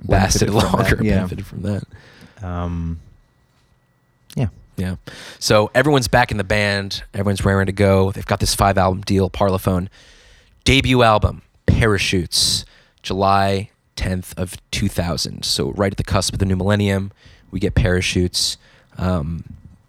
lasted 0.04 0.48
longer, 0.50 0.98
yeah. 1.02 1.16
benefited 1.16 1.46
from 1.46 1.62
that. 1.62 1.82
um, 2.42 3.00
yeah. 4.76 4.96
So 5.38 5.70
everyone's 5.74 6.08
back 6.08 6.30
in 6.30 6.36
the 6.36 6.44
band. 6.44 7.02
Everyone's 7.14 7.44
raring 7.44 7.66
to 7.66 7.72
go. 7.72 8.12
They've 8.12 8.26
got 8.26 8.40
this 8.40 8.54
five 8.54 8.78
album 8.78 9.02
deal, 9.02 9.28
Parlophone. 9.30 9.88
Debut 10.64 11.02
album, 11.02 11.42
Parachutes, 11.66 12.64
July 13.02 13.70
10th 13.96 14.36
of 14.38 14.56
2000. 14.70 15.44
So 15.44 15.70
right 15.72 15.92
at 15.92 15.96
the 15.96 16.04
cusp 16.04 16.32
of 16.32 16.38
the 16.38 16.46
new 16.46 16.56
millennium, 16.56 17.12
we 17.50 17.60
get 17.60 17.74
Parachutes. 17.74 18.56
Um, 18.98 19.44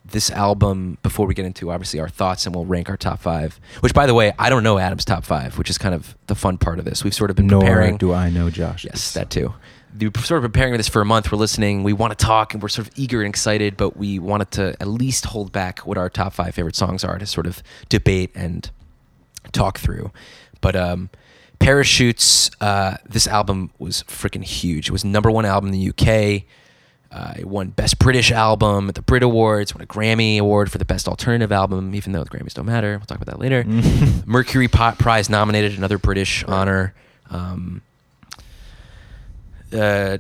this 0.05 0.29
album, 0.31 0.97
before 1.03 1.25
we 1.25 1.33
get 1.33 1.45
into 1.45 1.71
obviously 1.71 1.99
our 1.99 2.09
thoughts 2.09 2.45
and 2.45 2.53
we'll 2.53 2.65
rank 2.65 2.89
our 2.89 2.97
top 2.97 3.19
five, 3.19 3.59
which 3.79 3.93
by 3.93 4.05
the 4.05 4.13
way, 4.13 4.33
I 4.37 4.49
don't 4.49 4.63
know 4.63 4.77
Adam's 4.77 5.05
top 5.05 5.23
five, 5.23 5.57
which 5.57 5.69
is 5.69 5.77
kind 5.77 5.95
of 5.95 6.15
the 6.27 6.35
fun 6.35 6.57
part 6.57 6.79
of 6.79 6.85
this. 6.85 7.03
We've 7.03 7.13
sort 7.13 7.29
of 7.29 7.37
been 7.37 7.47
Nor 7.47 7.61
preparing. 7.61 7.97
do 7.97 8.13
I 8.13 8.29
know 8.29 8.49
Josh. 8.49 8.83
Yes, 8.83 9.13
that 9.13 9.29
too. 9.29 9.53
We're 9.99 10.11
sort 10.21 10.43
of 10.43 10.51
preparing 10.51 10.75
this 10.77 10.87
for 10.87 11.01
a 11.01 11.05
month. 11.05 11.31
We're 11.31 11.37
listening. 11.37 11.83
We 11.83 11.93
want 11.93 12.17
to 12.17 12.25
talk, 12.25 12.53
and 12.53 12.61
we're 12.61 12.69
sort 12.69 12.87
of 12.87 12.93
eager 12.95 13.21
and 13.21 13.29
excited, 13.29 13.77
but 13.77 13.97
we 13.97 14.19
wanted 14.19 14.51
to 14.51 14.75
at 14.81 14.87
least 14.87 15.25
hold 15.25 15.51
back 15.51 15.79
what 15.79 15.97
our 15.97 16.09
top 16.09 16.33
five 16.33 16.55
favorite 16.55 16.75
songs 16.75 17.03
are 17.03 17.17
to 17.17 17.25
sort 17.25 17.47
of 17.47 17.61
debate 17.89 18.31
and 18.35 18.69
talk 19.51 19.79
through. 19.79 20.11
But 20.61 20.75
um, 20.75 21.09
Parachutes, 21.59 22.49
uh, 22.59 22.97
this 23.07 23.27
album 23.27 23.71
was 23.77 24.03
freaking 24.03 24.43
huge. 24.43 24.87
It 24.87 24.91
was 24.91 25.05
number 25.05 25.29
one 25.29 25.45
album 25.45 25.71
in 25.71 25.79
the 25.79 25.89
UK. 25.89 26.43
Uh, 27.11 27.33
it 27.37 27.45
won 27.45 27.69
Best 27.69 27.99
British 27.99 28.31
Album 28.31 28.87
at 28.87 28.95
the 28.95 29.01
Brit 29.01 29.21
Awards. 29.21 29.75
Won 29.75 29.81
a 29.81 29.85
Grammy 29.85 30.39
Award 30.39 30.71
for 30.71 30.77
the 30.77 30.85
Best 30.85 31.07
Alternative 31.09 31.51
Album, 31.51 31.93
even 31.93 32.13
though 32.13 32.23
the 32.23 32.29
Grammys 32.29 32.53
don't 32.53 32.65
matter. 32.65 32.97
We'll 32.97 33.05
talk 33.05 33.21
about 33.21 33.27
that 33.27 33.39
later. 33.39 33.63
Mercury 34.25 34.69
Pot 34.69 34.97
Prize 34.97 35.29
nominated, 35.29 35.77
another 35.77 35.97
British 35.97 36.43
honor. 36.45 36.93
Um, 37.29 37.81
uh, 39.73 40.17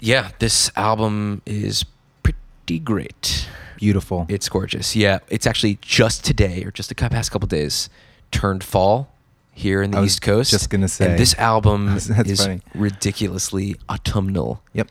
yeah, 0.00 0.30
this 0.38 0.70
album 0.76 1.42
is 1.46 1.84
pretty 2.22 2.78
great. 2.78 3.48
Beautiful. 3.76 4.26
It's 4.28 4.48
gorgeous. 4.48 4.94
Yeah, 4.94 5.20
it's 5.28 5.46
actually 5.46 5.78
just 5.80 6.24
today 6.24 6.64
or 6.64 6.70
just 6.70 6.88
the 6.88 6.94
past 6.94 7.30
couple 7.30 7.48
days 7.48 7.88
turned 8.30 8.62
fall 8.62 9.12
here 9.52 9.82
in 9.82 9.90
the 9.90 10.02
East 10.02 10.22
Coast. 10.22 10.50
just 10.50 10.70
gonna 10.70 10.88
say. 10.88 11.10
and 11.10 11.18
this 11.18 11.34
album 11.38 11.88
is 11.96 12.40
funny. 12.42 12.60
ridiculously 12.74 13.76
autumnal. 13.88 14.62
yep. 14.72 14.88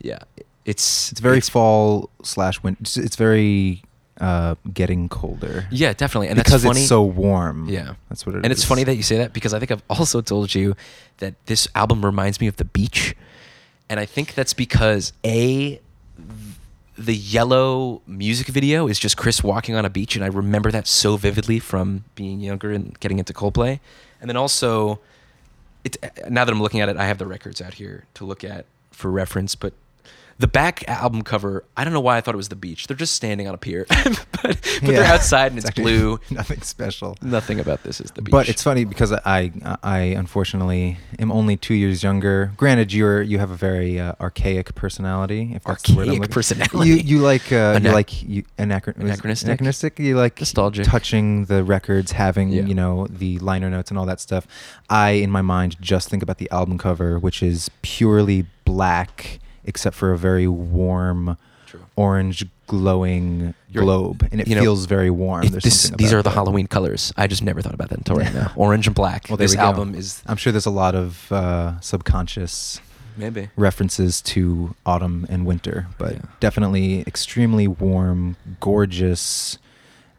Yeah, 0.00 0.18
it's 0.64 1.12
It's 1.12 1.20
very 1.20 1.40
fall 1.40 2.10
slash 2.24 2.62
winter. 2.62 2.80
It's, 2.80 2.96
it's 2.96 3.14
very 3.16 3.82
uh, 4.20 4.56
getting 4.74 5.08
colder. 5.08 5.66
Yeah, 5.70 5.92
definitely. 5.92 6.28
And 6.28 6.36
because 6.36 6.62
that's 6.62 6.64
funny. 6.64 6.80
it's 6.80 6.88
so 6.88 7.02
warm. 7.02 7.68
Yeah. 7.68 7.94
that's 8.08 8.26
what 8.26 8.34
it 8.34 8.38
is. 8.38 8.44
and 8.44 8.52
it's 8.52 8.64
funny 8.64 8.82
that 8.84 8.96
you 8.96 9.02
say 9.04 9.18
that 9.18 9.32
because 9.32 9.54
I 9.54 9.60
think 9.60 9.70
I've 9.70 9.82
also 9.88 10.20
told 10.20 10.54
you 10.54 10.74
that 11.18 11.34
this 11.46 11.68
album 11.76 12.04
reminds 12.04 12.40
me 12.40 12.48
of 12.48 12.56
the 12.56 12.64
beach. 12.64 13.14
And 13.92 14.00
I 14.00 14.06
think 14.06 14.32
that's 14.32 14.54
because 14.54 15.12
A, 15.22 15.78
the 16.96 17.14
yellow 17.14 18.00
music 18.06 18.46
video 18.46 18.88
is 18.88 18.98
just 18.98 19.18
Chris 19.18 19.44
walking 19.44 19.74
on 19.74 19.84
a 19.84 19.90
beach. 19.90 20.16
And 20.16 20.24
I 20.24 20.28
remember 20.28 20.70
that 20.70 20.86
so 20.86 21.18
vividly 21.18 21.58
from 21.58 22.04
being 22.14 22.40
younger 22.40 22.72
and 22.72 22.98
getting 23.00 23.18
into 23.18 23.34
Coldplay. 23.34 23.80
And 24.18 24.30
then 24.30 24.36
also, 24.38 24.98
it, 25.84 25.98
now 26.30 26.46
that 26.46 26.50
I'm 26.50 26.62
looking 26.62 26.80
at 26.80 26.88
it, 26.88 26.96
I 26.96 27.04
have 27.04 27.18
the 27.18 27.26
records 27.26 27.60
out 27.60 27.74
here 27.74 28.06
to 28.14 28.24
look 28.24 28.42
at 28.42 28.64
for 28.92 29.10
reference. 29.10 29.54
But 29.54 29.74
the 30.38 30.46
back 30.48 30.88
album 30.88 31.22
cover, 31.22 31.64
I 31.76 31.84
don't 31.84 31.92
know 31.92 32.00
why 32.00 32.16
I 32.16 32.20
thought 32.20 32.34
it 32.34 32.38
was 32.38 32.48
the 32.48 32.56
beach. 32.56 32.86
They're 32.86 32.96
just 32.96 33.14
standing 33.14 33.48
on 33.48 33.54
a 33.54 33.58
pier, 33.58 33.86
but, 33.88 34.26
but 34.42 34.62
they're 34.82 35.04
outside 35.04 35.52
and 35.52 35.58
it's, 35.58 35.66
actually 35.68 35.84
blue. 35.84 36.20
Nothing 36.30 36.62
special. 36.62 37.16
Nothing 37.22 37.60
about 37.60 37.82
this 37.82 38.00
is 38.00 38.10
the 38.12 38.22
beach. 38.22 38.32
But 38.32 38.48
it's 38.48 38.62
funny 38.62 38.84
because 38.84 39.12
I, 39.12 39.52
I 39.82 39.98
unfortunately 40.00 40.98
am 41.18 41.30
only 41.32 41.56
two 41.56 41.74
years 41.74 42.02
younger. 42.02 42.52
Granted, 42.56 42.92
you're 42.92 43.22
you 43.22 43.38
have 43.38 43.50
a 43.50 43.56
very 43.56 44.00
uh, 44.00 44.14
archaic 44.20 44.74
personality. 44.74 45.52
If 45.54 45.64
that's 45.64 45.82
the 45.84 45.96
word 45.96 46.08
I'm 46.08 46.14
Archaic 46.14 46.30
personality. 46.30 46.88
You 46.88 46.94
you 46.96 47.18
like 47.18 47.52
uh, 47.52 47.56
Ana- 47.76 47.88
you 47.88 47.94
like 47.94 48.22
you, 48.22 48.42
anachron- 48.58 48.96
Anachronistic? 48.96 49.46
Anachronistic. 49.48 49.98
You 49.98 50.16
like 50.16 50.38
Nostalgic. 50.40 50.84
touching 50.86 51.44
the 51.46 51.64
records, 51.64 52.12
having 52.12 52.48
Yeah. 52.50 52.62
you 52.62 52.74
know 52.74 53.06
the 53.08 53.38
liner 53.38 53.70
notes 53.70 53.90
and 53.90 53.98
all 53.98 54.06
that 54.06 54.20
stuff. 54.20 54.46
I 54.88 55.10
in 55.10 55.30
my 55.30 55.42
mind 55.42 55.76
just 55.80 56.08
think 56.08 56.22
about 56.22 56.38
the 56.38 56.50
album 56.50 56.78
cover, 56.78 57.18
which 57.18 57.42
is 57.42 57.70
purely 57.82 58.46
black 58.64 59.38
except 59.64 59.96
for 59.96 60.12
a 60.12 60.18
very 60.18 60.46
warm. 60.48 61.36
True. 61.66 61.80
Orange 61.96 62.44
glowing 62.66 63.54
You're- 63.70 63.84
globe, 63.86 64.28
and 64.30 64.40
it 64.42 64.46
you 64.48 64.54
know, 64.54 64.60
feels 64.60 64.84
very 64.84 65.08
warm. 65.10 65.46
This, 65.46 65.88
these 65.90 66.12
are 66.12 66.18
the 66.18 66.28
that. 66.28 66.34
Halloween 66.34 66.66
colors. 66.66 67.12
I 67.16 67.26
just 67.26 67.42
never 67.42 67.62
thought 67.62 67.72
about 67.72 67.88
that 67.88 67.98
until 67.98 68.16
right 68.16 68.32
now. 68.34 68.52
Orange 68.56 68.86
and 68.86 68.94
black. 68.94 69.26
Well, 69.30 69.38
this 69.38 69.52
we 69.52 69.58
album 69.58 69.94
is 69.94 70.22
I'm 70.26 70.36
sure 70.36 70.52
there's 70.52 70.66
a 70.66 70.70
lot 70.70 70.94
of 70.94 71.32
uh, 71.32 71.80
subconscious 71.80 72.78
maybe. 73.16 73.48
references 73.56 74.20
to 74.22 74.74
autumn 74.84 75.26
and 75.30 75.46
winter, 75.46 75.86
but 75.96 76.12
Yeah. 76.14 76.20
definitely 76.40 77.04
extremely 77.06 77.66
warm, 77.68 78.36
gorgeous 78.60 79.56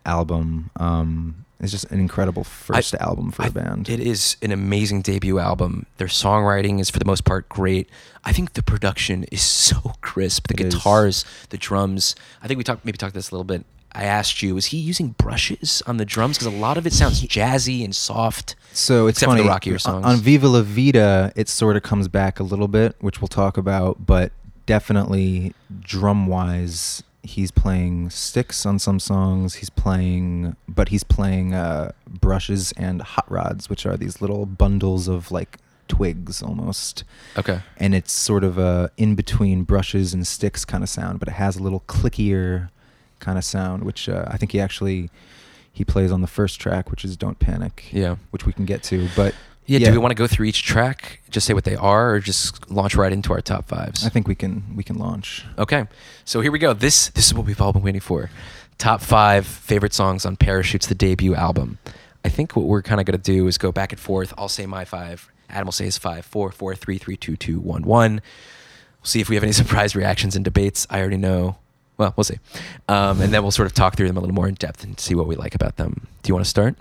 album. 0.05 0.71
Um, 0.77 1.42
it's 1.63 1.71
just 1.71 1.85
an 1.91 1.99
incredible 1.99 2.43
first 2.43 2.93
album 2.95 3.31
for 3.31 3.43
I- 3.43 3.47
a 3.47 3.51
band. 3.51 3.89
It 3.89 3.99
is 3.99 4.37
an 4.41 4.51
amazing 4.51 5.01
debut 5.01 5.39
album. 5.39 5.85
Their 5.97 6.07
songwriting 6.07 6.79
is 6.79 6.89
for 6.89 6.99
the 6.99 7.05
most 7.05 7.23
part 7.25 7.47
great. 7.49 7.89
I 8.25 8.31
think 8.33 8.53
the 8.53 8.63
production 8.63 9.23
is 9.31 9.41
so 9.67 9.93
crisp. 10.01 10.47
The 10.47 10.53
It 10.55 10.67
is. 10.67 10.75
guitars, 10.75 11.25
the 11.49 11.57
drums. 11.57 12.15
I 12.41 12.47
think 12.47 12.57
we 12.57 12.63
talked 12.63 12.85
maybe 12.85 12.97
talked 12.97 13.13
this 13.15 13.31
a 13.31 13.33
little 13.35 13.43
bit. 13.45 13.65
I 13.95 14.05
asked 14.05 14.41
you, 14.41 14.55
was 14.55 14.65
he 14.67 14.77
using 14.79 15.09
brushes 15.09 15.83
on 15.85 15.97
the 15.97 16.05
drums? 16.05 16.39
Because 16.39 16.51
a 16.51 16.57
lot 16.57 16.77
of 16.79 16.87
it 16.87 16.93
sounds 16.93 17.21
jazzy 17.21 17.83
and 17.85 17.95
soft. 17.95 18.55
So 18.71 19.05
it's 19.05 19.19
the 19.19 19.27
funny. 19.27 19.47
rockier 19.47 19.73
on- 19.75 19.79
songs. 19.79 20.05
On 20.05 20.17
Viva 20.17 20.47
La 20.47 20.61
Vida, 20.63 21.31
it 21.35 21.47
sort 21.47 21.77
of 21.77 21.83
comes 21.83 22.07
back 22.07 22.39
a 22.39 22.43
little 22.43 22.67
bit, 22.67 22.95
which 23.01 23.21
we'll 23.21 23.27
talk 23.27 23.55
about, 23.55 24.03
but 24.07 24.31
definitely 24.65 25.53
drum 25.81 26.25
wise, 26.25 27.03
he's 27.23 27.51
playing 27.51 28.09
sticks 28.09 28.65
on 28.65 28.77
some 28.77 28.99
songs. 28.99 29.55
He's 29.55 29.69
playing, 29.69 30.55
but 30.67 30.89
he's 30.89 31.03
playing 31.03 31.53
uh, 31.53 31.93
brushes 32.07 32.73
and 32.73 33.01
hot 33.01 33.29
rods, 33.31 33.69
which 33.69 33.85
are 33.85 33.97
these 33.97 34.21
little 34.21 34.45
bundles 34.45 35.07
of 35.07 35.31
like 35.31 35.57
twigs 35.87 36.43
almost. 36.43 37.03
Okay. 37.37 37.61
And 37.77 37.95
it's 37.95 38.11
sort 38.11 38.43
of 38.43 38.57
a 38.57 38.91
in 38.97 39.15
between 39.15 39.63
brushes 39.63 40.13
and 40.13 40.27
sticks 40.27 40.65
kind 40.65 40.83
of 40.83 40.89
sound, 40.89 41.19
but 41.19 41.29
it 41.29 41.33
has 41.35 41.55
a 41.55 41.63
little 41.63 41.81
clickier 41.87 42.69
kind 43.19 43.37
of 43.37 43.45
sound, 43.45 43.83
which 43.83 44.09
uh, 44.09 44.25
I 44.27 44.37
think 44.37 44.51
he 44.51 44.59
actually 44.59 45.09
he 45.71 45.83
plays 45.83 46.11
on 46.11 46.21
the 46.21 46.27
first 46.27 46.59
track, 46.59 46.91
which 46.91 47.03
is 47.05 47.17
"Don't 47.17 47.39
Panic." 47.39 47.85
Yeah. 47.91 48.17
which 48.31 48.45
we 48.45 48.53
can 48.53 48.65
get 48.65 48.83
to. 48.83 49.07
But 49.15 49.33
Yeah, 49.65 49.79
do 49.79 49.91
we 49.91 49.97
want 49.97 50.11
to 50.11 50.15
go 50.15 50.27
through 50.27 50.45
each 50.47 50.63
track, 50.63 51.21
just 51.29 51.47
say 51.47 51.53
what 51.53 51.63
they 51.63 51.75
are, 51.75 52.15
or 52.15 52.19
just 52.19 52.69
launch 52.69 52.95
right 52.95 53.13
into 53.13 53.31
our 53.31 53.41
top 53.41 53.67
fives? 53.67 54.05
I 54.05 54.09
think 54.09 54.27
we 54.27 54.35
can 54.35 54.75
we 54.75 54.83
can 54.83 54.97
launch. 54.97 55.45
Okay, 55.57 55.85
so 56.25 56.41
here 56.41 56.51
we 56.51 56.59
go. 56.59 56.73
This 56.73 57.09
this 57.09 57.27
is 57.27 57.33
what 57.33 57.45
we've 57.45 57.61
all 57.61 57.71
been 57.73 57.83
waiting 57.83 58.01
for. 58.01 58.29
Top 58.77 59.01
five 59.01 59.45
favorite 59.45 59.93
songs 59.93 60.25
on 60.25 60.35
Parachutes, 60.35 60.87
the 60.87 60.95
debut 60.95 61.35
album. 61.35 61.77
I 62.25 62.29
think 62.29 62.55
what 62.55 62.65
we're 62.65 62.81
kind 62.81 62.99
of 62.99 63.05
gonna 63.05 63.17
do 63.17 63.47
is 63.47 63.57
go 63.57 63.71
back 63.71 63.91
and 63.91 63.99
forth. 63.99 64.33
I'll 64.37 64.49
say 64.49 64.65
my 64.65 64.85
five. 64.85 65.29
Adam 65.49 65.67
will 65.67 65.71
say 65.71 65.85
his 65.85 65.97
five. 65.97 66.25
Four, 66.25 66.51
four, 66.51 66.75
three, 66.75 66.97
three, 66.97 67.15
two, 67.15 67.35
two, 67.35 67.59
one, 67.59 67.83
one. 67.83 68.13
We'll 68.13 69.05
see 69.05 69.21
if 69.21 69.29
we 69.29 69.35
have 69.35 69.43
any 69.43 69.53
surprise 69.63 69.95
reactions 69.95 70.35
and 70.35 70.43
debates. 70.43 70.87
I 70.89 70.99
already 70.99 71.17
know. 71.17 71.57
Well, 71.97 72.13
we'll 72.17 72.23
see. 72.23 72.39
Um, 72.89 73.21
and 73.21 73.31
then 73.33 73.41
we'll 73.43 73.51
sort 73.51 73.67
of 73.67 73.73
talk 73.73 73.95
through 73.95 74.07
them 74.07 74.17
a 74.17 74.19
little 74.19 74.33
more 74.35 74.47
in 74.47 74.55
depth 74.55 74.83
and 74.83 74.99
see 74.99 75.13
what 75.15 75.27
we 75.27 75.35
like 75.35 75.53
about 75.55 75.77
them. 75.77 76.07
Do 76.23 76.29
you 76.29 76.33
want 76.33 76.43
to 76.45 76.49
start? 76.49 76.75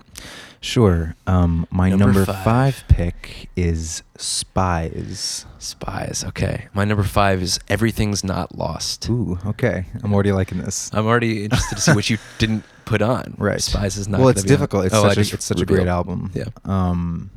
Sure. 0.59 1.15
Um, 1.27 1.67
my 1.69 1.89
Number 1.89 2.05
number, 2.05 2.25
five. 2.25 2.43
five. 2.75 2.83
pick 2.87 3.49
is 3.55 4.01
Spies. 4.17 5.45
Spies. 5.59 6.23
Okay. 6.29 6.67
My 6.73 6.85
number 6.85 7.03
five 7.03 7.41
is 7.41 7.59
Everything's 7.67 8.23
Not 8.23 8.57
Lost. 8.57 9.09
Ooh, 9.09 9.37
okay. 9.45 9.85
I'm 10.03 10.13
already 10.13 10.31
liking 10.31 10.57
this. 10.59 10.89
I'm 10.93 11.05
already 11.05 11.43
interested 11.43 11.75
to 11.75 11.81
see 11.81 11.93
what 11.93 12.09
you 12.09 12.17
didn't 12.39 12.63
put 12.85 13.01
on. 13.01 13.35
right. 13.37 13.61
Spies 13.61 13.97
is 13.97 14.07
not. 14.07 14.19
Well, 14.19 14.29
it's 14.29 14.43
difficult. 14.43 14.85
It's 14.85 14.95
Oh, 14.95 15.07
such 15.09 15.17
a, 15.31 15.35
it's 15.35 15.45
such 15.45 15.59
a 15.61 15.65
great 15.65 15.87
album. 15.87 16.31
Yeah. 16.33 16.45
Um, 16.65 17.29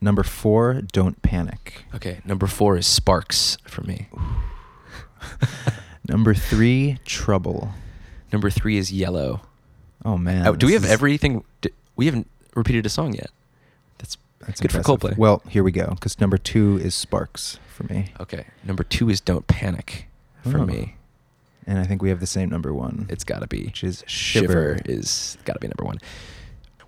number 0.00 0.22
four, 0.22 0.80
Don't 0.92 1.20
Panic. 1.22 1.84
Okay, 1.94 2.20
number 2.24 2.46
four 2.46 2.76
is 2.78 2.86
Sparks 2.86 3.58
for 3.66 3.82
me. 3.82 4.08
Number 6.08 6.34
three, 6.34 6.98
Trouble. 7.04 7.70
Number 8.32 8.50
three 8.50 8.76
is 8.76 8.92
Yellow. 8.92 9.40
Oh 10.04 10.18
man. 10.18 10.46
Oh, 10.46 10.54
do 10.54 10.66
we 10.66 10.72
have 10.74 10.84
is- 10.84 10.90
everything? 10.90 11.44
We 11.96 12.06
haven't 12.06 12.28
repeated 12.54 12.84
a 12.86 12.88
song 12.90 13.14
yet. 13.14 13.30
That's 13.98 14.16
That's 14.40 14.60
good 14.60 14.72
for 14.72 14.78
impressive. 14.78 15.00
Coldplay. 15.12 15.16
Well, 15.18 15.42
here 15.48 15.62
we 15.62 15.72
go. 15.72 15.90
Because 15.90 16.20
number 16.20 16.36
two 16.36 16.78
is 16.82 16.94
Sparks 16.94 17.58
for 17.68 17.84
me, 17.84 18.12
okay. 18.20 18.46
Number 18.64 18.84
two 18.84 19.08
is 19.10 19.20
Don't 19.20 19.46
Panic 19.46 20.08
for 20.42 20.58
Oh. 20.58 20.66
me. 20.66 20.96
and 21.66 21.78
I 21.78 21.84
think 21.84 22.02
we 22.02 22.10
have 22.10 22.20
the 22.20 22.26
same 22.26 22.50
number 22.50 22.74
one. 22.74 23.06
It's 23.08 23.24
got 23.24 23.40
to 23.40 23.46
be. 23.46 23.64
which 23.64 23.82
is 23.82 24.04
Shiver 24.06 24.76
Shiver. 24.76 24.80
is 24.84 25.38
got 25.46 25.54
to 25.54 25.60
be 25.60 25.68
number 25.68 25.84
one. 25.84 25.98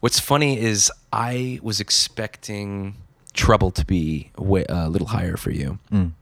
What's 0.00 0.20
funny 0.20 0.61
is 0.61 0.92
I 1.12 1.59
was 1.62 1.81
expecting 1.81 2.94
Trouble 3.33 3.70
to 3.70 3.85
be 3.87 4.31
way, 4.38 4.64
a 4.68 4.88
little 4.90 5.09
higher 5.09 5.37
for 5.37 5.50
you. 5.50 5.79
Mm. 5.92 6.12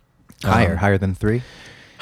Higher, 0.45 0.73
Um, 0.73 0.77
higher 0.79 0.99
than 0.99 1.15
three. 1.15 1.43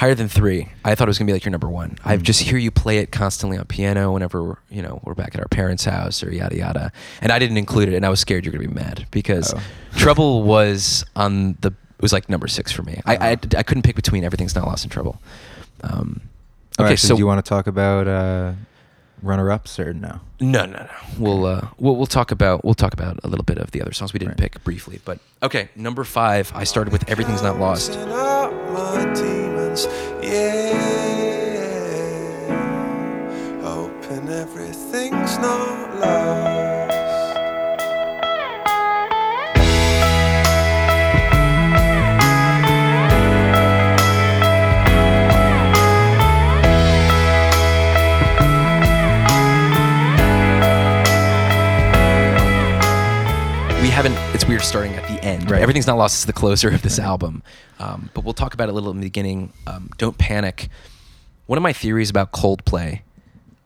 Higher 0.03 0.17
than 0.17 0.27
three. 0.27 0.67
I 0.85 0.97
thought 0.97 1.07
it 1.07 1.11
was 1.11 1.19
gonna 1.21 1.29
be 1.29 1.33
like 1.33 1.45
your 1.45 1.53
number 1.53 1.69
one. 1.71 1.97
I 2.05 2.17
Mm. 2.17 2.23
just 2.23 2.41
hear 2.43 2.59
you 2.59 2.73
play 2.73 2.99
it 2.99 3.13
constantly 3.13 3.57
on 3.57 3.67
piano 3.67 4.11
whenever 4.13 4.59
you 4.69 4.83
know 4.83 5.01
we're 5.05 5.15
back 5.15 5.37
at 5.37 5.41
our 5.41 5.47
parents' 5.47 5.85
house 5.85 6.25
or 6.25 6.33
yada 6.33 6.57
yada. 6.57 6.91
And 7.21 7.31
I 7.31 7.39
didn't 7.39 7.57
include 7.57 7.89
it, 7.89 7.95
and 7.95 8.05
I 8.05 8.09
was 8.09 8.19
scared 8.19 8.45
you're 8.45 8.51
gonna 8.53 8.67
be 8.67 8.75
mad 8.75 9.07
because 9.13 9.55
Oh. 9.55 9.61
Trouble 9.97 10.43
was 10.43 11.05
on 11.15 11.57
the 11.61 11.69
it 11.69 12.03
was 12.03 12.13
like 12.13 12.29
number 12.29 12.49
six 12.49 12.73
for 12.73 12.83
me. 12.83 13.01
I, 13.07 13.15
I 13.17 13.33
Oh. 13.35 13.59
I 13.59 13.63
couldn't 13.63 13.83
pick 13.85 13.95
between 13.95 14.25
Everything's 14.25 14.57
Not 14.57 14.67
Lost 14.67 14.83
and 14.83 14.91
Trouble. 14.91 15.23
Um, 15.85 16.23
okay, 16.81 16.89
right, 16.91 16.99
so 16.99 17.15
do 17.15 17.21
you 17.21 17.27
want 17.29 17.45
to 17.45 17.49
talk 17.49 17.69
about 17.69 18.09
uh, 18.09 18.53
runner-ups 19.23 19.79
or 19.79 19.93
no? 19.95 20.19
no, 20.41 20.67
no, 20.67 20.79
no. 20.79 20.89
We'll 21.17 21.47
uh, 21.47 21.69
we'll 21.79 21.95
we'll 21.95 22.07
talk 22.07 22.33
about 22.33 22.65
we'll 22.65 22.75
talk 22.75 22.93
about 22.93 23.21
a 23.23 23.29
little 23.29 23.45
bit 23.45 23.59
of 23.59 23.71
the 23.71 23.81
other 23.81 23.93
songs 23.93 24.13
we 24.13 24.19
didn't 24.19 24.33
Right. 24.41 24.51
pick 24.53 24.65
briefly. 24.65 24.99
But 25.05 25.21
okay, 25.45 25.69
number 25.77 26.03
five. 26.03 26.51
I 26.57 26.65
started 26.65 26.91
with 26.93 27.09
Everything's 27.09 27.43
Not 27.45 27.61
Lost. 27.61 27.93
My 29.73 29.79
yeah. 30.23 30.75
Hoping 33.63 34.29
everything's 34.29 35.39
not 35.39 35.99
lost. 35.99 36.73
haven't 53.93 54.32
it's 54.43 54.49
weird 54.49 54.63
starting 54.63 54.95
at 54.95 55.07
the 55.07 55.25
end. 55.25 55.49
Right. 55.49 55.63
everything's 55.63 55.87
not 55.87 55.99
lost 55.99 56.19
is 56.19 56.27
the 56.27 56.33
closer 56.33 56.69
of 56.69 56.83
this 56.83 56.99
album. 56.99 57.45
Um, 57.79 58.11
but 58.13 58.25
we'll 58.25 58.35
talk 58.35 58.55
about 58.55 58.69
it 58.69 58.73
a 58.73 58.75
little 58.75 58.91
in 58.91 58.97
the 58.97 59.07
beginning. 59.07 59.53
Um, 59.69 59.89
don't 59.99 60.19
panic. 60.19 60.69
One 61.47 61.59
of 61.59 61.63
my 61.63 61.73
theories 61.73 62.11
about 62.11 62.33
coldplay 62.33 63.03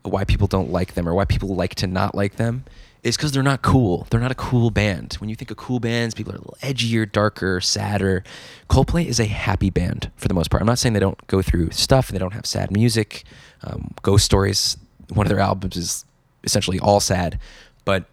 why 0.02 0.24
people 0.24 0.46
don't 0.46 0.70
like 0.70 0.92
them 0.92 1.08
or 1.08 1.14
why 1.14 1.24
people 1.24 1.54
like 1.54 1.76
to 1.76 1.86
not 1.86 2.14
like 2.14 2.36
them 2.36 2.64
is 3.02 3.16
because 3.16 3.32
they're 3.32 3.42
not 3.42 3.62
cool. 3.62 4.06
They're 4.10 4.20
not 4.20 4.30
a 4.30 4.36
cool 4.36 4.70
band. 4.70 5.14
When 5.14 5.30
you 5.30 5.34
think 5.34 5.50
of 5.50 5.56
cool 5.56 5.80
bands 5.80 6.14
people 6.14 6.34
are 6.34 6.36
a 6.36 6.40
little 6.40 6.58
edgier 6.60 7.10
darker 7.10 7.58
sadder. 7.62 8.22
Coldplay 8.68 9.06
is 9.06 9.18
a 9.18 9.24
happy 9.24 9.70
band 9.70 10.10
for 10.16 10.28
the 10.28 10.34
most 10.34 10.50
part. 10.50 10.60
I'm 10.60 10.66
not 10.66 10.78
saying 10.78 10.92
they 10.92 11.00
don't 11.00 11.26
go 11.26 11.40
through 11.40 11.70
stuff. 11.70 12.10
And 12.10 12.16
they 12.16 12.20
don't 12.20 12.34
have 12.34 12.44
sad 12.44 12.70
music. 12.70 13.24
Um, 13.64 13.94
ghost 14.02 14.26
stories 14.26 14.76
one 15.08 15.24
of 15.24 15.30
their 15.30 15.40
albums 15.40 15.78
is 15.78 16.04
essentially 16.44 16.78
all 16.78 17.00
sad. 17.00 17.38
But 17.86 18.04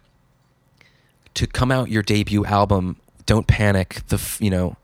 to 1.34 1.46
come 1.46 1.70
out 1.70 1.90
your 1.90 2.02
debut 2.02 2.44
album, 2.44 2.96
"Don't 3.26 3.46
Panic," 3.46 4.02
the 4.08 4.20
you 4.40 4.50
know, 4.50 4.76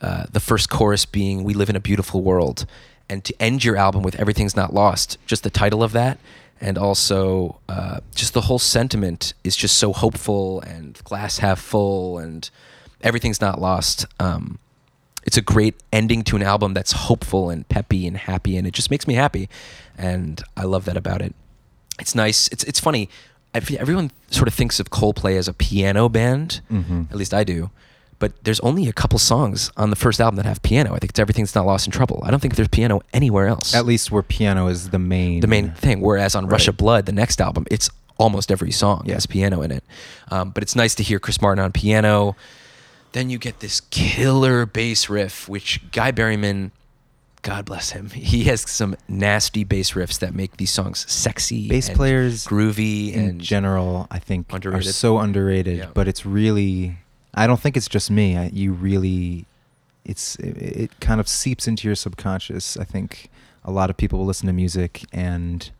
uh, 0.00 0.26
the 0.32 0.40
first 0.40 0.70
chorus 0.70 1.04
being 1.04 1.44
"We 1.44 1.54
live 1.54 1.70
in 1.70 1.76
a 1.76 1.80
beautiful 1.80 2.22
world," 2.22 2.66
and 3.08 3.24
to 3.24 3.34
end 3.40 3.64
your 3.64 3.76
album 3.76 4.02
with 4.02 4.14
"Everything's 4.16 4.56
not 4.56 4.72
lost," 4.72 5.18
just 5.26 5.42
the 5.42 5.50
title 5.50 5.82
of 5.82 5.92
that, 5.92 6.18
and 6.60 6.78
also 6.78 7.60
uh, 7.68 8.00
just 8.14 8.34
the 8.34 8.42
whole 8.42 8.58
sentiment 8.58 9.34
is 9.42 9.56
just 9.56 9.76
so 9.78 9.92
hopeful 9.92 10.60
and 10.60 11.02
glass 11.04 11.38
half 11.38 11.60
full 11.60 12.18
and 12.18 12.50
everything's 13.02 13.40
not 13.40 13.60
lost. 13.60 14.06
Um, 14.18 14.58
it's 15.24 15.36
a 15.36 15.42
great 15.42 15.74
ending 15.92 16.22
to 16.24 16.36
an 16.36 16.42
album 16.42 16.74
that's 16.74 16.92
hopeful 16.92 17.50
and 17.50 17.68
peppy 17.68 18.06
and 18.06 18.16
happy, 18.16 18.56
and 18.56 18.66
it 18.66 18.72
just 18.72 18.90
makes 18.90 19.06
me 19.06 19.14
happy, 19.14 19.48
and 19.96 20.42
I 20.56 20.64
love 20.64 20.84
that 20.84 20.96
about 20.96 21.22
it. 21.22 21.34
It's 21.98 22.14
nice. 22.14 22.48
It's 22.48 22.64
it's 22.64 22.80
funny. 22.80 23.08
I 23.54 23.60
feel 23.60 23.78
Everyone 23.80 24.10
sort 24.30 24.48
of 24.48 24.54
thinks 24.54 24.80
of 24.80 24.90
Coldplay 24.90 25.36
as 25.38 25.48
a 25.48 25.52
piano 25.52 26.08
band. 26.08 26.60
Mhm. 26.70 27.10
At 27.10 27.16
least 27.16 27.32
I 27.32 27.44
do. 27.44 27.70
But 28.18 28.32
there's 28.44 28.60
only 28.60 28.88
a 28.88 28.92
couple 28.92 29.18
songs 29.18 29.70
on 29.76 29.90
the 29.90 29.96
first 29.96 30.20
album 30.20 30.36
that 30.36 30.46
have 30.46 30.62
piano. 30.62 30.94
I 30.94 30.98
think 30.98 31.10
it's 31.10 31.18
Everything's 31.18 31.54
Not 31.54 31.66
Lost 31.66 31.86
in 31.86 31.92
Trouble. 31.92 32.22
I 32.24 32.30
don't 32.30 32.40
think 32.40 32.54
there's 32.56 32.68
piano 32.68 33.00
anywhere 33.12 33.46
else. 33.48 33.74
At 33.74 33.86
least 33.86 34.10
where 34.10 34.22
piano 34.22 34.68
is 34.68 34.90
the 34.90 34.98
main 34.98 35.40
the 35.40 35.46
main 35.46 35.72
thing. 35.72 36.00
Whereas 36.00 36.34
on 36.34 36.46
Rush 36.46 36.62
Right. 36.62 36.68
of 36.68 36.76
Blood, 36.76 37.06
the 37.06 37.12
next 37.12 37.40
album, 37.40 37.66
it's 37.70 37.90
almost 38.16 38.50
every 38.52 38.70
song 38.70 39.02
Yeah. 39.06 39.14
has 39.14 39.26
piano 39.26 39.62
in 39.62 39.70
it. 39.72 39.84
Um, 40.30 40.50
but 40.50 40.62
it's 40.62 40.76
nice 40.76 40.94
to 40.96 41.02
hear 41.02 41.18
Chris 41.18 41.40
Martin 41.42 41.62
on 41.64 41.72
piano. 41.72 42.36
Then 43.12 43.30
you 43.30 43.38
get 43.38 43.60
this 43.60 43.80
killer 43.90 44.64
bass 44.66 45.08
riff, 45.10 45.48
which 45.48 45.80
Guy 45.92 46.10
Berryman, 46.12 46.70
God 47.44 47.66
bless 47.66 47.90
him, 47.90 48.08
he 48.10 48.44
has 48.44 48.62
some 48.62 48.96
nasty 49.06 49.62
bass 49.64 49.92
riffs 49.92 50.18
that 50.18 50.34
make 50.34 50.56
these 50.56 50.72
songs 50.72 51.08
sexy. 51.10 51.68
Bass 51.68 51.88
and 51.88 51.96
players 51.96 52.46
groovy 52.46 53.12
in 53.12 53.28
and 53.28 53.40
general, 53.40 54.08
I 54.10 54.18
think, 54.18 54.52
Underrated. 54.52 54.88
are 54.88 54.92
so 54.92 55.18
underrated. 55.18 55.76
Yeah. 55.78 55.90
But 55.92 56.08
it's 56.08 56.24
really, 56.26 56.98
I 57.34 57.46
don't 57.46 57.60
think 57.60 57.76
it's 57.76 57.86
just 57.88 58.10
me. 58.10 58.36
I, 58.36 58.46
you 58.46 58.72
really, 58.72 59.44
it's 60.06 60.36
it, 60.36 60.56
it 60.56 61.00
kind 61.00 61.20
of 61.20 61.28
seeps 61.28 61.68
into 61.68 61.86
your 61.86 61.94
subconscious. 61.94 62.78
I 62.78 62.84
think 62.84 63.28
a 63.62 63.70
lot 63.70 63.90
of 63.90 63.96
people 63.98 64.20
will 64.20 64.26
listen 64.26 64.46
to 64.46 64.52
music, 64.54 65.04
and 65.12 65.70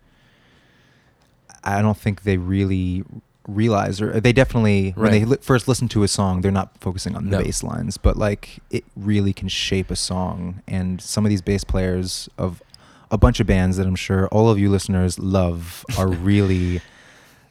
I 1.64 1.80
don't 1.80 1.96
think 1.96 2.22
they 2.24 2.36
really 2.36 3.04
realize, 3.46 4.00
or 4.00 4.20
they 4.20 4.32
definitely 4.32 4.90
when 4.92 5.10
they 5.12 5.24
li- 5.24 5.36
first 5.40 5.68
listen 5.68 5.88
to 5.88 6.02
a 6.02 6.08
song, 6.08 6.40
they're 6.40 6.50
not 6.50 6.76
focusing 6.80 7.14
on 7.16 7.24
the 7.24 7.30
No. 7.38 7.42
bass 7.42 7.62
lines, 7.62 7.96
but 7.98 8.16
like 8.16 8.58
it 8.70 8.84
really 8.96 9.32
can 9.32 9.48
shape 9.48 9.90
a 9.90 9.96
song. 9.96 10.62
And 10.66 11.00
some 11.00 11.24
of 11.26 11.30
these 11.30 11.42
bass 11.42 11.64
players 11.64 12.28
of 12.38 12.62
a 13.10 13.18
bunch 13.18 13.40
of 13.40 13.46
bands 13.46 13.76
that 13.76 13.86
I'm 13.86 13.94
sure 13.96 14.28
all 14.28 14.48
of 14.48 14.58
you 14.58 14.70
listeners 14.70 15.18
love 15.18 15.84
are 15.98 16.08
really 16.30 16.80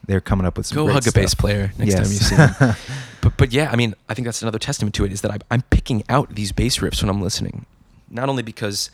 they're 0.06 0.20
coming 0.20 0.46
up 0.46 0.58
with 0.58 0.66
some 0.66 0.76
Go 0.76 0.92
hug 0.92 1.08
a 1.08 1.12
bass 1.14 1.34
player 1.34 1.72
next 1.78 1.94
time 1.94 2.04
you 2.04 2.10
see 2.10 2.36
them. 2.36 2.76
but 3.22 3.38
but 3.38 3.54
yeah, 3.54 3.70
I 3.72 3.76
mean, 3.76 3.94
I 4.10 4.14
think 4.14 4.26
that's 4.26 4.42
another 4.42 4.60
testament 4.60 4.94
to 4.96 5.06
it 5.06 5.14
is 5.14 5.22
that 5.22 5.32
I, 5.32 5.38
I'm 5.52 5.62
picking 5.70 6.04
out 6.10 6.36
these 6.36 6.52
bass 6.52 6.80
riffs 6.80 7.02
when 7.02 7.10
I'm 7.10 7.22
listening, 7.22 7.66
not 8.10 8.28
only 8.30 8.44
because 8.44 8.90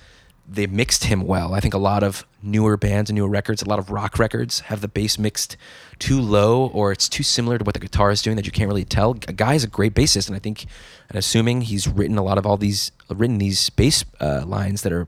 they 0.52 0.66
mixed 0.68 1.04
him 1.06 1.22
well. 1.22 1.54
I 1.54 1.60
think 1.60 1.74
a 1.74 1.80
lot 1.80 2.04
of 2.04 2.26
newer 2.42 2.76
bands 2.76 3.10
and 3.10 3.16
newer 3.16 3.30
records, 3.30 3.62
a 3.62 3.70
lot 3.70 3.80
of 3.80 3.92
rock 3.92 4.18
records, 4.18 4.62
have 4.62 4.82
the 4.82 4.88
bass 4.88 5.20
mixed 5.20 5.56
too 6.00 6.20
low 6.20 6.68
or 6.68 6.92
it's 6.92 7.08
too 7.08 7.24
similar 7.24 7.58
to 7.58 7.64
what 7.64 7.74
the 7.74 7.80
guitar 7.80 8.10
is 8.10 8.22
doing 8.22 8.36
that 8.36 8.46
you 8.46 8.52
can't 8.52 8.68
really 8.68 8.86
tell. 8.86 9.12
A 9.28 9.34
guy 9.34 9.54
is 9.54 9.64
a 9.64 9.68
great 9.68 9.94
bassist, 9.94 10.28
and 10.28 10.36
I 10.36 10.40
think, 10.40 10.66
and 11.10 11.18
assuming 11.18 11.62
he's 11.62 11.88
written 11.88 12.18
a 12.18 12.24
lot 12.24 12.38
of 12.38 12.46
all 12.46 12.58
these, 12.58 12.92
written 13.10 13.38
these 13.38 13.70
bass 13.70 14.04
uh, 14.20 14.44
lines 14.46 14.82
that 14.82 14.92
are 14.92 15.08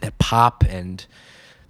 that 0.00 0.18
pop 0.18 0.64
and 0.66 1.04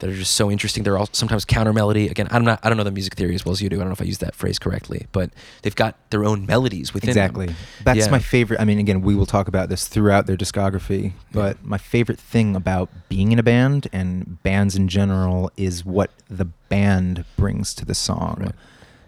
that 0.03 0.11
are 0.11 0.15
just 0.15 0.35
so 0.35 0.51
interesting. 0.51 0.83
They're 0.83 0.99
all 0.99 1.09
sometimes 1.13 1.45
counter 1.45 1.73
melody. 1.73 2.09
Again, 2.09 2.27
I'm 2.33 2.45
not. 2.45 2.59
I 2.63 2.69
don't 2.69 2.77
know 2.77 2.83
the 2.85 2.91
music 2.91 3.15
theory 3.15 3.37
as 3.37 3.45
well 3.47 3.53
as 3.53 3.63
you 3.63 3.69
do. 3.69 3.77
I 3.77 3.79
don't 3.79 3.89
know 3.89 3.93
if 3.93 4.03
I 4.03 4.05
use 4.05 4.19
that 4.19 4.35
phrase 4.35 4.59
correctly, 4.59 5.07
but 5.13 5.31
they've 5.63 5.75
got 5.77 5.97
their 6.11 6.25
own 6.25 6.45
melodies 6.45 6.93
within 6.93 7.15
them. 7.15 7.25
Exactly. 7.25 7.55
That's 7.85 8.01
Yeah. 8.07 8.11
my 8.11 8.19
favorite. 8.19 8.61
I 8.61 8.65
mean, 8.65 8.81
again, 8.81 9.01
we 9.01 9.15
will 9.15 9.27
talk 9.27 9.47
about 9.47 9.69
this 9.69 9.87
throughout 9.87 10.27
their 10.27 10.37
discography, 10.37 11.13
but 11.31 11.57
Yeah. 11.57 11.69
my 11.69 11.79
favorite 11.79 12.19
thing 12.19 12.57
about 12.57 12.91
being 13.09 13.31
in 13.31 13.39
a 13.39 13.45
band 13.45 13.87
and 13.93 14.43
bands 14.43 14.75
in 14.75 14.89
general 14.89 15.53
is 15.57 15.85
what 15.85 16.11
the 16.29 16.47
band 16.69 17.25
brings 17.37 17.73
to 17.75 17.85
the 17.85 17.95
song. 17.95 18.39
Right. 18.41 18.53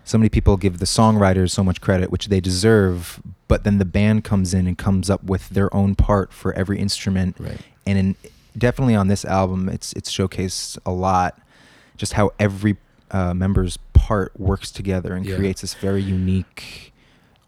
So 0.04 0.16
many 0.16 0.28
people 0.28 0.56
give 0.56 0.78
the 0.78 0.84
songwriters 0.86 1.50
so 1.50 1.64
much 1.64 1.80
credit, 1.80 2.12
which 2.12 2.28
they 2.28 2.38
deserve, 2.40 3.20
but 3.48 3.64
then 3.64 3.78
the 3.78 3.84
band 3.84 4.22
comes 4.22 4.54
in 4.54 4.68
and 4.68 4.78
comes 4.78 5.10
up 5.10 5.24
with 5.24 5.48
their 5.48 5.74
own 5.74 5.96
part 5.96 6.32
for 6.32 6.52
every 6.52 6.78
instrument. 6.78 7.34
Right. 7.38 7.58
And 7.86 7.98
in, 7.98 8.16
definitely 8.56 8.94
on 8.94 9.08
this 9.08 9.24
album, 9.24 9.68
it's 9.68 9.92
it's 9.94 10.10
showcased 10.12 10.78
a 10.86 10.90
lot, 10.92 11.40
just 11.96 12.14
how 12.14 12.30
every 12.38 12.76
uh, 13.10 13.34
member's 13.34 13.76
part 13.92 14.38
works 14.38 14.70
together 14.70 15.14
and 15.14 15.24
Yeah. 15.24 15.36
creates 15.36 15.60
this 15.60 15.74
very 15.74 16.02
unique 16.02 16.92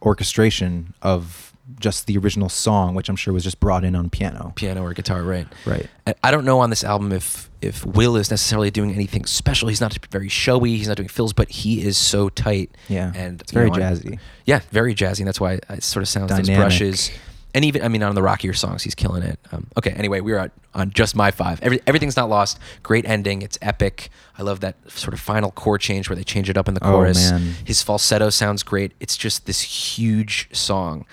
orchestration 0.02 0.94
of 1.02 1.52
just 1.80 2.06
the 2.06 2.16
original 2.16 2.48
song, 2.48 2.94
which 2.94 3.08
I'm 3.08 3.16
sure 3.16 3.34
was 3.34 3.42
just 3.42 3.58
brought 3.58 3.82
in 3.84 3.96
on 3.96 4.08
piano. 4.08 4.52
Piano 4.54 4.82
or 4.84 4.94
guitar, 4.94 5.22
right? 5.24 5.48
Right. 5.64 5.88
I- 6.22 6.30
don't 6.30 6.44
know 6.44 6.60
on 6.60 6.70
this 6.70 6.84
album 6.84 7.10
if 7.12 7.50
if 7.60 7.84
Will 7.84 8.14
is 8.16 8.30
necessarily 8.30 8.70
doing 8.70 8.94
anything 8.94 9.26
special. 9.26 9.68
He's 9.68 9.80
not 9.80 9.98
very 10.12 10.28
showy. 10.28 10.76
He's 10.76 10.86
not 10.86 10.96
doing 10.98 11.08
fills, 11.08 11.32
but 11.32 11.48
he 11.50 11.82
is 11.82 11.98
so 11.98 12.28
tight. 12.28 12.70
Yeah. 12.88 13.10
and 13.16 13.40
It's 13.40 13.50
very 13.50 13.70
know, 13.70 13.76
jazzy. 13.78 14.20
yeah, 14.44 14.60
very 14.70 14.94
jazzy. 14.94 15.20
And 15.20 15.26
that's 15.26 15.40
why 15.40 15.58
it 15.70 15.82
sort 15.82 16.02
of 16.04 16.08
sounds 16.08 16.28
those 16.30 16.46
Dynamic. 16.46 16.68
brushes. 16.68 17.10
And 17.56 17.64
even 17.64 17.82
I 17.82 17.88
mean 17.88 18.02
on 18.02 18.14
the 18.14 18.22
rockier 18.22 18.52
songs, 18.52 18.82
he's 18.82 18.94
killing 18.94 19.22
it. 19.22 19.38
Um, 19.50 19.66
okay, 19.78 19.92
anyway, 19.92 20.20
we're 20.20 20.38
on, 20.38 20.50
on 20.74 20.90
just 20.90 21.16
my 21.16 21.30
five. 21.30 21.58
Every, 21.62 21.80
everything's 21.86 22.14
not 22.14 22.28
lost. 22.28 22.58
Great 22.82 23.06
ending. 23.06 23.40
It's 23.40 23.56
epic. 23.62 24.10
I 24.36 24.42
love 24.42 24.60
that 24.60 24.76
sort 24.90 25.14
of 25.14 25.20
final 25.20 25.50
chord 25.50 25.80
change 25.80 26.10
where 26.10 26.16
they 26.16 26.22
change 26.22 26.50
it 26.50 26.58
up 26.58 26.68
in 26.68 26.74
the 26.74 26.84
Oh, 26.84 26.90
chorus. 26.92 27.30
man. 27.30 27.54
His 27.64 27.82
falsetto 27.82 28.28
sounds 28.28 28.62
great. 28.62 28.92
It's 29.00 29.16
just 29.16 29.46
this 29.46 29.62
huge 29.62 30.50
song. 30.54 31.06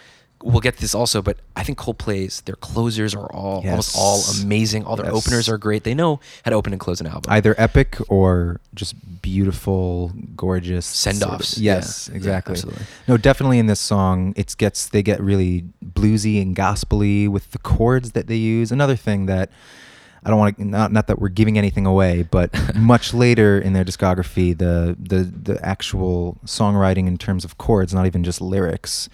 We'll 0.45 0.59
get 0.59 0.75
to 0.75 0.81
this 0.81 0.93
also, 0.93 1.21
but 1.21 1.37
I 1.55 1.63
think 1.63 1.77
Coldplay's 1.77 2.41
their 2.41 2.55
closers 2.57 3.15
are 3.15 3.31
all 3.31 3.63
almost 3.65 3.95
all 3.97 4.21
amazing. 4.41 4.83
All 4.83 4.97
their 4.97 5.05
Yes. 5.05 5.15
openers 5.15 5.47
are 5.47 5.57
great. 5.57 5.85
They 5.85 5.93
know 5.93 6.19
how 6.43 6.51
to 6.51 6.57
open 6.57 6.73
and 6.73 6.79
close 6.81 6.99
an 6.99 7.07
album. 7.07 7.31
Either 7.31 7.55
epic 7.57 7.97
or 8.09 8.59
just 8.75 8.93
beautiful, 9.21 10.11
gorgeous 10.35 10.85
sort 10.85 11.15
of- 11.15 11.19
Send-offs. 11.21 11.57
Yes, 11.57 12.07
Yeah. 12.07 12.11
Yeah, 12.13 12.17
exactly. 12.17 12.51
absolutely. 12.53 12.83
No, 13.07 13.15
definitely 13.17 13.57
in 13.59 13.67
this 13.67 13.79
song, 13.79 14.33
it 14.35 14.53
gets 14.57 14.85
they 14.87 15.01
get 15.01 15.21
really 15.21 15.63
bluesy 15.83 16.41
and 16.41 16.55
gospely 16.55 17.27
with 17.27 17.51
the 17.51 17.59
chords 17.59 18.11
that 18.11 18.27
they 18.27 18.35
use. 18.35 18.71
Another 18.71 18.95
thing 18.97 19.25
that 19.27 19.49
I 20.25 20.29
don't 20.29 20.39
want 20.39 20.57
to 20.57 20.65
not 20.65 20.91
not 20.91 21.07
that 21.07 21.19
we're 21.19 21.29
giving 21.29 21.57
anything 21.57 21.85
away, 21.85 22.23
but 22.29 22.49
much 22.75 23.13
later 23.13 23.59
in 23.59 23.73
their 23.73 23.85
discography, 23.85 24.57
the 24.57 24.95
the 24.99 25.23
the 25.23 25.65
actual 25.65 26.37
songwriting 26.45 27.07
in 27.07 27.17
terms 27.17 27.43
of 27.45 27.57
chords, 27.57 27.93
not 27.93 28.05
even 28.05 28.23
just 28.23 28.39
lyrics, 28.41 29.09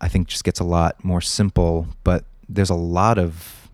I 0.00 0.08
think 0.08 0.28
just 0.28 0.44
gets 0.44 0.60
a 0.60 0.64
lot 0.64 1.02
more 1.04 1.20
simple. 1.20 1.88
But 2.04 2.24
there's 2.48 2.70
a 2.70 2.74
lot 2.74 3.18
of 3.18 3.70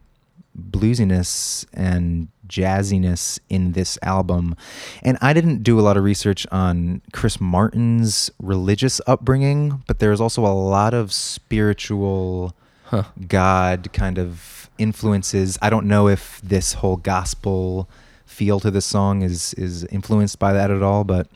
bluesiness 0.56 1.66
and 1.72 2.28
jazziness 2.46 3.40
in 3.48 3.72
this 3.72 3.98
album. 4.02 4.54
And 5.02 5.18
I 5.20 5.32
didn't 5.32 5.62
do 5.62 5.80
a 5.80 5.82
lot 5.82 5.96
of 5.96 6.04
research 6.04 6.46
on 6.52 7.02
Chris 7.12 7.40
Martin's 7.40 8.30
religious 8.38 9.00
upbringing, 9.06 9.82
but 9.86 9.98
there's 9.98 10.20
also 10.20 10.44
a 10.44 10.54
lot 10.54 10.94
of 10.94 11.12
spiritual 11.12 12.54
Huh. 12.84 13.04
God 13.26 13.92
kind 13.92 14.18
of 14.18 14.70
influences. 14.78 15.58
I 15.62 15.70
don't 15.70 15.86
know 15.86 16.08
if 16.08 16.40
this 16.42 16.74
whole 16.74 16.96
gospel 16.96 17.88
feel 18.26 18.60
to 18.60 18.70
this 18.70 18.84
song 18.84 19.22
is 19.22 19.54
is 19.54 19.84
influenced 19.86 20.38
by 20.38 20.52
that 20.52 20.70
at 20.70 20.82
all, 20.82 21.02
but 21.04 21.26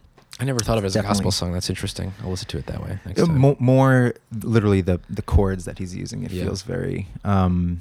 I 0.40 0.44
never 0.44 0.61
thought 0.61 0.79
of 0.79 0.85
it 0.85 0.88
as 0.88 0.96
a 0.96 1.03
gospel 1.03 1.31
song. 1.33 1.53
That's 1.53 1.68
interesting. 1.68 2.12
I'll 2.22 2.31
listen 2.31 2.46
to 2.48 2.59
it 2.59 2.66
that 2.66 2.81
way 2.83 2.98
next 3.05 3.20
Uh, 3.20 3.27
time. 3.27 3.38
mo- 3.38 3.57
more 3.59 4.14
literally 4.42 4.81
the 4.81 5.01
the 5.11 5.22
chords 5.22 5.64
that 5.64 5.79
he's 5.79 5.94
using. 5.96 6.22
It 6.22 6.31
Yeah. 6.31 6.44
feels 6.44 6.62
very. 6.62 7.09
Um, 7.24 7.81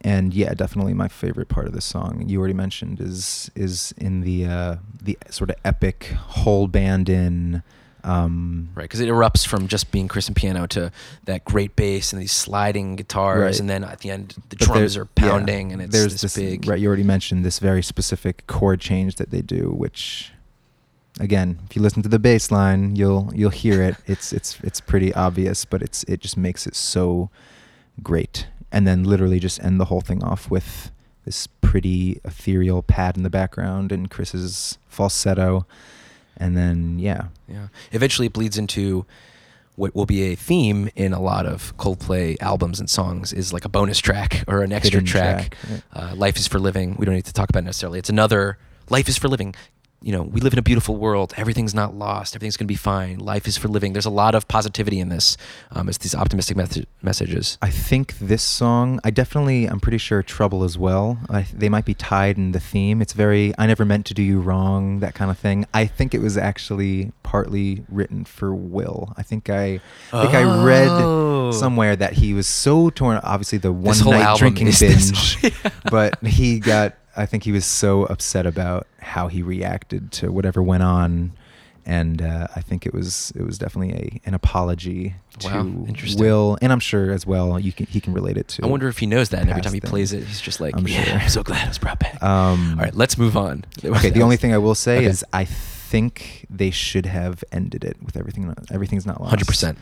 and 0.00 0.32
yeah, 0.34 0.54
definitely 0.54 0.94
my 0.94 1.08
favorite 1.08 1.48
part 1.48 1.66
of 1.66 1.72
this 1.72 1.84
song. 1.84 2.24
You 2.26 2.38
already 2.38 2.54
mentioned 2.54 3.00
is 3.00 3.50
is 3.54 3.92
in 3.96 4.20
the 4.22 4.46
uh, 4.46 4.76
the 5.02 5.18
sort 5.30 5.50
of 5.50 5.56
epic 5.64 6.14
whole 6.16 6.66
band 6.68 7.08
in. 7.08 7.62
Um, 8.04 8.68
Right, 8.76 8.84
because 8.84 9.00
it 9.00 9.08
erupts 9.08 9.44
from 9.46 9.66
just 9.66 9.90
being 9.90 10.06
Chris 10.06 10.28
and 10.28 10.36
piano 10.36 10.66
to 10.68 10.92
that 11.24 11.44
great 11.44 11.74
bass 11.74 12.12
and 12.12 12.22
these 12.22 12.30
sliding 12.32 12.94
guitars, 12.94 13.40
Right. 13.40 13.60
and 13.60 13.68
then 13.68 13.82
at 13.82 14.00
the 14.00 14.10
end 14.10 14.34
the 14.50 14.56
but 14.56 14.58
drums 14.66 14.96
are 14.96 15.08
yeah, 15.18 15.30
pounding, 15.30 15.72
and 15.72 15.82
it's 15.82 15.92
there's 15.92 16.12
this, 16.12 16.22
this 16.22 16.36
big. 16.36 16.66
Right, 16.68 16.78
you 16.78 16.86
already 16.86 17.02
mentioned 17.02 17.44
this 17.44 17.58
very 17.58 17.82
specific 17.82 18.46
chord 18.46 18.80
change 18.80 19.16
that 19.16 19.30
they 19.30 19.42
do, 19.42 19.70
which, 19.70 20.32
again, 21.18 21.58
if 21.68 21.76
you 21.76 21.82
listen 21.82 22.02
to 22.02 22.08
the 22.08 22.18
bass 22.18 22.50
line, 22.50 22.96
you'll 22.96 23.30
you'll 23.34 23.50
hear 23.50 23.82
it. 23.82 23.96
It's 24.06 24.32
it's 24.32 24.58
it's 24.62 24.80
pretty 24.80 25.12
obvious, 25.14 25.64
but 25.64 25.82
it's 25.82 26.04
it 26.04 26.20
just 26.20 26.36
makes 26.36 26.66
it 26.66 26.74
so 26.76 27.30
great. 28.02 28.46
And 28.70 28.86
then 28.86 29.04
literally 29.04 29.40
just 29.40 29.62
end 29.62 29.80
the 29.80 29.86
whole 29.86 30.00
thing 30.02 30.22
off 30.22 30.50
with 30.50 30.90
this 31.24 31.46
pretty 31.60 32.20
ethereal 32.24 32.82
pad 32.82 33.16
in 33.16 33.22
the 33.22 33.30
background 33.30 33.92
and 33.92 34.10
Chris's 34.10 34.78
falsetto, 34.88 35.66
and 36.36 36.56
then 36.56 36.98
yeah, 36.98 37.28
Yeah. 37.48 37.68
Eventually, 37.92 38.26
it 38.26 38.32
bleeds 38.32 38.56
into 38.58 39.04
what 39.76 39.94
will 39.94 40.06
be 40.06 40.22
a 40.32 40.34
theme 40.34 40.90
in 40.96 41.12
a 41.12 41.20
lot 41.20 41.46
of 41.46 41.76
Coldplay 41.76 42.36
albums 42.40 42.80
and 42.80 42.90
songs 42.90 43.32
is 43.32 43.52
like 43.52 43.64
a 43.64 43.68
bonus 43.68 44.00
track 44.00 44.42
or 44.48 44.62
an 44.62 44.72
extra 44.72 44.96
Hidden 45.00 45.06
track. 45.06 45.56
track. 45.60 45.82
Uh, 45.92 46.14
Life 46.16 46.36
is 46.36 46.46
for 46.48 46.58
living. 46.58 46.96
We 46.98 47.06
don't 47.06 47.14
need 47.14 47.26
to 47.26 47.32
talk 47.32 47.48
about 47.48 47.60
it 47.60 47.66
necessarily. 47.66 47.98
It's 48.00 48.10
another 48.10 48.58
Life 48.90 49.08
is 49.08 49.16
for 49.18 49.28
living. 49.28 49.54
You 50.00 50.12
know, 50.12 50.22
we 50.22 50.40
live 50.40 50.52
in 50.52 50.58
a 50.60 50.62
beautiful 50.62 50.96
world. 50.96 51.34
Everything's 51.36 51.74
not 51.74 51.92
lost. 51.94 52.36
Everything's 52.36 52.56
going 52.56 52.66
to 52.66 52.72
be 52.72 52.76
fine. 52.76 53.18
Life 53.18 53.48
is 53.48 53.56
for 53.56 53.66
living. 53.66 53.94
There's 53.94 54.06
a 54.06 54.10
lot 54.10 54.34
of 54.36 54.46
positivity 54.46 55.00
in 55.00 55.08
this. 55.08 55.36
Um, 55.72 55.88
it's 55.88 55.98
these 55.98 56.14
optimistic 56.14 56.56
mes- 56.56 56.84
messages. 57.02 57.58
I 57.60 57.70
think 57.70 58.16
this 58.18 58.42
song, 58.42 59.00
I 59.02 59.10
definitely, 59.10 59.66
I'm 59.66 59.80
pretty 59.80 59.98
sure 59.98 60.22
Trouble 60.22 60.62
as 60.62 60.78
well. 60.78 61.18
I, 61.28 61.42
they 61.52 61.68
might 61.68 61.84
be 61.84 61.94
tied 61.94 62.36
in 62.36 62.52
the 62.52 62.60
theme. 62.60 63.02
It's 63.02 63.12
very, 63.12 63.52
I 63.58 63.66
never 63.66 63.84
meant 63.84 64.06
to 64.06 64.14
do 64.14 64.22
you 64.22 64.40
wrong, 64.40 65.00
that 65.00 65.14
kind 65.14 65.30
of 65.32 65.38
thing. 65.38 65.66
I 65.74 65.86
think 65.86 66.14
it 66.14 66.20
was 66.20 66.36
actually 66.38 67.10
partly 67.24 67.84
written 67.88 68.24
for 68.24 68.54
Will. 68.54 69.12
I 69.16 69.22
think 69.24 69.50
I, 69.50 69.80
I 70.12 70.22
think 70.22 70.34
I 70.34 70.44
Oh. 70.44 70.64
read 71.48 71.54
somewhere 71.54 71.96
that 71.96 72.12
he 72.12 72.34
was 72.34 72.46
so 72.46 72.90
torn. 72.90 73.18
Obviously, 73.24 73.58
the 73.58 73.72
one 73.72 73.98
night 74.04 74.36
drinking 74.38 74.70
binge, 74.78 75.38
but 75.90 76.22
he 76.24 76.60
got. 76.60 76.94
I 77.18 77.26
think 77.26 77.44
he 77.44 77.52
was 77.52 77.66
so 77.66 78.04
upset 78.04 78.46
about 78.46 78.86
how 79.00 79.28
he 79.28 79.42
reacted 79.42 80.12
to 80.12 80.30
whatever 80.32 80.62
went 80.62 80.82
on. 80.82 81.32
And 81.84 82.20
uh, 82.20 82.48
I 82.54 82.60
think 82.60 82.84
it 82.84 82.92
was 82.92 83.32
it 83.34 83.42
was 83.42 83.56
definitely 83.56 83.94
a 83.94 84.28
an 84.28 84.34
apology 84.34 85.14
to 85.38 85.48
Wow, 85.48 85.60
interesting. 85.88 86.20
Will, 86.22 86.58
and 86.60 86.70
I'm 86.70 86.80
sure 86.80 87.10
as 87.10 87.26
well 87.26 87.58
you 87.58 87.72
can 87.72 87.86
he 87.86 87.98
can 87.98 88.12
relate 88.12 88.36
it 88.36 88.46
to. 88.48 88.64
I 88.64 88.66
wonder 88.68 88.88
if 88.88 88.98
he 88.98 89.06
knows 89.06 89.30
that. 89.30 89.40
And 89.40 89.48
every 89.48 89.62
time 89.62 89.72
he 89.72 89.80
things. 89.80 89.90
plays 89.90 90.12
it, 90.12 90.22
he's 90.24 90.40
just 90.40 90.60
like, 90.60 90.76
I'm 90.76 90.86
yeah, 90.86 91.02
sure. 91.02 91.14
I'm 91.14 91.28
so 91.30 91.42
glad 91.42 91.64
I 91.64 91.68
was 91.68 91.78
brought 91.78 91.98
back. 91.98 92.22
Um, 92.22 92.76
All 92.78 92.84
right, 92.84 92.94
let's 92.94 93.16
move 93.16 93.36
on. 93.38 93.64
okay, 93.84 94.10
the 94.10 94.22
only 94.22 94.36
thing 94.36 94.52
I 94.52 94.58
will 94.58 94.74
say 94.74 94.98
Okay. 94.98 95.06
is 95.06 95.24
I 95.32 95.44
think 95.44 96.44
they 96.50 96.70
should 96.70 97.06
have 97.06 97.42
ended 97.52 97.84
it 97.84 97.96
with 98.02 98.16
everything. 98.18 98.54
Everything's 98.70 99.06
not 99.06 99.20
lost. 99.20 99.30
Hundred 99.30 99.46
percent. 99.46 99.78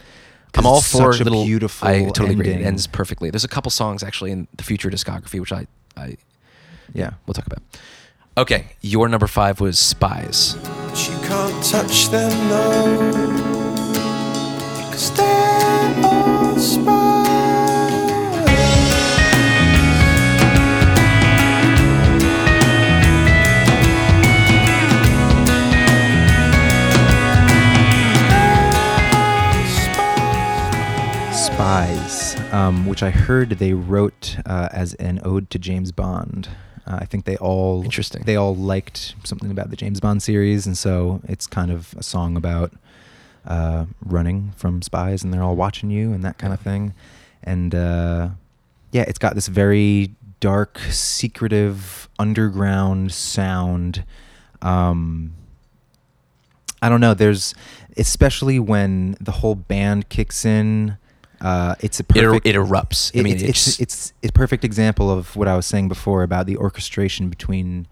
I'm 0.55 0.65
all 0.65 0.81
for 0.81 1.13
such 1.13 1.21
a 1.21 1.25
little. 1.25 1.45
beautiful 1.45 1.89
I 1.89 2.05
totally 2.05 2.35
agree. 2.35 2.51
It 2.51 2.63
ends 2.63 2.87
perfectly. 2.87 3.31
There's 3.31 3.45
a 3.45 3.49
couple 3.49 3.71
songs 3.71 4.03
actually 4.05 4.31
in 4.31 4.47
the 4.57 4.63
future 4.63 4.91
discography 4.91 5.41
which 5.41 5.53
I, 5.53 5.67
I, 5.97 6.17
Yeah. 6.95 7.11
we'll 7.27 7.35
talk 7.35 7.47
about. 7.47 7.63
Okay, 8.39 8.67
your 8.83 9.09
number 9.09 9.27
five 9.27 9.61
was 9.61 9.79
Spies. 9.79 10.55
But 10.63 11.09
you 11.09 11.17
can't 11.27 11.65
touch 11.65 12.09
them, 12.09 12.31
no. 12.49 13.93
Cause 14.91 15.11
they're 15.17 16.05
all 16.05 16.59
spies. 16.59 17.97
Spies, 31.33 32.37
um, 32.53 32.87
which 32.87 33.03
I 33.03 33.11
heard 33.11 33.51
they 33.51 33.73
wrote 33.73 34.37
uh, 34.47 34.69
as 34.73 34.95
an 34.95 35.21
ode 35.23 35.51
to 35.51 35.59
James 35.59 35.93
Bond. 35.93 36.49
Uh, 36.87 36.99
I 37.01 37.05
think 37.05 37.25
they 37.25 37.37
all 37.37 37.83
Interesting. 37.85 38.23
They 38.25 38.37
all 38.37 38.55
liked 38.55 39.15
something 39.25 39.51
about 39.51 39.71
the 39.71 39.77
James 39.77 40.01
Bond 40.01 40.23
series, 40.23 40.67
and 40.67 40.79
so 40.79 41.21
it's 41.27 41.47
kind 41.47 41.71
of 41.71 41.95
a 41.99 42.03
song 42.03 42.37
about 42.37 42.73
uh, 43.47 43.87
running 44.05 44.53
from 44.57 44.83
spies, 44.83 45.25
and 45.25 45.33
they're 45.33 45.43
all 45.43 45.57
watching 45.57 45.91
you 45.91 46.13
and 46.13 46.23
that 46.25 46.39
kind 46.39 46.53
of 46.53 46.61
thing. 46.61 46.95
And 47.43 47.75
uh, 47.75 48.29
yeah, 48.93 49.05
it's 49.07 49.19
got 49.19 49.35
this 49.35 49.49
very 49.49 50.15
dark, 50.41 50.79
secretive, 50.91 52.09
underground 52.19 53.13
sound. 53.13 54.05
Um, 54.63 55.35
I 56.83 56.89
don't 56.89 57.01
know. 57.01 57.15
There's 57.15 57.55
especially 57.97 58.59
when 58.59 59.17
the 59.21 59.33
whole 59.33 59.55
band 59.55 60.09
kicks 60.09 60.45
in. 60.45 60.99
Uh, 61.41 61.75
it's 61.81 62.01
a 62.01 62.05
It, 62.15 62.25
er- 62.25 62.29
perfect. 62.31 62.47
it 62.47 62.55
erupts. 62.57 63.19
I 63.19 63.23
mean, 63.23 63.35
it's, 63.35 63.43
it's, 63.43 63.67
it's 63.69 63.81
it's 63.81 64.13
it's 64.23 64.31
a 64.31 64.33
perfect 64.33 64.65
example 64.65 65.11
of 65.11 65.37
what 65.37 65.49
I 65.49 65.57
was 65.57 65.67
saying 65.67 65.89
before 65.89 66.23
about 66.23 66.47
the 66.47 66.57
orchestration 66.57 67.29
between 67.29 67.87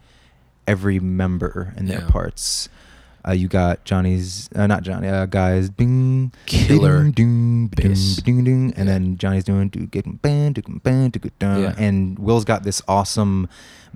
every 0.67 0.99
member 0.99 1.75
and 1.77 1.87
their 1.89 2.01
Yeah. 2.01 2.09
parts. 2.09 2.69
Uh, 3.27 3.33
you 3.33 3.49
got 3.49 3.85
Jonny's, 3.85 4.51
uh, 4.55 4.67
not 4.67 4.83
Jonny, 4.83 5.09
uh, 5.09 5.25
guys, 5.27 5.71
bing, 5.71 6.31
Killer 6.47 7.05
ding, 7.05 7.69
ding, 7.69 7.89
bass. 7.91 8.17
ding, 8.17 8.45
ding, 8.45 8.75
and 8.77 8.87
Yeah. 8.87 8.93
then 8.95 9.17
Jonny's 9.17 9.45
doing 9.45 9.69
do 9.69 9.87
get 9.87 10.21
bang, 10.21 10.53
do 10.53 10.63
bang, 10.83 11.09
do 11.11 11.21
dun, 11.39 11.63
Yeah. 11.63 11.75
and 11.79 12.19
Will's 12.19 12.45
got 12.45 12.65
this 12.65 12.83
awesome 12.87 13.49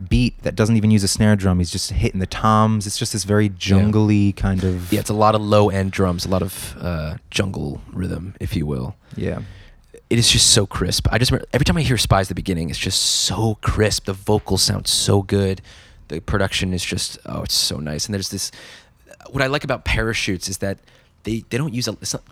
beat 0.09 0.41
that 0.45 0.55
doesn't 0.57 0.77
even 0.77 0.91
use 0.91 1.03
a 1.05 1.09
snare 1.09 1.37
drum. 1.37 1.59
He's 1.59 1.71
just 1.71 1.91
hitting 1.91 2.21
the 2.21 2.27
toms. 2.27 2.87
It's 2.87 2.97
just 2.97 3.13
this 3.13 3.25
very 3.25 3.49
jungly 3.51 4.33
kind 4.35 4.65
of 4.65 4.91
yeah, 4.93 5.01
it's 5.01 5.11
a 5.11 5.15
lot 5.15 5.35
of 5.35 5.43
low 5.43 5.69
end 5.69 5.91
drums, 5.91 6.25
a 6.25 6.29
lot 6.29 6.41
of 6.41 6.77
uh, 6.81 7.17
jungle 7.31 7.83
rhythm, 7.93 8.35
if 8.41 8.57
you 8.57 8.65
will. 8.67 8.95
yeah. 9.17 9.41
It 10.11 10.19
is 10.19 10.31
just 10.31 10.47
so 10.53 10.65
crisp. 10.65 11.07
I 11.13 11.19
just 11.19 11.31
remember, 11.31 11.47
every 11.53 11.67
time 11.67 11.77
I 11.77 11.83
hear 11.83 11.99
Spies 11.99 12.27
at 12.27 12.29
the 12.29 12.35
beginning, 12.35 12.71
it's 12.71 12.79
just 12.79 12.99
so 13.03 13.59
crisp. 13.61 14.07
The 14.07 14.15
vocals 14.15 14.63
sound 14.63 14.87
so 14.87 15.21
good. 15.21 15.61
The 16.09 16.21
production 16.23 16.73
is 16.73 16.83
just 16.83 17.19
oh, 17.27 17.43
it's 17.43 17.53
so 17.55 17.77
nice. 17.77 18.07
And 18.07 18.15
there's 18.15 18.31
this. 18.31 18.51
What 19.31 19.43
I 19.43 19.47
like 19.47 19.65
about 19.65 19.85
Parachutes 19.85 20.49
is 20.49 20.59
that 20.59 20.79
they 21.25 21.45
they 21.51 21.59
don't 21.59 21.75
use 21.75 21.89
a. 21.89 21.93
It's 22.01 22.15
not, 22.15 22.23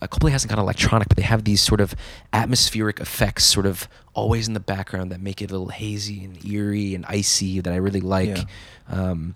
a 0.00 0.08
Coldplay 0.08 0.30
hasn't 0.30 0.50
got 0.50 0.58
electronic, 0.58 1.08
but 1.08 1.16
they 1.16 1.22
have 1.22 1.44
these 1.44 1.60
sort 1.60 1.80
of 1.80 1.94
atmospheric 2.32 3.00
effects, 3.00 3.44
sort 3.44 3.66
of 3.66 3.88
always 4.14 4.48
in 4.48 4.54
the 4.54 4.60
background 4.60 5.10
that 5.12 5.20
make 5.20 5.42
it 5.42 5.50
a 5.50 5.52
little 5.52 5.68
hazy 5.68 6.24
and 6.24 6.44
eerie 6.44 6.94
and 6.94 7.04
icy 7.06 7.60
that 7.60 7.72
I 7.72 7.76
really 7.76 8.00
like. 8.00 8.28
Yeah. 8.28 8.44
Um, 8.88 9.34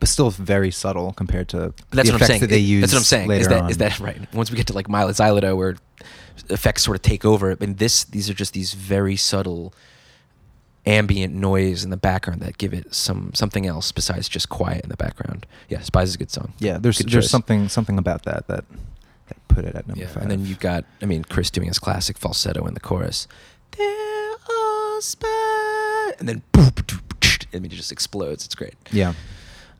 but 0.00 0.08
still 0.08 0.30
very 0.30 0.70
subtle 0.70 1.12
compared 1.12 1.48
to 1.50 1.72
that's 1.90 1.90
the 1.90 1.96
what 1.96 2.08
I'm 2.08 2.14
effects 2.16 2.26
saying. 2.26 2.40
that 2.40 2.50
they 2.50 2.58
use. 2.58 2.82
That's 2.82 2.92
what 2.92 2.98
I'm 2.98 3.04
saying. 3.04 3.28
Later 3.28 3.42
Is 3.42 3.48
that 3.48 3.62
on. 3.62 3.70
is 3.70 3.78
that 3.78 4.00
right? 4.00 4.34
Once 4.34 4.50
we 4.50 4.56
get 4.56 4.66
to 4.66 4.72
like 4.74 4.88
Mylo 4.88 5.10
Xyloto, 5.10 5.56
where 5.56 5.76
effects 6.50 6.84
sort 6.84 6.96
of 6.96 7.02
take 7.02 7.24
over, 7.24 7.50
I 7.50 7.56
mean, 7.58 7.76
this 7.76 8.04
these 8.04 8.28
are 8.28 8.34
just 8.34 8.52
these 8.52 8.74
very 8.74 9.16
subtle 9.16 9.72
ambient 10.86 11.34
noise 11.34 11.82
in 11.84 11.90
the 11.90 11.96
background 11.96 12.40
that 12.42 12.58
give 12.58 12.74
it 12.74 12.94
some 12.94 13.30
something 13.34 13.66
else 13.66 13.90
besides 13.92 14.28
just 14.28 14.48
quiet 14.48 14.82
in 14.84 14.90
the 14.90 14.96
background. 14.96 15.46
Yeah, 15.68 15.80
Spies 15.80 16.10
is 16.10 16.14
a 16.14 16.18
good 16.18 16.30
song. 16.30 16.52
Yeah, 16.58 16.78
there's 16.78 16.98
Good 16.98 17.10
there's 17.10 17.24
choice. 17.24 17.30
something 17.30 17.68
something 17.68 17.98
about 17.98 18.24
that 18.24 18.46
that, 18.48 18.64
that 19.28 19.48
put 19.48 19.64
it 19.64 19.74
at 19.74 19.86
number 19.88 20.02
Yeah, 20.02 20.08
five. 20.08 20.22
and 20.22 20.30
then 20.30 20.44
you've 20.46 20.60
got 20.60 20.84
I 21.02 21.06
mean 21.06 21.24
Chris 21.24 21.50
doing 21.50 21.68
his 21.68 21.78
classic 21.78 22.18
falsetto 22.18 22.66
in 22.66 22.74
the 22.74 22.80
chorus. 22.80 23.26
They're 23.76 24.34
all 24.50 25.00
spies, 25.00 26.14
and 26.18 26.28
then 26.28 26.42
boop, 26.52 26.82
doop, 26.84 27.46
I 27.54 27.58
mean 27.60 27.72
it 27.72 27.74
just 27.76 27.90
explodes. 27.92 28.44
It's 28.44 28.54
great. 28.54 28.74
yeah, 28.92 29.14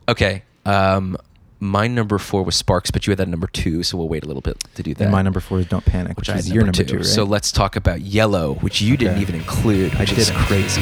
Okay. 0.09 0.43
Um, 0.65 1.17
my 1.59 1.87
number 1.87 2.17
four 2.17 2.43
was 2.43 2.55
Sparks, 2.55 2.91
but 2.91 3.07
you 3.07 3.11
had 3.11 3.17
that 3.19 3.27
number 3.29 3.47
two, 3.47 3.81
so 3.83 3.97
we'll 3.97 4.09
wait 4.09 4.23
a 4.23 4.27
little 4.27 4.41
bit 4.41 4.63
to 4.75 4.83
do 4.83 4.93
that. 4.93 5.03
and 5.03 5.11
my 5.11 5.21
number 5.21 5.39
four 5.39 5.59
is 5.59 5.67
Don't 5.67 5.85
Panic, 5.85 6.17
which, 6.17 6.27
which 6.27 6.37
is 6.37 6.49
your 6.51 6.63
number, 6.65 6.77
number 6.79 6.83
two. 6.83 6.89
two, 6.91 6.97
right? 6.97 7.05
So 7.05 7.23
let's 7.23 7.51
talk 7.51 7.75
about 7.75 8.01
Yellow, 8.01 8.55
which 8.55 8.81
you 8.81 8.97
didn't 8.97 9.19
even 9.21 9.35
include, 9.35 9.95
I 9.95 9.99
which 9.99 10.11
is 10.13 10.27
didn't. 10.27 10.41
crazy. 10.43 10.81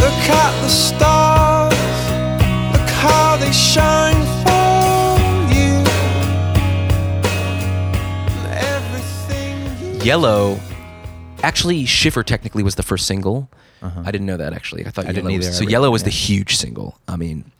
Look 0.00 0.24
at 0.30 0.62
the 0.62 0.68
stars, 0.68 1.17
Yellow, 10.08 10.58
actually, 11.42 11.84
Shiver 11.84 12.22
technically 12.22 12.62
was 12.62 12.76
the 12.76 12.82
first 12.82 13.06
single. 13.06 13.50
Uh-huh. 13.82 14.04
I 14.06 14.10
didn't 14.10 14.26
know 14.26 14.38
that 14.38 14.54
actually. 14.54 14.86
I 14.86 14.88
thought 14.88 15.04
I 15.04 15.08
Yellow 15.10 15.28
didn't 15.28 15.36
was, 15.36 15.46
either. 15.48 15.54
so 15.56 15.64
I 15.66 15.68
Yellow 15.68 15.90
was 15.90 16.02
the 16.02 16.08
huge 16.08 16.56
single. 16.56 16.98
I 17.06 17.16
mean, 17.16 17.52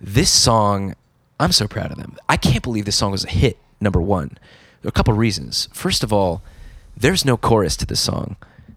this 0.00 0.28
song, 0.28 0.96
I'm 1.38 1.52
so 1.52 1.68
proud 1.68 1.92
of 1.92 1.98
them. 1.98 2.16
I 2.28 2.36
can't 2.36 2.64
believe 2.64 2.86
this 2.86 2.96
song 2.96 3.12
was 3.12 3.24
a 3.24 3.28
hit 3.28 3.56
number 3.80 4.02
one. 4.02 4.30
There 4.80 4.88
are 4.88 4.90
a 4.90 4.90
couple 4.90 5.14
reasons. 5.14 5.68
First 5.72 6.02
of 6.02 6.12
all, 6.12 6.42
there's 6.96 7.24
no 7.24 7.36
chorus 7.36 7.76
to 7.76 7.86
this 7.86 8.00
song. 8.00 8.34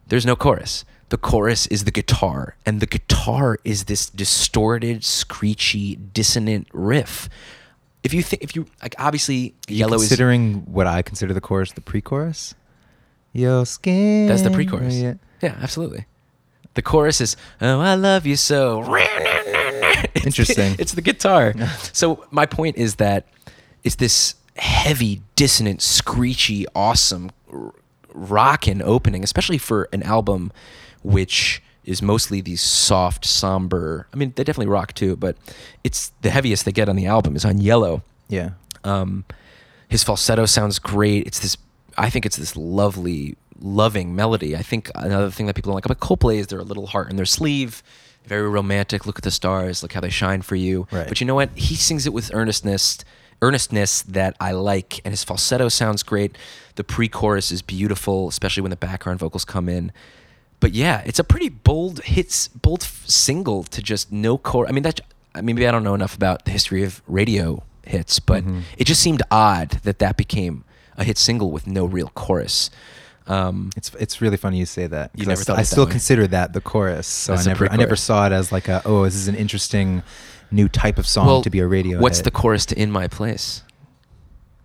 There's 0.07 0.27
no 0.27 0.35
chorus. 0.35 0.85
The 1.09 1.17
chorus 1.17 1.65
is 1.65 1.85
the 1.85 1.91
guitar, 1.91 2.57
and 2.63 2.79
the 2.79 2.85
guitar 2.85 3.57
is 3.63 3.85
this 3.85 4.07
distorted, 4.07 5.03
screechy, 5.03 5.95
dissonant 5.95 6.67
riff. 6.73 7.27
If 8.03 8.13
you 8.13 8.21
think, 8.21 8.43
if 8.43 8.55
you 8.55 8.67
like, 8.83 8.93
obviously, 8.99 9.55
You 9.67 9.77
Yellow 9.77 9.95
is 9.95 10.03
considering 10.03 10.71
what 10.71 10.85
I 10.85 11.01
consider 11.01 11.33
the 11.33 11.41
chorus, 11.41 11.71
the 11.71 11.81
pre-chorus. 11.81 12.53
Your 13.35 13.65
skin. 13.65 14.27
That's 14.27 14.41
the 14.41 14.49
pre-chorus. 14.51 14.95
Yeah. 14.95 15.15
Yeah, 15.41 15.55
absolutely. 15.61 16.05
The 16.75 16.81
chorus 16.81 17.19
is 17.21 17.35
"Oh, 17.61 17.79
I 17.81 17.95
love 17.95 18.25
you 18.25 18.35
so." 18.37 18.81
It's- 20.15 20.25
Interesting. 20.25 20.75
It's 20.79 20.93
the 20.93 21.01
guitar. 21.01 21.53
so 21.93 22.25
my 22.31 22.45
point 22.45 22.77
is 22.77 22.95
that 22.95 23.27
it's 23.83 23.95
this 23.95 24.35
heavy, 24.57 25.21
dissonant, 25.35 25.81
screechy, 25.81 26.65
awesome, 26.75 27.31
r- 27.51 27.73
rockin' 28.13 28.81
opening, 28.81 29.23
especially 29.23 29.57
for 29.57 29.89
an 29.91 30.01
album 30.03 30.51
which 31.03 31.61
is 31.83 32.01
mostly 32.01 32.41
these 32.41 32.61
soft, 32.61 33.25
somber. 33.25 34.07
I 34.13 34.17
mean, 34.17 34.33
they 34.35 34.43
definitely 34.43 34.71
rock 34.71 34.93
too, 34.93 35.15
but 35.15 35.37
it's 35.83 36.11
the 36.21 36.29
heaviest 36.31 36.65
they 36.65 36.71
get 36.71 36.87
on 36.89 36.95
the 36.95 37.05
album 37.05 37.35
is 37.35 37.45
on 37.45 37.59
Yellow. 37.59 38.01
Yeah. 38.29 38.51
Um, 38.83 39.25
his 39.89 40.03
falsetto 40.03 40.45
sounds 40.45 40.79
great. 40.79 41.27
It's 41.27 41.39
this. 41.39 41.57
I 41.97 42.09
think 42.09 42.25
it's 42.25 42.37
this 42.37 42.55
lovely, 42.55 43.37
loving 43.59 44.15
melody. 44.15 44.55
I 44.55 44.61
think 44.61 44.91
another 44.95 45.29
thing 45.31 45.45
that 45.47 45.55
people 45.55 45.69
don't 45.71 45.75
like 45.75 45.85
about 45.85 45.99
Coldplay 45.99 46.37
is 46.37 46.47
they're 46.47 46.59
a 46.59 46.63
little 46.63 46.87
heart 46.87 47.09
in 47.09 47.15
their 47.15 47.25
sleeve, 47.25 47.81
very 48.25 48.49
romantic. 48.49 49.05
Look 49.05 49.17
at 49.17 49.23
the 49.23 49.31
stars. 49.31 49.81
Look 49.83 49.93
how 49.93 50.01
they 50.01 50.09
shine 50.09 50.41
for 50.41 50.55
you. 50.55 50.87
Right. 50.91 51.07
But 51.07 51.21
you 51.21 51.27
know 51.27 51.35
what? 51.35 51.49
He 51.55 51.75
sings 51.75 52.05
it 52.05 52.13
with 52.13 52.33
earnestness, 52.33 52.99
earnestness 53.41 54.01
that 54.03 54.35
I 54.39 54.51
like, 54.51 54.99
and 55.05 55.11
his 55.11 55.23
falsetto 55.23 55.69
sounds 55.69 56.03
great. 56.03 56.37
The 56.75 56.83
pre-chorus 56.83 57.51
is 57.51 57.61
beautiful, 57.61 58.27
especially 58.27 58.61
when 58.61 58.71
the 58.71 58.75
background 58.77 59.19
vocals 59.19 59.45
come 59.45 59.69
in. 59.69 59.91
But 60.59 60.73
yeah, 60.73 61.01
it's 61.05 61.19
a 61.19 61.23
pretty 61.23 61.49
bold 61.49 62.01
hits, 62.03 62.47
bold 62.47 62.81
f- 62.83 63.03
single 63.05 63.63
to 63.65 63.81
just 63.81 64.11
no 64.11 64.37
chorus. 64.37 64.69
I 64.69 64.73
mean, 64.73 64.83
that 64.83 65.01
maybe 65.41 65.67
I 65.67 65.71
don't 65.71 65.83
know 65.83 65.93
enough 65.95 66.15
about 66.15 66.45
the 66.45 66.51
history 66.51 66.83
of 66.83 67.01
radio 67.07 67.61
hits, 67.85 68.19
but 68.19 68.43
Mhm. 68.43 68.61
it 68.77 68.85
just 68.85 69.01
seemed 69.01 69.21
odd 69.29 69.71
that 69.83 69.99
that 69.99 70.17
became 70.17 70.63
a 70.97 71.03
hit 71.03 71.17
single 71.17 71.51
with 71.51 71.67
no 71.67 71.85
real 71.85 72.09
chorus. 72.15 72.69
Um, 73.27 73.71
It's 73.75 73.91
it's 73.99 74.21
really 74.21 74.37
funny 74.37 74.59
you 74.59 74.65
say 74.65 74.85
that. 74.87 75.11
You 75.15 75.29
I 75.31 75.35
thought 75.35 75.53
I 75.57 75.61
that 75.61 75.65
still 75.65 75.85
way. 75.85 75.91
consider 75.91 76.27
that 76.27 76.53
the 76.53 76.61
chorus. 76.61 77.07
So 77.07 77.33
I 77.33 77.35
That's 77.35 77.45
the 77.45 77.49
never 77.49 77.71
I 77.71 77.75
never 77.75 77.95
saw 77.95 78.27
it 78.27 78.31
as 78.31 78.51
like 78.51 78.67
a 78.67 78.81
oh 78.85 79.03
this 79.05 79.15
is 79.15 79.27
an 79.27 79.35
interesting 79.35 80.03
new 80.51 80.67
type 80.69 80.97
of 80.99 81.07
song 81.07 81.25
well, 81.25 81.41
to 81.41 81.49
be 81.49 81.59
a 81.59 81.67
radio. 81.67 81.99
What's 81.99 82.19
hit. 82.19 82.25
the 82.25 82.31
chorus 82.31 82.65
to 82.67 82.79
"In 82.79 82.91
My 82.91 83.07
Place"? 83.07 83.63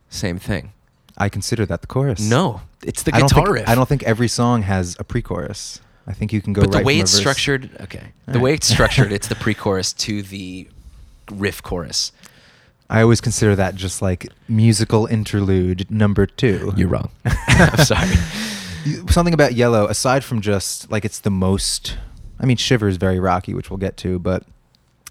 Same 0.08 0.38
thing. 0.38 0.72
I 1.16 1.28
consider 1.28 1.64
that 1.66 1.80
the 1.80 1.86
chorus. 1.86 2.20
No, 2.20 2.62
it's 2.82 3.02
the 3.02 3.14
I 3.14 3.20
guitar 3.22 3.44
think, 3.44 3.48
riff. 3.56 3.68
I 3.68 3.74
don't 3.74 3.88
think 3.88 4.02
every 4.04 4.28
song 4.28 4.62
has 4.62 4.96
a 4.98 5.04
pre-chorus. 5.04 5.80
I 6.06 6.12
think 6.12 6.32
you 6.32 6.40
can 6.40 6.52
go 6.52 6.62
but 6.62 6.74
right 6.74 6.80
the 6.80 6.84
way 6.86 6.98
it's 6.98 7.12
structured, 7.12 7.70
okay, 7.80 8.12
the 8.26 8.32
Alright. 8.32 8.42
way 8.42 8.54
it's 8.54 8.66
structured, 8.66 9.12
it's 9.16 9.28
the 9.28 9.34
pre-chorus 9.36 9.92
to 9.94 10.22
the 10.22 10.66
riff 11.30 11.62
chorus. 11.62 12.12
I 12.90 13.02
always 13.02 13.20
consider 13.20 13.54
that 13.54 13.76
just 13.76 14.02
like 14.02 14.26
musical 14.48 15.06
interlude 15.06 15.88
number 15.92 16.26
two. 16.26 16.72
You're 16.76 16.88
wrong. 16.88 17.10
I'm 17.24 17.84
sorry. 17.84 18.08
Something 19.08 19.32
about 19.32 19.54
Yellow, 19.54 19.86
aside 19.86 20.24
from 20.24 20.40
just 20.40 20.90
like 20.90 21.04
it's 21.04 21.20
the 21.20 21.30
most. 21.30 21.96
I 22.40 22.46
mean, 22.46 22.56
Shiver 22.56 22.88
is 22.88 22.96
very 22.96 23.20
rocky, 23.20 23.54
which 23.54 23.70
we'll 23.70 23.78
get 23.78 23.96
to, 23.98 24.18
but 24.18 24.42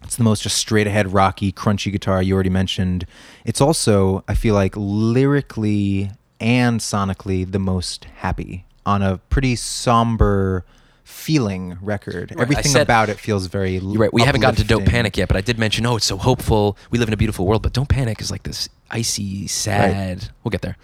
it's 0.03 0.17
the 0.17 0.25
most 0.25 0.43
just 0.43 0.57
straight 0.57 0.87
ahead 0.87 1.13
rocky, 1.13 1.53
crunchy 1.53 1.89
guitar 1.89 2.21
you 2.21 2.33
already 2.33 2.49
mentioned. 2.49 3.05
It's 3.45 3.61
also, 3.61 4.25
I 4.27 4.33
feel 4.33 4.55
like, 4.55 4.73
lyrically 4.75 6.11
and 6.41 6.81
sonically 6.81 7.49
the 7.49 7.59
most 7.59 8.05
happy 8.17 8.65
on 8.85 9.01
a 9.01 9.19
pretty 9.29 9.55
somber 9.55 10.65
feeling 11.09 11.77
record. 11.81 12.31
Right, 12.31 12.41
Everything 12.41 12.71
said- 12.71 12.83
about 12.83 13.09
it 13.09 13.19
feels 13.19 13.47
very. 13.47 13.77
You're 13.77 13.93
right. 14.03 14.13
We 14.13 14.21
haven't 14.21 14.41
gotten 14.41 14.57
to 14.57 14.63
"Don't. 14.63 14.85
Panic" 14.85 15.17
yet, 15.17 15.27
but 15.27 15.35
I 15.37 15.41
did 15.41 15.57
mention, 15.57 15.85
oh, 15.85 15.95
it's 15.97 16.05
so 16.05 16.17
hopeful. 16.17 16.77
We 16.91 16.99
live 16.99 17.09
in 17.09 17.13
a 17.13 17.17
beautiful 17.17 17.45
world, 17.45 17.61
but 17.63 17.73
"Don't 17.73 17.89
Panic" 17.89 18.21
is 18.21 18.31
like 18.31 18.43
this 18.43 18.69
icy, 18.91 19.47
sad. 19.47 20.29
We'll 20.43 20.51
get 20.51 20.61
there. 20.61 20.77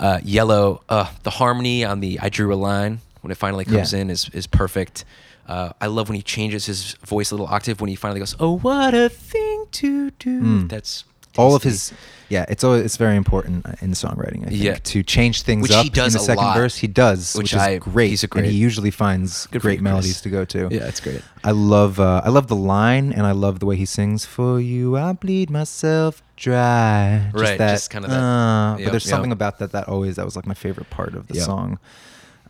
Uh, 0.00 0.18
Yellow, 0.24 0.82
uh, 0.88 1.10
the 1.22 1.30
harmony 1.30 1.84
on 1.84 2.00
the 2.00 2.18
"I 2.20 2.28
Drew 2.28 2.52
a 2.52 2.56
Line" 2.56 3.00
when 3.20 3.30
it 3.30 3.36
finally 3.36 3.64
comes 3.64 3.92
Yeah. 3.92 4.00
in 4.00 4.10
is 4.10 4.28
is 4.32 4.46
perfect. 4.46 5.04
Uh, 5.46 5.70
I 5.80 5.86
love 5.86 6.08
when 6.08 6.16
he 6.16 6.22
changes 6.22 6.66
his 6.66 6.94
voice 7.04 7.30
a 7.30 7.34
little 7.34 7.46
octave 7.48 7.80
when 7.80 7.88
he 7.90 7.96
finally 7.96 8.20
goes, 8.20 8.34
"Oh, 8.40 8.58
what 8.58 8.94
a 8.94 9.08
thing 9.08 9.66
to 9.72 10.10
do." 10.12 10.40
Mm. 10.40 10.68
That's 10.68 11.04
all 11.38 11.54
of 11.54 11.62
his 11.62 11.92
yeah 12.28 12.44
it's 12.48 12.62
always 12.64 12.84
it's 12.84 12.96
very 12.96 13.16
important 13.16 13.64
in 13.80 13.92
songwriting 13.92 14.42
i 14.46 14.50
think 14.50 14.62
Yeah. 14.62 14.74
to 14.76 15.02
change 15.02 15.42
things 15.42 15.62
Which 15.62 15.72
up 15.72 15.84
he 15.84 15.90
does 15.90 16.14
in 16.14 16.18
the 16.20 16.24
second 16.24 16.44
lot, 16.44 16.56
verse 16.56 16.76
he 16.76 16.86
does 16.86 17.34
which 17.34 17.44
which, 17.44 17.52
is 17.54 17.58
I- 17.60 17.78
great 17.78 18.10
he's 18.10 18.24
a 18.24 18.26
great 18.26 18.44
and 18.44 18.52
he 18.52 18.58
usually 18.58 18.90
finds 18.90 19.46
Good 19.46 19.62
great 19.62 19.80
melodies 19.80 20.20
to 20.22 20.30
go 20.30 20.44
to 20.46 20.68
Yeah, 20.70 20.88
it's 20.88 21.00
great. 21.00 21.22
i 21.44 21.50
love 21.50 21.98
uh, 22.00 22.22
i 22.24 22.28
love 22.28 22.48
the 22.48 22.56
line 22.56 23.12
and 23.12 23.26
i 23.26 23.32
love 23.32 23.60
the 23.60 23.66
way 23.66 23.76
he 23.76 23.84
sings 23.86 24.24
for 24.24 24.60
you 24.60 24.96
i 24.96 25.12
bleed 25.12 25.50
myself 25.50 26.22
dry 26.36 27.28
just 27.32 27.42
Right, 27.42 27.58
that, 27.58 27.72
just 27.72 27.90
kinda 27.90 28.08
that- 28.08 28.16
uh, 28.22 28.76
yep, 28.78 28.84
but 28.86 28.90
there's 28.92 29.04
yep. 29.06 29.10
something 29.10 29.32
about 29.32 29.58
that 29.60 29.72
that 29.72 29.88
always 29.88 30.16
that 30.16 30.24
was 30.24 30.36
like 30.36 30.46
my 30.46 30.54
favorite 30.54 30.90
part 30.90 31.14
of 31.14 31.28
the 31.28 31.34
Yep. 31.34 31.44
song 31.44 31.78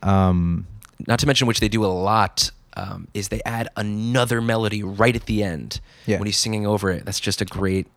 um 0.01 0.67
not 1.07 1.19
to 1.19 1.25
mention 1.27 1.47
which 1.47 1.59
they 1.59 1.67
do 1.69 1.83
a 1.83 1.87
lot 1.87 2.51
um, 2.75 3.07
is 3.13 3.27
they 3.29 3.39
add 3.45 3.67
another 3.77 4.41
melody 4.41 4.81
right 4.81 5.15
at 5.15 5.25
the 5.27 5.43
end 5.43 5.79
Yeah. 6.07 6.17
when 6.17 6.25
he's 6.25 6.37
singing 6.37 6.65
over 6.65 6.89
it 6.89 7.05
that's 7.05 7.19
just 7.19 7.41
a 7.41 7.45
great 7.45 7.87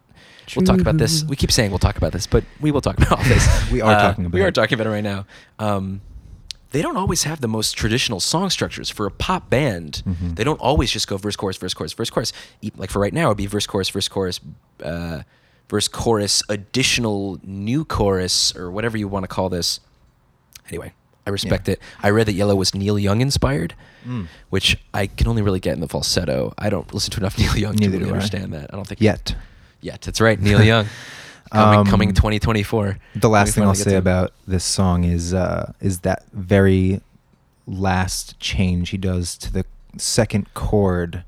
we'll 0.55 0.65
talk 0.67 0.81
about 0.81 0.99
this. 0.99 1.25
We 1.25 1.35
keep 1.37 1.51
saying 1.51 1.71
we'll 1.71 1.79
talk 1.79 1.97
about 1.97 2.13
this 2.13 2.27
but 2.27 2.45
we 2.61 2.71
will 2.71 2.81
talk 2.81 2.97
about 2.99 3.19
all 3.19 3.25
this. 3.25 3.45
We 3.73 3.81
are 3.81 3.93
Uh, 3.95 4.01
talking 4.03 4.27
about 4.27 4.35
we 4.35 4.43
are 4.43 4.49
it. 4.49 4.55
talking 4.55 4.75
about 4.79 4.87
it 4.87 4.91
right 4.91 5.05
now. 5.05 5.27
Um, 5.59 6.01
they 6.73 6.83
don't 6.83 6.97
always 6.97 7.23
have 7.25 7.41
the 7.41 7.49
most 7.49 7.73
traditional 7.77 8.21
song 8.21 8.51
structures 8.51 8.91
for 8.91 9.07
a 9.07 9.11
pop 9.11 9.49
band. 9.49 10.03
Mhm. 10.07 10.37
they 10.37 10.45
don't 10.45 10.61
always 10.61 10.91
just 10.91 11.09
go 11.09 11.17
verse 11.17 11.37
chorus 11.37 11.57
verse 11.57 11.75
chorus 11.75 11.93
verse 11.95 12.11
chorus. 12.11 12.33
Like 12.77 12.91
for 12.91 13.01
right 13.01 13.13
now 13.15 13.27
it'd 13.29 13.39
be 13.39 13.47
verse 13.47 13.67
chorus 13.67 13.89
verse 13.89 14.09
chorus 14.09 14.41
uh, 14.85 15.23
verse 15.71 15.89
chorus 15.89 16.43
additional 16.49 17.39
new 17.43 17.85
chorus 17.85 18.55
or 18.57 18.71
whatever 18.71 18.97
you 18.99 19.09
want 19.09 19.25
to 19.25 19.29
call 19.29 19.49
this. 19.49 19.81
Anyway 20.69 20.93
i 21.27 21.31
respect 21.31 21.67
Yeah. 21.67 21.73
it. 21.75 21.81
I 22.05 22.11
read 22.11 22.27
that 22.27 22.35
yellow 22.35 22.55
was 22.55 22.73
neil 22.75 22.99
young 22.99 23.21
inspired 23.21 23.75
Mm. 24.07 24.29
which 24.51 24.79
i 24.95 25.09
can 25.09 25.27
only 25.27 25.43
really 25.43 25.59
get 25.59 25.75
in 25.75 25.81
the 25.81 25.89
falsetto. 25.89 26.55
I 26.59 26.71
don't 26.71 26.93
listen 26.95 27.11
to 27.13 27.19
enough 27.21 27.37
neil 27.43 27.57
young 27.57 27.75
to 27.77 27.89
really 27.89 28.05
do 28.05 28.11
I. 28.11 28.13
understand 28.15 28.53
that. 28.53 28.71
I 28.73 28.77
don't 28.77 28.87
think 28.87 29.01
yet 29.01 29.35
yet 29.87 30.01
that's 30.03 30.21
right 30.21 30.39
neil 30.41 30.63
young 30.73 30.87
coming, 31.53 31.79
Um, 31.81 31.87
coming 31.87 32.09
2024 32.13 32.99
The 33.15 33.29
last 33.37 33.55
thing 33.55 33.65
I'll 33.65 33.75
say 33.75 33.93
to- 33.93 33.97
about 34.07 34.29
this 34.47 34.65
song 34.65 35.05
is 35.05 35.33
uh, 35.33 35.73
is 35.81 36.01
that 36.01 36.21
very 36.33 37.01
last 37.67 38.39
change 38.41 38.91
he 38.91 38.99
does 38.99 39.37
to 39.39 39.53
the 39.53 39.65
second 39.97 40.53
chord 40.55 41.25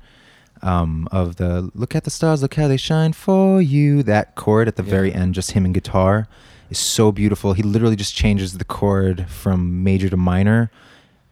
um, 0.61 1.07
of 1.11 1.37
the 1.37 1.71
"Look 1.73 1.95
at 1.95 2.03
the 2.03 2.09
stars, 2.09 2.41
look 2.41 2.55
how 2.55 2.67
they 2.67 2.77
shine 2.77 3.13
for 3.13 3.61
you." 3.61 4.03
That 4.03 4.35
chord 4.35 4.67
at 4.67 4.75
the 4.75 4.83
very 4.83 5.11
end, 5.13 5.33
just 5.35 5.51
him 5.51 5.63
and 5.65 5.73
guitar, 5.73 6.27
is 6.69 6.77
so 6.79 7.11
beautiful. 7.11 7.53
He 7.53 7.63
literally 7.63 7.95
just 7.95 8.13
changes 8.15 8.57
the 8.57 8.65
chord 8.65 9.27
from 9.29 9.83
major 9.83 10.09
to 10.09 10.17
minor, 10.17 10.69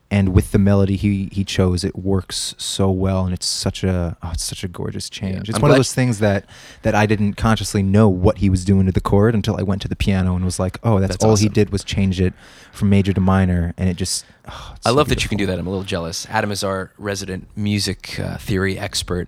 and 0.09 0.29
with 0.33 0.51
the 0.51 0.57
melody 0.59 0.95
he 0.95 1.29
he 1.31 1.43
chose, 1.43 1.83
it 1.83 1.95
works 1.95 2.55
so 2.57 2.89
well, 2.89 3.25
and 3.25 3.33
it's 3.33 3.45
such 3.45 3.83
a 3.83 4.15
oh, 4.23 4.31
it's 4.33 4.43
such 4.43 4.63
a 4.63 4.67
gorgeous 4.67 5.09
change. 5.09 5.49
It's 5.49 5.57
I'm 5.57 5.61
one 5.61 5.71
of 5.71 5.77
those 5.77 5.93
things 5.93 6.19
that 6.19 6.45
that 6.83 6.95
I 6.95 7.05
didn't 7.05 7.33
consciously 7.33 7.83
know 7.83 8.07
what 8.07 8.37
he 8.37 8.49
was 8.49 8.63
doing 8.63 8.85
to 8.85 8.91
the 8.91 9.01
chord 9.01 9.35
until 9.35 9.57
I 9.57 9.63
went 9.63 9.81
to 9.81 9.87
the 9.87 9.95
piano 9.97 10.35
and 10.35 10.45
was 10.45 10.59
like, 10.59 10.77
oh, 10.83 10.99
that's, 10.99 11.13
That's 11.13 11.25
all 11.25 11.31
awesome. 11.31 11.43
he 11.43 11.49
did 11.49 11.71
was 11.71 11.83
change 11.83 12.21
it 12.21 12.33
from 12.71 12.89
major 12.89 13.11
to 13.13 13.21
minor, 13.21 13.73
and 13.77 13.89
it 13.89 13.95
just. 13.97 14.25
Oh, 14.49 14.75
I 14.85 14.89
so 14.89 14.95
love 14.95 15.09
that 15.09 15.23
you 15.23 15.29
can 15.29 15.37
do 15.37 15.45
that. 15.45 15.59
I'm 15.59 15.67
a 15.67 15.69
little 15.69 15.83
jealous. 15.83 16.25
Adam 16.29 16.51
is 16.51 16.63
our 16.63 16.91
resident 16.97 17.47
music 17.57 18.17
uh, 18.19 18.37
theory 18.37 18.79
expert. 18.79 19.27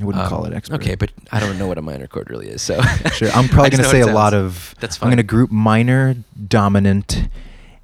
I 0.00 0.04
wouldn't 0.04 0.24
Um, 0.24 0.28
call 0.28 0.44
it 0.44 0.52
expert. 0.52 0.74
Okay, 0.82 0.96
but 0.96 1.12
I 1.30 1.38
don't 1.38 1.56
know 1.56 1.68
what 1.68 1.78
a 1.78 1.82
minor 1.82 2.08
chord 2.08 2.28
really 2.30 2.48
is. 2.48 2.60
So 2.62 2.82
Sure, 3.12 3.30
I'm 3.30 3.48
probably 3.48 3.70
going 3.76 3.84
to 3.84 3.88
say 3.88 4.00
a 4.00 4.08
it 4.08 4.12
lot 4.12 4.34
of. 4.34 4.74
That's 4.80 4.96
fine. 4.96 5.06
I'm 5.06 5.10
going 5.12 5.16
to 5.18 5.22
group 5.22 5.52
minor, 5.52 6.16
dominant, 6.48 7.28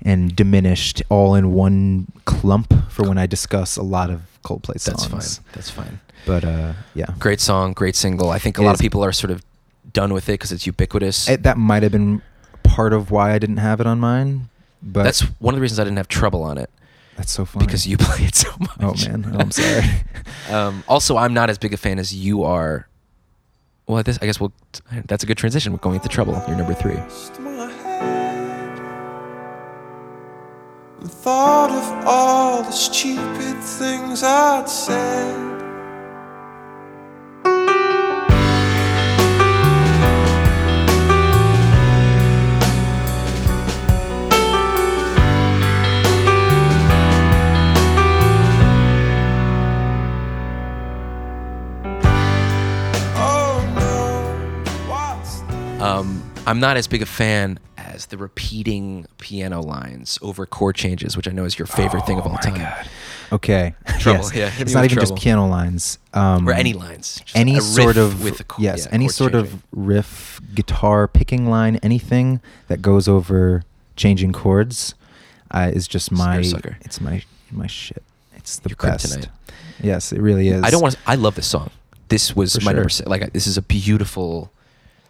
and 0.04 0.34
diminished 0.34 1.02
all 1.08 1.34
in 1.34 1.52
one 1.52 2.06
clump 2.24 2.72
for 2.90 3.08
when 3.08 3.18
I 3.18 3.26
discuss 3.26 3.76
a 3.76 3.82
lot 3.82 4.10
of 4.10 4.22
Coldplay 4.44 4.80
songs. 4.80 5.08
That's 5.08 5.38
fine. 5.38 5.44
That's 5.54 5.70
fine. 5.70 6.00
But 6.26 6.44
uh, 6.44 6.72
yeah, 6.94 7.06
Great 7.18 7.40
song, 7.40 7.72
great 7.72 7.96
single. 7.96 8.30
I 8.30 8.38
think 8.38 8.58
a 8.58 8.62
It 8.62 8.64
lot 8.64 8.74
is. 8.74 8.80
of 8.80 8.82
people 8.84 9.04
are 9.04 9.12
sort 9.12 9.30
of 9.30 9.42
done 9.92 10.12
with 10.12 10.28
it 10.28 10.32
because 10.34 10.52
it's 10.52 10.66
ubiquitous. 10.66 11.28
It- 11.28 11.42
that 11.44 11.56
might 11.58 11.82
have 11.82 11.92
been 11.92 12.22
part 12.62 12.92
of 12.92 13.10
why 13.10 13.32
I 13.32 13.38
didn't 13.38 13.58
have 13.58 13.80
it 13.80 13.86
on 13.86 14.00
mine. 14.00 14.48
But 14.82 15.04
That's 15.04 15.20
one 15.38 15.54
of 15.54 15.58
the 15.58 15.62
reasons 15.62 15.78
I 15.78 15.84
didn't 15.84 15.98
have 15.98 16.08
trouble 16.08 16.42
on 16.42 16.58
it 16.58 16.68
that's 17.16 17.30
so 17.30 17.44
funny 17.44 17.66
because 17.66 17.86
you 17.86 17.96
play 17.98 18.24
it 18.24 18.34
so 18.34 18.50
much. 18.58 18.70
Oh, 18.80 18.94
man. 19.10 19.30
Oh, 19.34 19.38
I'm 19.38 19.50
sorry. 19.52 19.84
um, 20.50 20.82
also, 20.88 21.16
I'm 21.16 21.34
not 21.34 21.50
as 21.50 21.58
big 21.58 21.72
a 21.72 21.76
fan 21.76 21.98
as 22.00 22.12
you 22.14 22.42
are. 22.42 22.88
Well, 23.86 24.02
this 24.02 24.18
I 24.22 24.26
guess 24.26 24.40
we'll. 24.40 24.52
That's 25.06 25.22
a 25.22 25.26
good 25.26 25.36
transition. 25.36 25.72
We're 25.72 25.78
going 25.78 25.96
into 25.96 26.08
trouble. 26.08 26.42
You're 26.48 26.56
number 26.56 26.72
three. 26.74 26.96
And 31.02 31.10
thought 31.10 31.70
of 31.70 32.06
all 32.06 32.62
the 32.62 32.70
stupid 32.70 33.58
things 33.60 34.22
I'd 34.22 34.68
said. 34.68 35.51
I'm 56.44 56.58
not 56.58 56.76
as 56.76 56.88
big 56.88 57.02
a 57.02 57.06
fan 57.06 57.58
as 57.78 58.06
the 58.06 58.16
repeating 58.18 59.06
piano 59.18 59.60
lines 59.62 60.18
over 60.22 60.44
chord 60.44 60.74
changes, 60.74 61.16
which 61.16 61.28
I 61.28 61.30
know 61.30 61.44
is 61.44 61.56
your 61.58 61.66
favorite 61.66 62.04
thing 62.04 62.18
of 62.18 62.24
Oh 62.26 62.30
all 62.30 62.34
my 62.34 62.40
time. 62.40 62.54
God. 62.58 62.88
Okay. 63.32 63.74
Trouble, 64.00 64.24
Yes. 64.24 64.34
yeah, 64.34 64.52
It's 64.62 64.74
not 64.74 64.84
even 64.84 64.96
trouble. 64.96 65.14
just 65.14 65.22
piano 65.22 65.46
lines. 65.46 65.98
Um, 66.12 66.48
Or 66.48 66.52
any 66.52 66.72
lines. 66.72 67.22
Any 67.34 67.60
sort 67.60 67.96
of 67.96 68.22
with 68.24 68.42
yes, 68.58 68.86
yeah, 68.86 68.92
any 68.94 69.08
sort 69.08 69.32
changing. 69.32 69.52
of 69.54 69.62
riff, 69.72 70.40
guitar 70.54 71.06
picking 71.06 71.46
line, 71.48 71.76
anything 71.76 72.40
that 72.66 72.82
goes 72.82 73.06
over 73.08 73.62
changing 73.96 74.32
chords 74.32 74.94
uh, 75.52 75.70
is 75.72 75.86
just 75.86 76.10
my. 76.10 76.42
sucker. 76.42 76.76
It's 76.80 77.00
my 77.00 77.22
my 77.52 77.68
shit. 77.68 78.02
It's 78.36 78.58
the 78.58 78.68
Your 78.70 78.76
best. 78.76 79.06
kryptonite. 79.06 79.28
Yes, 79.80 80.12
it 80.12 80.20
really 80.20 80.48
is. 80.48 80.62
I 80.64 80.70
don't 80.70 80.82
want. 80.82 80.96
I 81.06 81.14
love 81.14 81.36
this 81.36 81.46
song. 81.46 81.70
This 82.08 82.34
was 82.34 82.56
For 82.56 82.64
my 82.64 82.72
number 82.72 82.84
sure. 82.88 82.90
six. 82.90 83.08
Like 83.08 83.32
this 83.32 83.46
is 83.46 83.56
a 83.56 83.62
beautiful. 83.62 84.50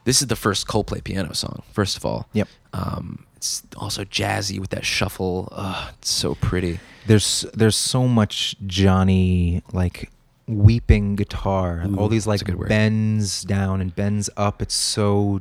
This 0.04 0.20
is 0.20 0.28
the 0.28 0.36
first 0.36 0.66
Coldplay 0.66 1.02
piano 1.04 1.32
song. 1.34 1.62
First 1.72 1.96
of 1.96 2.04
all. 2.04 2.26
Yep. 2.32 2.48
Um, 2.72 3.26
it's 3.36 3.62
also 3.76 4.04
jazzy 4.04 4.58
with 4.58 4.70
that 4.70 4.84
shuffle. 4.86 5.48
Ugh, 5.52 5.92
it's 5.98 6.10
so 6.10 6.34
pretty. 6.36 6.78
There's 7.06 7.44
there's 7.54 7.76
so 7.76 8.06
much 8.06 8.54
Jonny 8.66 9.62
like 9.72 10.10
weeping 10.46 11.16
guitar. 11.16 11.82
Ooh, 11.86 11.96
All 11.98 12.08
these 12.08 12.26
like 12.26 12.40
a 12.42 12.44
good 12.44 12.58
word. 12.58 12.68
bends 12.68 13.42
down 13.42 13.80
and 13.80 13.94
bends 13.94 14.30
up. 14.36 14.62
It's 14.62 14.74
so 14.74 15.40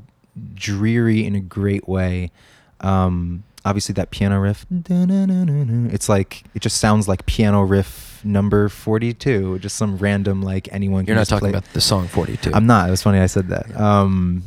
dreary 0.55 1.26
in 1.26 1.36
a 1.36 1.39
great 1.39 1.88
way. 1.88 2.32
Um, 2.80 3.43
obviously, 3.66 3.93
that 3.93 4.09
piano 4.12 4.39
riff, 4.39 4.66
it's 4.72 6.09
like 6.09 6.43
it 6.55 6.62
just 6.62 6.78
sounds 6.78 7.07
like 7.07 7.26
piano 7.28 7.62
riff 7.62 8.11
number 8.24 8.69
forty-two, 8.69 9.59
just 9.59 9.76
some 9.78 9.97
random 9.97 10.41
like 10.41 10.67
anyone. 10.72 11.05
You're 11.05 11.15
not 11.15 11.28
talking 11.28 11.49
play. 11.49 11.57
about 11.57 11.65
the 11.74 11.82
song 11.82 12.07
42. 12.07 12.51
I'm 12.53 12.65
not. 12.67 12.88
It 12.88 12.91
was 12.91 13.01
funny 13.03 13.19
I 13.19 13.26
said 13.28 13.47
that. 13.49 13.76
Um, 13.80 14.43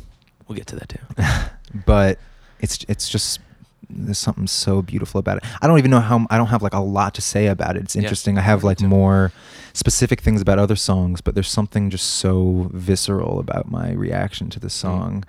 We'll 0.47 0.55
get 0.55 0.67
to 0.67 0.75
that 0.75 0.89
too. 0.89 1.79
but 1.85 2.19
it's 2.59 2.85
it's 2.87 3.09
just 3.09 3.39
there's 3.89 4.17
something 4.17 4.47
so 4.47 4.81
beautiful 4.81 5.19
about 5.19 5.37
it. 5.37 5.43
I 5.61 5.67
don't 5.67 5.77
even 5.79 5.91
know 5.91 5.99
how 5.99 6.25
I 6.29 6.37
don't 6.37 6.47
have 6.47 6.61
like 6.61 6.73
a 6.73 6.79
lot 6.79 7.13
to 7.15 7.21
say 7.21 7.47
about 7.47 7.75
it. 7.77 7.83
It's 7.83 7.95
Yeah, 7.95 8.01
interesting. 8.03 8.37
I 8.37 8.41
have 8.41 8.63
like 8.63 8.77
too. 8.79 8.87
more 8.87 9.31
specific 9.73 10.21
things 10.21 10.41
about 10.41 10.57
other 10.59 10.75
songs, 10.75 11.21
but 11.21 11.33
there's 11.35 11.49
something 11.49 11.89
just 11.89 12.05
so 12.07 12.69
visceral 12.73 13.39
about 13.39 13.69
my 13.69 13.91
reaction 13.91 14.49
to 14.51 14.59
the 14.59 14.69
song. 14.69 15.23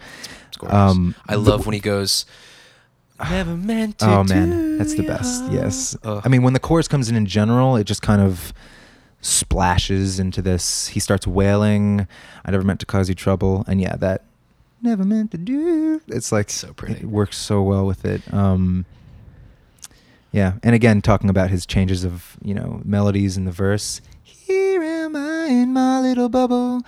It's 0.48 0.56
gorgeous. 0.58 0.74
Um, 0.76 1.14
I 1.28 1.32
the- 1.34 1.40
love 1.40 1.66
when 1.66 1.74
he 1.74 1.80
goes. 1.80 2.26
Never 3.30 3.56
meant 3.56 3.98
to 4.00 4.06
Oh 4.10 4.24
man, 4.24 4.50
do 4.50 4.78
that's 4.78 4.94
the 4.94 5.02
you 5.02 5.08
best. 5.08 5.44
Yes. 5.50 5.96
Ugh. 6.04 6.20
I 6.24 6.28
mean, 6.28 6.42
when 6.42 6.52
the 6.52 6.60
chorus 6.60 6.86
comes 6.88 7.08
in 7.08 7.16
in 7.16 7.26
general, 7.26 7.76
it 7.76 7.84
just 7.84 8.02
kind 8.02 8.20
of 8.20 8.52
splashes 9.22 10.20
into 10.20 10.42
this. 10.42 10.88
He 10.88 11.00
starts 11.00 11.26
wailing, 11.26 12.06
"I 12.44 12.50
never 12.50 12.62
meant 12.62 12.80
to 12.80 12.86
cause 12.86 13.08
you 13.08 13.14
trouble," 13.14 13.64
and 13.66 13.80
yeah, 13.80 13.96
that 13.96 14.24
never 14.82 15.02
meant 15.04 15.30
to 15.32 15.38
do. 15.38 16.00
It's 16.08 16.30
like 16.30 16.50
So 16.50 16.72
pretty. 16.74 17.00
It 17.00 17.06
works 17.06 17.38
so 17.38 17.62
well 17.62 17.86
with 17.86 18.04
it. 18.04 18.22
Um, 18.32 18.84
yeah, 20.32 20.54
and 20.62 20.74
again, 20.74 21.00
talking 21.00 21.30
about 21.30 21.48
his 21.50 21.64
changes 21.64 22.04
of 22.04 22.36
you 22.42 22.52
know 22.52 22.82
melodies 22.84 23.38
in 23.38 23.46
the 23.46 23.50
verse. 23.52 24.02
Here 24.22 24.82
am 24.82 25.16
I 25.16 25.46
in 25.46 25.72
my 25.72 26.00
little 26.00 26.28
bubble. 26.28 26.82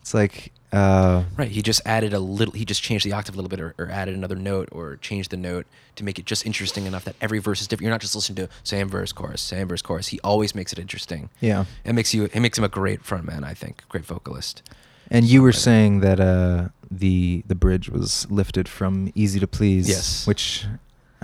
It's 0.00 0.14
like. 0.14 0.50
Uh, 0.74 1.24
Right. 1.36 1.50
He 1.50 1.62
just 1.62 1.80
added 1.86 2.12
a 2.12 2.18
little. 2.18 2.52
He 2.54 2.64
just 2.64 2.82
changed 2.82 3.04
the 3.06 3.12
octave 3.12 3.34
a 3.34 3.38
little 3.38 3.48
bit, 3.48 3.60
or, 3.60 3.74
or 3.78 3.90
added 3.90 4.14
another 4.14 4.34
note, 4.36 4.68
or 4.72 4.96
changed 4.96 5.30
the 5.30 5.36
note 5.36 5.66
to 5.96 6.04
make 6.04 6.18
it 6.18 6.26
just 6.26 6.44
interesting 6.44 6.86
enough 6.86 7.04
that 7.04 7.16
every 7.20 7.38
verse 7.38 7.60
is 7.60 7.68
different. 7.68 7.84
You're 7.84 7.92
not 7.94 8.00
just 8.00 8.14
listening 8.14 8.36
to 8.46 8.48
same 8.64 8.88
verse, 8.88 9.12
chorus, 9.12 9.40
same 9.40 9.68
verse, 9.68 9.82
chorus. 9.82 10.08
He 10.08 10.18
always 10.24 10.54
makes 10.54 10.72
it 10.72 10.78
interesting. 10.78 11.30
yeah. 11.40 11.64
It 11.84 11.92
makes 11.94 12.12
you. 12.14 12.24
It 12.24 12.40
makes 12.40 12.58
him 12.58 12.64
a 12.64 12.68
great 12.68 13.02
frontman. 13.02 13.44
I 13.44 13.54
think. 13.54 13.82
Great 13.88 14.04
vocalist. 14.04 14.62
And 15.10 15.26
you 15.26 15.42
were 15.42 15.52
saying 15.52 16.00
that 16.00 16.18
uh, 16.18 16.68
the 16.90 17.44
the 17.46 17.54
bridge 17.54 17.88
was 17.90 18.26
lifted 18.30 18.68
from 18.68 19.12
"Easy 19.14 19.38
to 19.38 19.46
Please," 19.46 19.88
Yes. 19.88 20.26
which 20.26 20.66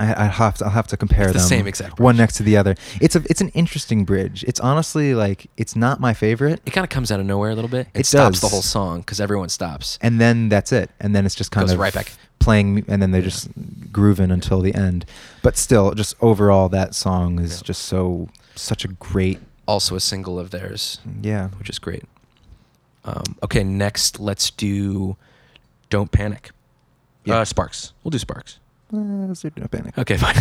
I, 0.01 0.23
I 0.23 0.27
have 0.27 0.57
to, 0.57 0.65
I'll 0.65 0.71
have 0.71 0.87
to 0.87 0.97
compare 0.97 1.25
It's 1.25 1.33
the 1.33 1.39
them. 1.39 1.47
same 1.47 1.67
exact 1.67 1.99
one 1.99 2.15
bridge. 2.15 2.19
next 2.23 2.37
to 2.37 2.43
the 2.43 2.57
other. 2.57 2.75
It's 2.99 3.15
a 3.15 3.23
it's 3.29 3.41
an 3.41 3.49
interesting 3.49 4.05
bridge. 4.05 4.43
It's 4.47 4.59
honestly 4.59 5.13
like 5.13 5.47
it's 5.57 5.75
not 5.75 5.99
my 5.99 6.13
favorite, 6.13 6.61
It 6.65 6.71
kind 6.71 6.83
of 6.83 6.89
comes 6.89 7.11
out 7.11 7.19
of 7.19 7.25
nowhere 7.25 7.51
a 7.51 7.55
little 7.55 7.69
bit. 7.69 7.87
It, 7.93 8.01
It 8.01 8.05
stops 8.05 8.39
the 8.39 8.47
whole 8.47 8.61
song 8.61 8.99
because 9.01 9.19
everyone 9.21 9.49
stops. 9.49 9.97
and 10.01 10.19
then 10.19 10.49
that's 10.49 10.71
it. 10.71 10.89
And 10.99 11.15
then 11.15 11.25
it's 11.25 11.35
just 11.35 11.51
kind 11.51 11.65
Goes 11.67 11.73
of 11.73 11.79
right 11.79 11.93
back. 11.93 12.13
playing, 12.39 12.85
and 12.87 13.01
then 13.01 13.11
they're 13.11 13.21
just 13.21 13.47
grooving 13.91 14.31
until 14.31 14.61
the 14.61 14.73
end. 14.73 15.05
But 15.43 15.57
still, 15.57 15.93
just 15.93 16.15
overall, 16.21 16.69
that 16.69 16.95
song 16.95 17.39
is 17.39 17.57
Yeah. 17.57 17.63
just 17.65 17.83
so 17.83 18.29
such 18.55 18.83
a 18.85 18.89
great 18.89 19.39
Also 19.67 19.95
a 19.95 19.99
single 19.99 20.39
of 20.39 20.49
theirs, 20.51 20.99
yeah. 21.21 21.49
which 21.59 21.69
is 21.69 21.79
great. 21.79 22.03
Um, 23.05 23.23
okay, 23.43 23.63
next 23.63 24.19
let's 24.19 24.49
do 24.51 25.15
"Don't 25.89 26.11
Panic." 26.11 26.51
Yeah. 27.25 27.39
Uh, 27.39 27.45
Sparks. 27.45 27.93
We'll 28.03 28.09
do 28.11 28.17
Sparks. 28.19 28.57
Uh, 28.93 29.33
do 29.33 29.61
No 29.61 29.67
Panic. 29.67 29.97
Okay, 29.97 30.17
fine. 30.17 30.35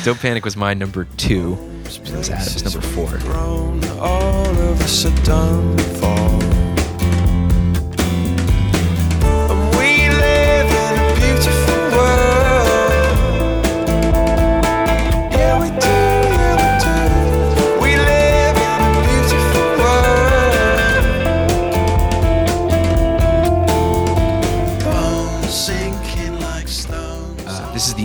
Don't 0.04 0.18
Panic 0.18 0.44
was 0.44 0.56
my 0.56 0.74
number 0.74 1.04
two. 1.16 1.56
So 1.88 2.00
this 2.02 2.30
Adam's 2.30 2.64
number 2.64 2.80
four. 2.80 3.08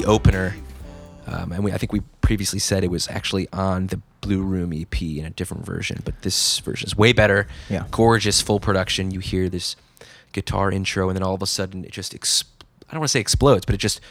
Opener, 0.10 0.56
um, 1.28 1.52
and 1.52 1.64
we, 1.64 1.72
I 1.72 1.78
think 1.78 1.94
we 1.94 2.02
previously 2.22 2.60
said 2.60 2.84
it 2.84 2.92
was 2.92 3.08
actually 3.08 3.48
on 3.54 3.88
the 3.88 4.02
Blue 4.22 4.42
Room 4.42 4.74
EP 4.74 5.02
in 5.02 5.26
a 5.26 5.30
different 5.30 5.66
version, 5.66 6.02
but 6.04 6.22
this 6.24 6.60
version 6.60 6.88
is 6.88 6.98
way 6.98 7.14
better. 7.14 7.48
Yeah. 7.70 7.86
gorgeous 7.92 8.42
full 8.42 8.60
production. 8.60 9.12
You 9.12 9.20
hear 9.20 9.50
this 9.50 9.76
guitar 10.34 10.72
intro, 10.72 11.10
and 11.10 11.16
then 11.16 11.24
all 11.24 11.36
of 11.36 11.42
a 11.42 11.48
sudden 11.48 11.86
it 11.86 11.92
just 11.92 12.14
ex- 12.14 12.44
I 12.90 12.94
don't 12.94 13.02
want 13.02 13.10
to 13.10 13.12
say 13.14 13.20
explodes, 13.20 13.66
but 13.66 13.76
it 13.76 13.80
just 13.80 14.02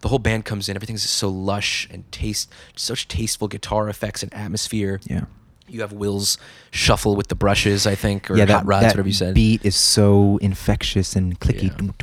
the 0.00 0.08
whole 0.08 0.18
band 0.18 0.44
comes 0.44 0.68
in. 0.68 0.76
Everything's 0.76 1.02
just 1.02 1.14
so 1.14 1.28
lush 1.28 1.88
and 1.90 2.10
taste, 2.12 2.52
such 2.76 3.08
tasteful 3.08 3.48
guitar 3.48 3.88
effects 3.88 4.22
and 4.22 4.32
atmosphere. 4.32 5.00
Yeah. 5.04 5.24
You 5.66 5.80
have 5.82 5.92
Will's 5.92 6.38
shuffle 6.70 7.14
with 7.14 7.28
the 7.28 7.34
brushes, 7.34 7.86
I 7.86 7.94
think, 7.94 8.30
or 8.30 8.36
yeah, 8.36 8.46
hot 8.46 8.60
that, 8.60 8.66
rods, 8.66 8.82
that 8.82 8.92
whatever 8.92 9.08
you 9.08 9.14
said. 9.14 9.34
beat 9.34 9.64
is 9.66 9.76
so 9.76 10.38
infectious 10.40 11.14
and 11.14 11.38
clicky. 11.38 11.94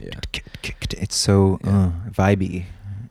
Yeah. 0.00 0.12
It's 0.90 1.16
so 1.16 1.58
Yeah. 1.64 1.70
uh, 1.86 1.90
vibey. 2.10 2.64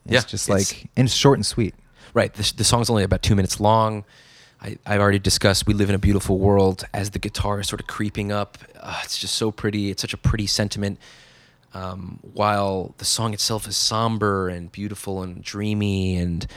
It's 0.06 0.14
Yeah, 0.14 0.20
just 0.22 0.50
it's- 0.50 0.72
like 0.74 0.90
and 0.96 1.08
it's 1.08 1.16
short 1.16 1.38
and 1.38 1.46
sweet. 1.46 1.76
Right. 2.14 2.34
The, 2.34 2.54
the 2.58 2.64
song's 2.64 2.90
only 2.90 3.04
about 3.04 3.22
two 3.22 3.36
minutes 3.36 3.60
long. 3.60 4.04
I, 4.62 4.78
I've 4.88 5.00
already 5.02 5.20
discussed 5.20 5.68
We 5.68 5.74
Live 5.76 5.90
in 5.90 5.96
a 5.96 6.00
Beautiful 6.00 6.40
World 6.40 6.84
as 6.94 7.12
the 7.12 7.20
guitar 7.20 7.60
is 7.60 7.68
sort 7.68 7.80
of 7.80 7.86
creeping 7.88 8.32
up. 8.32 8.58
Uh, 8.80 9.00
it's 9.04 9.18
just 9.20 9.36
so 9.36 9.52
pretty. 9.52 9.92
It's 9.92 10.02
such 10.02 10.14
a 10.14 10.18
pretty 10.18 10.48
sentiment. 10.48 10.98
Um, 11.74 12.20
while 12.34 12.96
the 12.98 13.06
song 13.06 13.34
itself 13.34 13.68
is 13.68 13.78
somber 13.78 14.50
and 14.50 14.72
beautiful 14.72 15.22
and 15.22 15.44
dreamy, 15.44 16.16
and 16.16 16.48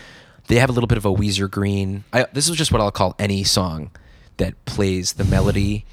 they 0.46 0.56
have 0.56 0.70
a 0.70 0.72
little 0.72 0.86
bit 0.86 0.96
of 0.96 1.04
a 1.04 1.12
Weezer 1.12 1.50
Green. 1.50 2.04
I, 2.12 2.26
this 2.32 2.48
is 2.48 2.56
just 2.56 2.72
what 2.72 2.80
I'll 2.80 2.90
call 2.92 3.14
any 3.18 3.44
song 3.44 3.90
that 4.38 4.64
plays 4.64 5.14
the 5.14 5.24
melody, 5.24 5.84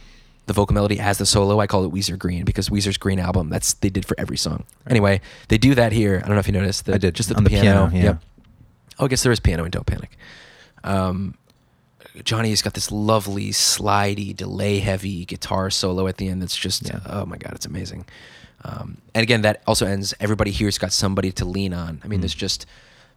the 0.47 0.53
vocal 0.53 0.73
melody 0.73 0.99
as 0.99 1.17
the 1.19 1.25
solo. 1.25 1.59
I 1.59 1.67
call 1.67 1.85
it 1.85 1.91
Weezer 1.93 2.17
Green 2.17 2.43
because 2.43 2.69
Weezer's 2.69 2.97
Green 2.97 3.19
album. 3.19 3.49
That's 3.49 3.73
they 3.73 3.89
did 3.89 4.05
for 4.05 4.15
every 4.19 4.37
song. 4.37 4.63
Anyway, 4.89 5.21
they 5.49 5.57
do 5.57 5.75
that 5.75 5.91
here. 5.91 6.21
I 6.23 6.27
don't 6.27 6.35
know 6.35 6.39
if 6.39 6.47
you 6.47 6.53
noticed. 6.53 6.85
The, 6.85 6.95
I 6.95 6.97
did, 6.97 7.13
just 7.15 7.29
at 7.31 7.37
the, 7.37 7.43
the 7.43 7.49
piano. 7.49 7.87
piano, 7.89 7.95
yeah. 7.95 8.03
Yep. 8.03 8.23
Oh, 8.99 9.05
I 9.05 9.07
guess 9.07 9.23
there 9.23 9.31
is 9.31 9.39
piano 9.39 9.63
in 9.63 9.71
Don't 9.71 9.85
Panic. 9.85 10.17
Um, 10.83 11.35
Jonny's 12.17 12.61
got 12.61 12.73
this 12.73 12.91
lovely, 12.91 13.49
slidey, 13.49 14.35
delay 14.35 14.79
heavy 14.79 15.25
guitar 15.25 15.69
solo 15.69 16.07
at 16.07 16.17
the 16.17 16.27
end 16.29 16.41
that's 16.41 16.55
just, 16.57 16.87
Yeah. 16.87 16.99
oh 17.05 17.25
my 17.25 17.37
God, 17.37 17.53
it's 17.53 17.65
amazing. 17.65 18.05
Um, 18.63 18.97
and 19.13 19.21
again, 19.21 19.41
that 19.43 19.61
also 19.67 19.85
ends, 19.85 20.15
everybody 20.19 20.51
here's 20.51 20.77
got 20.79 20.91
somebody 20.91 21.31
to 21.33 21.45
lean 21.45 21.73
on. 21.73 22.01
I 22.03 22.07
mean, 22.07 22.19
Mm. 22.19 22.23
there's 22.23 22.33
just 22.33 22.65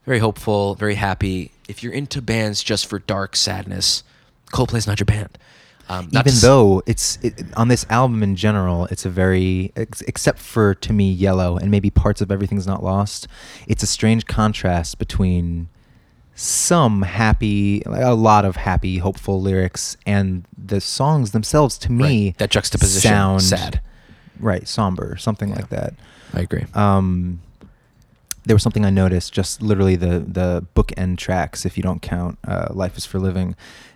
very 0.05 0.19
hopeful, 0.19 0.75
very 0.75 0.97
happy. 0.97 1.53
If 1.69 1.83
you're 1.83 1.93
into 1.95 2.21
bands 2.21 2.63
just 2.63 2.87
for 2.87 2.99
dark 2.99 3.37
sadness, 3.37 4.03
Coldplay's 4.53 4.87
not 4.87 5.01
your 5.01 5.07
band. 5.07 5.39
Um, 5.91 6.09
not 6.13 6.27
Even 6.27 6.39
though 6.41 6.83
it's 6.87 7.19
it, 7.21 7.43
on 7.57 7.67
this 7.69 7.85
album 7.91 8.23
in 8.23 8.37
general, 8.37 8.87
it's 8.87 9.05
a 9.05 9.11
very 9.11 9.73
ex- 9.77 10.03
except 10.03 10.39
for 10.39 10.75
to 10.77 10.93
me 10.93 11.11
Yellow 11.11 11.57
and 11.57 11.71
maybe 11.71 11.91
parts 11.91 12.21
of 12.21 12.31
Everything's 12.31 12.67
Not 12.67 12.83
Lost. 12.83 13.27
It's 13.67 13.83
a 13.83 13.87
strange 13.89 14.27
contrast 14.27 14.99
between 14.99 15.69
some 16.37 17.03
happy, 17.03 17.83
like 17.87 18.03
a 18.03 18.15
lot 18.15 18.45
of 18.45 18.57
happy, 18.57 18.99
hopeful 18.99 19.43
lyrics, 19.43 19.97
and 20.07 20.45
the 20.57 20.81
songs 20.81 21.33
themselves. 21.33 21.77
To 21.79 21.93
me, 21.93 22.27
Right, 22.29 22.39
that 22.39 22.51
juxtaposition, 22.51 23.11
sound 23.11 23.43
sad. 23.43 23.81
right? 24.39 24.67
Somber, 24.69 25.17
something 25.17 25.49
Yeah. 25.51 25.57
like 25.57 25.69
that. 25.71 25.95
I 26.33 26.41
agree. 26.41 26.65
um, 26.75 27.41
there 28.47 28.55
was 28.55 28.63
something 28.63 28.87
I 28.87 28.91
noticed, 28.91 29.35
just 29.35 29.61
literally 29.61 29.97
the 29.97 30.21
the 30.21 30.65
bookend 30.75 31.19
tracks. 31.19 31.67
If 31.67 31.77
you 31.77 31.83
don't 31.83 32.01
count 32.01 32.39
uh, 32.47 32.69
"Life 32.71 32.97
Is 32.97 33.05
for 33.05 33.19
Living," 33.19 33.55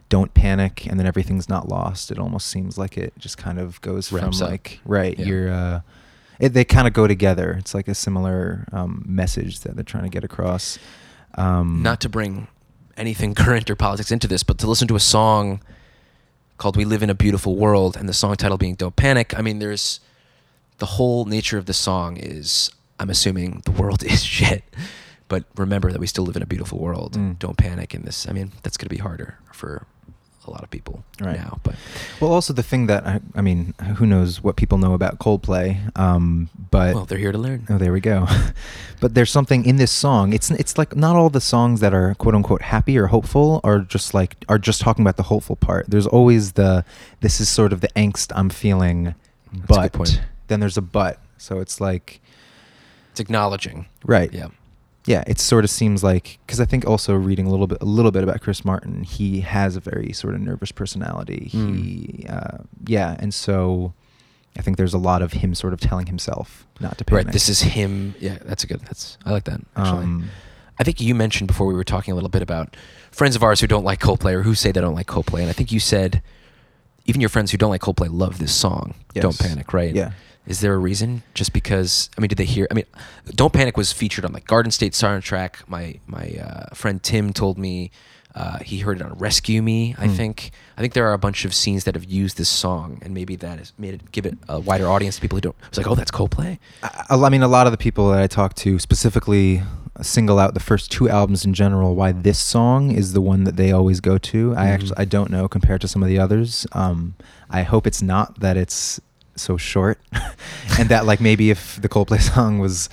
"Don't 0.09 0.32
Panic," 0.34 0.86
and 0.86 0.98
then 0.98 1.07
"Everything's 1.07 1.48
Not 1.48 1.68
Lost." 1.68 2.11
It 2.11 2.18
almost 2.18 2.46
seems 2.46 2.78
like 2.78 2.96
it 2.98 3.12
just 3.18 3.38
kind 3.38 3.59
of 3.59 3.80
goes 3.80 4.12
Wraps 4.12 4.38
from 4.38 4.46
up. 4.46 4.50
like 4.50 4.80
right. 4.84 5.18
Yeah. 5.18 5.26
You're 5.26 5.52
uh, 5.52 5.80
it, 6.38 6.50
they 6.50 6.64
kind 6.64 6.86
of 6.86 6.92
go 6.92 7.07
together. 7.07 7.52
It's 7.59 7.74
like 7.74 7.88
a 7.88 7.94
similar 7.94 8.66
um, 8.72 9.05
message 9.07 9.61
that 9.61 9.76
they're 9.76 9.84
trying 9.84 10.05
to 10.05 10.11
get 10.11 10.24
across. 10.24 10.78
Um, 11.36 11.82
not 11.82 12.00
to 12.00 12.09
bring 12.09 12.48
anything 12.96 13.34
current 13.44 13.70
or 13.70 13.76
politics 13.76 14.11
into 14.11 14.26
this, 14.26 14.42
but 14.42 14.59
to 14.59 14.66
listen 14.66 14.88
to 14.88 14.96
a 14.96 15.00
song 15.00 15.61
called 16.59 16.76
"We 16.76 16.84
Live 16.84 17.02
in 17.02 17.11
a 17.11 17.14
Beautiful 17.14 17.57
World" 17.57 17.96
and 17.96 18.09
the 18.09 18.14
song 18.14 18.34
title 18.36 18.59
being 18.59 18.74
"Don't 18.74 18.96
Panic." 18.96 19.38
I 19.38 19.42
mean, 19.42 19.59
there's 19.59 20.00
the 20.78 20.86
whole 20.86 21.24
nature 21.24 21.59
of 21.59 21.66
the 21.66 21.72
song 21.72 22.16
is, 22.16 22.70
I'm 22.98 23.11
assuming 23.11 23.62
the 23.64 23.70
world 23.70 24.02
is 24.05 24.24
shit, 24.24 24.64
but 25.28 25.44
remember 25.57 25.92
that 25.92 26.00
we 26.00 26.07
still 26.07 26.24
live 26.24 26.36
in 26.36 26.42
a 26.42 26.46
beautiful 26.46 26.78
world. 26.78 27.14
Mm. 27.14 27.38
Don't 27.38 27.57
panic 27.57 27.94
in 27.94 28.02
this. 28.02 28.28
I 28.28 28.32
mean, 28.32 28.52
that's 28.62 28.76
going 28.76 28.86
to 28.88 28.94
be 28.94 29.00
harder 29.00 29.38
for 29.52 29.86
a 30.47 30.51
lot 30.51 30.62
of 30.62 30.70
people 30.70 31.05
Right. 31.20 31.36
now, 31.36 31.59
but 31.62 31.74
Well, 32.20 32.32
also 32.32 32.53
the 32.53 32.62
thing 32.62 32.86
that 32.86 33.07
I, 33.07 33.20
I 33.34 33.40
mean, 33.40 33.74
who 33.97 34.07
knows 34.07 34.42
what 34.42 34.57
people 34.57 34.78
know 34.78 34.92
about 34.95 35.18
Coldplay? 35.18 35.78
Um, 35.99 36.49
but 36.70 36.95
well, 36.95 37.05
they're 37.05 37.18
here 37.18 37.32
to 37.32 37.38
learn. 37.38 37.66
Oh, 37.70 37.78
there 37.78 37.92
we 37.92 38.01
go. 38.01 38.26
but 39.01 39.14
there's 39.14 39.30
something 39.30 39.64
in 39.64 39.76
this 39.76 39.90
song. 39.92 40.32
It's 40.32 40.51
it's 40.51 40.76
like 40.78 40.95
not 40.97 41.16
all 41.16 41.30
the 41.30 41.40
songs 41.40 41.80
that 41.80 41.95
are 41.95 42.14
quote 42.14 42.34
unquote 42.34 42.62
happy 42.62 42.99
or 42.99 43.07
hopeful 43.07 43.61
are 43.64 43.80
just 43.80 44.14
like 44.14 44.36
are 44.49 44.59
just 44.59 44.80
talking 44.80 45.03
about 45.05 45.16
the 45.16 45.24
hopeful 45.24 45.57
part. 45.57 45.86
There's 45.88 46.07
always 46.07 46.53
the 46.53 46.84
this 47.20 47.40
is 47.40 47.49
sort 47.49 47.72
of 47.72 47.80
the 47.80 47.88
angst 47.97 48.32
I'm 48.34 48.51
feeling, 48.51 49.14
That's 49.53 49.97
but 49.97 50.20
then 50.49 50.61
there's 50.61 50.76
a 50.76 50.82
but. 50.82 51.18
So 51.38 51.61
it's 51.61 51.80
like 51.80 52.20
It's 53.12 53.20
acknowledging. 53.20 53.86
right. 54.05 54.32
Yeah. 54.32 54.49
Yeah, 55.07 55.22
it 55.26 55.38
sort 55.38 55.64
of 55.64 55.70
seems 55.70 56.02
like 56.02 56.38
because 56.46 56.61
I 56.61 56.64
think 56.64 56.86
also 56.86 57.14
reading 57.14 57.46
a 57.46 57.50
little 57.50 57.66
bit 57.66 57.78
a 57.82 57.84
little 57.84 58.11
bit 58.11 58.22
about 58.22 58.40
Chris 58.40 58.64
Martin, 58.64 59.02
he 59.02 59.40
has 59.40 59.76
a 59.76 59.80
very 59.80 60.12
sort 60.12 60.34
of 60.34 60.40
nervous 60.40 60.72
personality. 60.72 61.50
Mm. 61.52 61.76
He, 61.84 62.26
uh, 62.28 62.59
yeah, 62.86 63.16
and 63.18 63.34
so 63.34 63.92
I 64.57 64.62
think 64.62 64.76
there's 64.76 64.94
a 64.94 64.98
lot 64.98 65.20
of 65.20 65.32
him 65.34 65.55
sort 65.55 65.72
of 65.72 65.80
telling 65.80 66.07
himself 66.07 66.66
not 66.80 66.96
to 66.98 67.05
panic. 67.05 67.26
Right. 67.26 67.32
This 67.32 67.48
is 67.48 67.61
him. 67.61 68.14
Yeah, 68.18 68.38
that's 68.44 68.64
a 68.64 68.66
good. 68.66 68.80
That's 68.80 69.18
I 69.26 69.30
like 69.32 69.44
that. 69.44 69.61
Actually, 69.76 70.05
Um, 70.05 70.30
I 70.78 70.84
think 70.84 71.00
you 71.00 71.14
mentioned 71.14 71.48
before 71.48 71.66
we 71.66 71.74
were 71.74 71.84
talking 71.84 72.12
a 72.12 72.14
little 72.14 72.30
bit 72.30 72.42
about 72.42 72.74
friends 73.11 73.36
of 73.36 73.42
ours 73.42 73.61
who 73.61 73.66
don't 73.66 73.84
like 73.84 74.00
Coldplay 74.00 74.32
or 74.32 74.42
who 74.42 74.55
say 74.55 74.72
they 74.72 74.80
don't 74.80 74.94
like 74.94 75.07
Coldplay, 75.07 75.40
and 75.40 75.50
I 75.50 75.52
think 75.52 75.70
you 75.70 75.80
said 75.80 76.22
even 77.05 77.20
your 77.20 77.30
friends 77.30 77.50
who 77.50 77.59
don't 77.59 77.70
like 77.70 77.82
Coldplay 77.82 78.09
love 78.11 78.38
this 78.38 78.55
song. 78.55 78.94
Don't 79.12 79.38
panic. 79.38 79.72
Right. 79.74 79.94
Yeah. 79.94 80.12
Is 80.47 80.61
there 80.61 80.74
a 80.74 80.78
reason? 80.78 81.22
Just 81.34 81.53
because? 81.53 82.11
I 82.18 82.20
mean, 82.20 82.28
did 82.28 82.38
they 82.38 82.45
hear? 82.45 82.66
I 82.70 82.74
mean, 82.74 82.84
"Don't 83.34 83.53
Panic" 83.53 83.76
was 83.76 83.92
featured 83.92 84.24
on 84.24 84.32
like 84.32 84.47
Garden 84.47 84.70
State 84.70 84.92
soundtrack. 84.92 85.66
My 85.68 85.99
my 86.07 86.34
uh, 86.40 86.74
friend 86.74 87.03
Tim 87.03 87.32
told 87.32 87.57
me 87.57 87.90
uh, 88.34 88.59
he 88.59 88.80
heard 88.80 89.01
it 89.01 89.03
on 89.05 89.14
Rescue 89.14 89.62
Me. 89.62 89.95
I 89.99 90.07
Hmm. 90.09 90.14
think. 90.14 90.51
I 90.76 90.80
think 90.82 90.92
there 90.92 91.07
are 91.09 91.12
a 91.14 91.18
bunch 91.18 91.45
of 91.45 91.55
scenes 91.55 91.84
that 91.84 91.95
have 91.95 92.05
used 92.05 92.36
this 92.36 92.49
song, 92.51 92.99
and 93.01 93.14
maybe 93.14 93.36
that 93.36 93.59
has 93.59 93.72
made 93.78 93.95
it 93.95 94.12
give 94.12 94.26
it 94.26 94.36
a 94.49 94.61
wider 94.61 94.86
audience 94.88 95.14
to 95.16 95.20
people 95.22 95.36
who 95.36 95.40
don't. 95.40 95.57
It's 95.68 95.78
like, 95.78 95.86
oh, 95.86 95.95
that's 95.95 96.11
Coldplay. 96.11 96.59
I, 96.82 97.14
I 97.16 97.28
mean, 97.30 97.42
a 97.42 97.49
lot 97.49 97.66
of 97.66 97.70
the 97.72 97.78
people 97.78 98.11
that 98.11 98.20
I 98.20 98.26
talk 98.26 98.55
to 98.57 98.78
specifically 98.78 99.62
single 100.03 100.38
out 100.40 100.53
the 100.55 100.61
first 100.61 100.90
two 100.90 101.09
albums 101.09 101.45
in 101.45 101.55
general. 101.55 101.95
Why 101.95 102.11
this 102.12 102.38
song 102.38 102.90
is 102.90 103.12
the 103.12 103.20
one 103.20 103.45
that 103.45 103.57
they 103.57 103.70
always 103.72 104.01
go 104.01 104.18
to. 104.18 104.53
I 104.57 104.64
Mhm. 104.66 104.68
actually 104.74 104.97
I 104.99 105.05
don't 105.07 105.30
know 105.30 105.49
compared 105.49 105.80
to 105.82 105.88
some 105.88 106.03
of 106.03 106.09
the 106.09 106.18
others. 106.18 106.66
Um, 106.72 107.14
I 107.49 107.62
hope 107.62 107.86
it's 107.86 108.03
not 108.03 108.40
that 108.40 108.57
it's 108.57 109.01
so 109.37 109.57
short, 109.57 109.99
and 110.78 110.89
that 110.89 111.07
like 111.07 111.20
maybe 111.20 111.51
if 111.51 111.80
the 111.80 111.89
Coldplay 111.89 112.20
song 112.35 112.59
was 112.59 112.89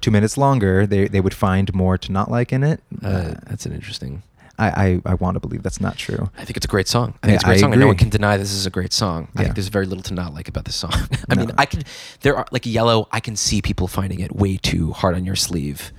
two 0.00 0.10
minutes 0.10 0.36
longer, 0.38 0.86
they 0.86 1.08
they 1.08 1.20
would 1.20 1.34
find 1.34 1.72
more 1.74 1.98
to 1.98 2.12
not 2.12 2.30
like 2.30 2.52
in 2.52 2.62
it. 2.64 2.82
Uh, 3.02 3.34
that's 3.46 3.66
an 3.66 3.72
interesting. 3.72 4.22
I, 4.58 4.68
I, 5.06 5.12
I 5.12 5.14
want 5.14 5.36
to 5.36 5.40
believe 5.40 5.62
that's 5.62 5.80
not 5.80 5.96
true. 5.96 6.28
I 6.36 6.44
think 6.44 6.58
it's 6.58 6.66
a 6.66 6.68
great 6.68 6.86
song. 6.86 7.14
I 7.22 7.28
think 7.28 7.30
Yeah, 7.30 7.34
it's 7.36 7.44
a 7.44 7.46
great 7.46 7.56
I 7.56 7.60
song, 7.60 7.72
and 7.72 7.80
no 7.80 7.86
one 7.86 7.96
can 7.96 8.10
deny 8.10 8.36
this 8.36 8.52
is 8.52 8.66
a 8.66 8.70
great 8.70 8.92
song. 8.92 9.28
I 9.34 9.44
think 9.44 9.54
there's 9.54 9.68
very 9.68 9.86
little 9.86 10.02
to 10.02 10.12
not 10.12 10.34
like 10.34 10.48
about 10.48 10.66
this 10.66 10.76
song. 10.76 10.92
I 11.30 11.34
No. 11.34 11.46
mean, 11.46 11.54
I 11.56 11.64
can. 11.64 11.82
There 12.20 12.36
are 12.36 12.44
like 12.52 12.66
Yellow. 12.66 13.08
I 13.10 13.20
can 13.20 13.36
see 13.36 13.62
people 13.62 13.88
finding 13.88 14.20
it 14.20 14.36
way 14.36 14.58
too 14.58 14.92
hard 14.92 15.14
on 15.14 15.24
your 15.24 15.34
sleeve. 15.36 15.92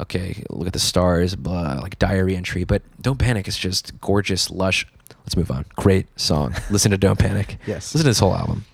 Okay, 0.00 0.42
look 0.50 0.66
at 0.66 0.72
the 0.72 0.80
stars, 0.80 1.36
blah, 1.36 1.78
like 1.80 1.96
diary 2.00 2.34
entry. 2.34 2.64
But 2.64 2.82
Don't 3.00 3.18
Panic 3.20 3.46
It's 3.46 3.56
just 3.56 4.00
gorgeous, 4.00 4.50
lush. 4.50 4.84
Let's 5.20 5.36
move 5.36 5.52
on. 5.52 5.64
Great 5.76 6.08
song. 6.18 6.52
Listen 6.70 6.90
to 6.90 6.98
Don't 6.98 7.18
Panic. 7.18 7.58
Yes. 7.64 7.94
Listen 7.94 8.00
to 8.00 8.10
this 8.10 8.18
whole 8.18 8.34
album. 8.34 8.64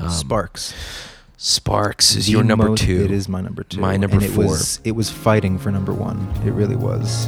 Um, 0.00 0.10
Sparks. 0.10 0.74
Sparks 1.38 2.16
is 2.16 2.26
The 2.26 2.32
your 2.32 2.44
number 2.44 2.68
most- 2.70 2.82
two. 2.82 3.04
It 3.04 3.10
is 3.10 3.28
my 3.28 3.40
number 3.40 3.62
two. 3.62 3.80
My 3.80 3.96
number 3.96 4.16
and 4.16 4.24
it 4.24 4.30
four. 4.30 4.44
Was, 4.46 4.80
it 4.84 4.92
was 4.92 5.10
fighting 5.10 5.58
for 5.58 5.70
number 5.70 5.92
one. 5.92 6.26
It 6.44 6.50
really 6.52 6.76
was. 6.76 7.26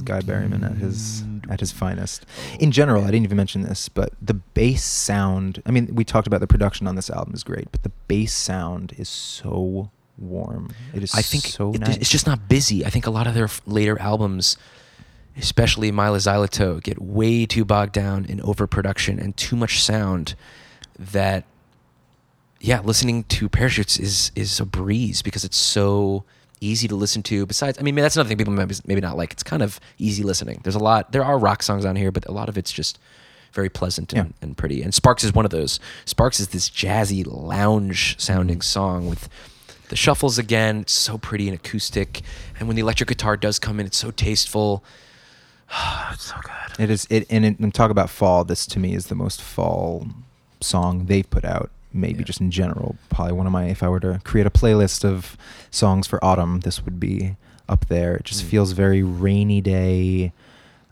Is 0.00 0.02
Guy 0.02 0.20
Berryman 0.20 0.64
at 0.64 0.76
his 0.78 1.24
at 1.48 1.60
his 1.60 1.72
finest. 1.72 2.24
Oh, 2.28 2.56
in 2.60 2.70
general, 2.72 3.02
I 3.04 3.06
didn't 3.10 3.24
even 3.24 3.36
mention 3.36 3.62
this, 3.62 3.88
but 3.88 4.12
the 4.22 4.34
bass 4.34 4.82
sound. 4.84 5.62
I 5.66 5.70
mean, 5.70 5.94
we 5.94 6.04
talked 6.04 6.26
about 6.26 6.40
the 6.40 6.46
production 6.46 6.86
on 6.86 6.94
this 6.94 7.10
album 7.10 7.34
is 7.34 7.42
great, 7.44 7.70
but 7.72 7.82
the 7.82 7.90
bass 8.08 8.32
sound 8.32 8.94
is 8.96 9.08
so 9.08 9.90
warm. 10.16 10.70
It 10.94 11.02
is 11.02 11.14
I 11.14 11.22
think 11.22 11.44
so 11.44 11.72
it- 11.72 11.80
nice. 11.80 11.96
it's 11.96 12.10
just 12.10 12.26
not 12.26 12.48
busy. 12.48 12.84
I 12.86 12.90
think 12.90 13.06
a 13.06 13.10
lot 13.10 13.26
of 13.26 13.34
their 13.34 13.48
later 13.66 14.00
albums, 14.00 14.56
especially 15.36 15.90
Mylo 15.92 16.16
Xyloto, 16.18 16.82
get 16.82 17.00
way 17.00 17.46
too 17.46 17.64
bogged 17.64 17.92
down 17.92 18.24
in 18.26 18.40
overproduction 18.42 19.18
and 19.18 19.36
too 19.36 19.56
much 19.56 19.82
sound 19.82 20.34
that 20.98 21.44
yeah, 22.62 22.80
listening 22.80 23.24
to 23.24 23.48
Parachutes 23.48 23.98
is 23.98 24.30
is 24.36 24.60
a 24.60 24.66
breeze 24.66 25.22
because 25.22 25.44
it's 25.44 25.56
so 25.56 26.24
easy 26.60 26.86
to 26.88 26.94
listen 26.94 27.22
to. 27.24 27.46
Besides, 27.46 27.78
I 27.78 27.82
mean, 27.82 27.94
that's 27.94 28.16
another 28.16 28.28
thing 28.28 28.38
people 28.38 28.52
maybe, 28.52 28.74
maybe 28.86 29.00
not 29.00 29.16
like. 29.16 29.32
It's 29.32 29.42
kind 29.42 29.62
of 29.62 29.80
easy 29.98 30.22
listening. 30.22 30.60
There's 30.62 30.74
a 30.74 30.78
lot. 30.80 31.12
There 31.12 31.24
are 31.24 31.38
rock 31.38 31.62
songs 31.62 31.84
on 31.84 31.96
here, 31.96 32.10
but 32.10 32.26
a 32.26 32.32
lot 32.32 32.48
of 32.48 32.58
it's 32.58 32.70
just 32.72 32.98
very 33.52 33.68
pleasant 33.68 34.12
and, 34.12 34.28
Yeah. 34.28 34.32
and 34.42 34.56
pretty. 34.56 34.82
And 34.82 34.94
Sparks 34.94 35.24
is 35.24 35.32
one 35.34 35.44
of 35.44 35.50
those. 35.50 35.80
Sparks 36.04 36.38
is 36.40 36.48
this 36.48 36.68
jazzy 36.70 37.24
lounge 37.26 38.14
sounding 38.20 38.58
Mhm. 38.58 38.64
song 38.64 39.08
with 39.08 39.28
the 39.88 39.96
shuffles 39.96 40.38
again. 40.38 40.80
It's 40.82 40.92
so 40.92 41.18
pretty 41.18 41.48
and 41.48 41.56
acoustic. 41.56 42.22
And 42.58 42.68
when 42.68 42.76
the 42.76 42.82
electric 42.82 43.08
guitar 43.08 43.36
does 43.36 43.58
come 43.58 43.80
in, 43.80 43.86
it's 43.86 43.96
so 43.96 44.10
tasteful. 44.12 44.84
it's 46.12 46.26
so 46.26 46.36
good. 46.42 46.84
It 46.84 46.90
is 46.90 47.06
it 47.10 47.26
and, 47.30 47.44
it, 47.44 47.58
and 47.58 47.74
talk 47.74 47.90
about 47.90 48.08
fall. 48.10 48.44
This 48.44 48.66
to 48.66 48.78
me 48.78 48.94
is 48.94 49.06
the 49.06 49.14
most 49.16 49.40
fall 49.42 50.06
song 50.60 51.06
they've 51.06 51.28
put 51.28 51.44
out. 51.44 51.70
Maybe 51.92 52.20
Yeah. 52.20 52.24
just 52.26 52.40
in 52.40 52.50
general, 52.50 52.96
probably 53.08 53.32
one 53.32 53.46
of 53.46 53.52
my. 53.52 53.64
If 53.66 53.82
I 53.82 53.88
were 53.88 54.00
to 54.00 54.20
create 54.24 54.46
a 54.46 54.50
playlist 54.50 55.04
of 55.04 55.36
songs 55.70 56.06
for 56.06 56.24
autumn, 56.24 56.60
this 56.60 56.84
would 56.84 57.00
be 57.00 57.36
up 57.68 57.86
there. 57.88 58.14
It 58.16 58.24
just 58.24 58.44
Mm. 58.44 58.48
feels 58.48 58.72
very 58.72 59.02
rainy 59.02 59.60
day. 59.60 60.32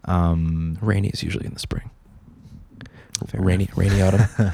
Um, 0.04 0.78
Rainy 0.80 1.08
is 1.08 1.22
usually 1.22 1.46
in 1.46 1.52
the 1.54 1.58
spring. 1.60 1.90
rainy, 3.34 3.64
enough. 3.64 3.76
rainy 3.78 4.00
autumn. 4.00 4.52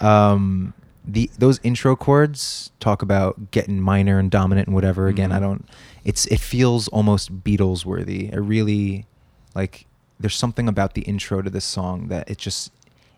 um, 0.00 0.74
the 1.08 1.30
those 1.38 1.60
intro 1.62 1.94
chords 1.96 2.70
talk 2.80 3.00
about 3.02 3.50
getting 3.52 3.80
minor 3.80 4.18
and 4.18 4.30
dominant 4.30 4.66
and 4.68 4.74
whatever. 4.74 5.06
Again, 5.08 5.30
I 5.32 5.36
Mhm. 5.38 5.42
don't. 5.42 5.68
It's 6.04 6.26
it 6.26 6.40
feels 6.40 6.88
almost 6.88 7.42
Beatles 7.44 7.84
worthy. 7.84 8.26
It 8.32 8.38
really 8.38 9.06
like 9.54 9.86
there's 10.18 10.34
something 10.36 10.68
about 10.68 10.94
the 10.94 11.02
intro 11.02 11.42
to 11.42 11.50
this 11.50 11.64
song 11.64 12.08
that 12.08 12.28
it 12.30 12.38
just 12.38 12.72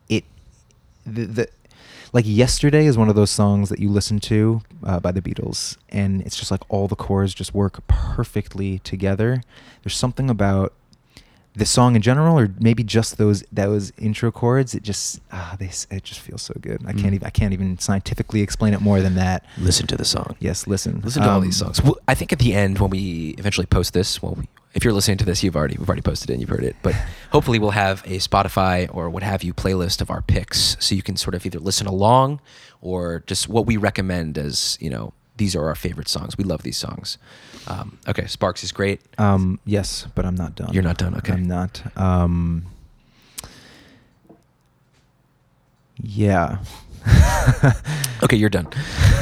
it 0.08 0.24
the, 1.06 1.24
the 1.26 1.48
like 2.12 2.24
yesterday 2.26 2.86
is 2.86 2.96
one 2.96 3.08
of 3.08 3.14
those 3.14 3.30
songs 3.30 3.68
that 3.68 3.78
you 3.78 3.88
listen 3.88 4.18
to 4.20 4.62
uh, 4.84 5.00
by 5.00 5.12
the 5.12 5.22
Beatles 5.22 5.76
and 5.88 6.22
it's 6.22 6.36
just 6.36 6.50
like 6.50 6.62
all 6.68 6.88
the 6.88 6.96
chords 6.96 7.34
just 7.34 7.54
work 7.54 7.86
perfectly 7.86 8.78
together. 8.80 9.42
There's 9.82 9.96
something 9.96 10.30
about 10.30 10.72
the 11.58 11.66
song 11.66 11.96
in 11.96 12.02
general, 12.02 12.38
or 12.38 12.48
maybe 12.60 12.82
just 12.82 13.18
those 13.18 13.42
those 13.52 13.92
intro 13.98 14.30
chords. 14.30 14.74
It 14.74 14.82
just 14.82 15.20
ah, 15.32 15.56
they 15.58 15.70
it 15.90 16.04
just 16.04 16.20
feels 16.20 16.42
so 16.42 16.54
good. 16.60 16.80
I 16.86 16.92
can't 16.92 17.12
Mm. 17.12 17.14
even 17.14 17.26
I 17.26 17.30
can't 17.30 17.52
even 17.52 17.78
scientifically 17.78 18.40
explain 18.40 18.72
it 18.74 18.80
more 18.80 19.00
than 19.00 19.14
that. 19.16 19.44
Listen 19.58 19.86
to 19.88 19.96
the 19.96 20.04
song. 20.04 20.36
Yes, 20.40 20.66
listen. 20.66 21.00
Listen 21.04 21.22
to 21.22 21.28
all 21.30 21.38
Um, 21.38 21.44
these 21.44 21.56
songs. 21.56 21.82
Well, 21.82 21.98
I 22.08 22.14
think 22.14 22.32
at 22.32 22.38
the 22.38 22.54
end 22.54 22.78
when 22.78 22.90
we 22.90 23.34
eventually 23.38 23.66
post 23.66 23.92
this, 23.92 24.22
well, 24.22 24.34
we, 24.38 24.48
if 24.74 24.84
you're 24.84 24.92
listening 24.92 25.18
to 25.18 25.24
this, 25.24 25.42
you've 25.42 25.56
already 25.56 25.76
we've 25.78 25.88
already 25.88 26.02
posted 26.02 26.30
it 26.30 26.34
and 26.34 26.40
you've 26.40 26.50
heard 26.50 26.64
it. 26.64 26.76
But 26.82 26.94
hopefully, 27.32 27.58
we'll 27.58 27.70
have 27.72 28.02
a 28.04 28.18
Spotify 28.18 28.88
or 28.94 29.10
what 29.10 29.22
have 29.22 29.42
you 29.42 29.52
playlist 29.52 30.00
of 30.00 30.10
our 30.10 30.22
picks, 30.22 30.76
so 30.80 30.94
you 30.94 31.02
can 31.02 31.16
sort 31.16 31.34
of 31.34 31.44
either 31.44 31.58
listen 31.58 31.86
along 31.86 32.40
or 32.80 33.24
just 33.26 33.48
what 33.48 33.66
we 33.66 33.76
recommend 33.76 34.38
as 34.38 34.78
you 34.80 34.88
know 34.90 35.12
these 35.38 35.56
are 35.56 35.66
our 35.66 35.74
favorite 35.74 36.08
songs. 36.08 36.36
We 36.36 36.44
love 36.44 36.62
these 36.62 36.76
songs. 36.76 37.16
Um, 37.66 37.98
okay, 38.06 38.26
Sparks 38.26 38.62
is 38.62 38.70
great. 38.72 39.00
Um, 39.18 39.58
yes, 39.64 40.06
but 40.14 40.24
I'm 40.26 40.34
not 40.36 40.54
done. 40.54 40.72
You're 40.72 40.82
not 40.82 40.98
done, 40.98 41.14
okay. 41.16 41.32
I'm 41.32 41.44
not. 41.48 41.82
Um, 41.96 42.66
yeah. 46.00 46.58
Okay, 48.20 48.34
you're 48.36 48.50
done. 48.50 48.66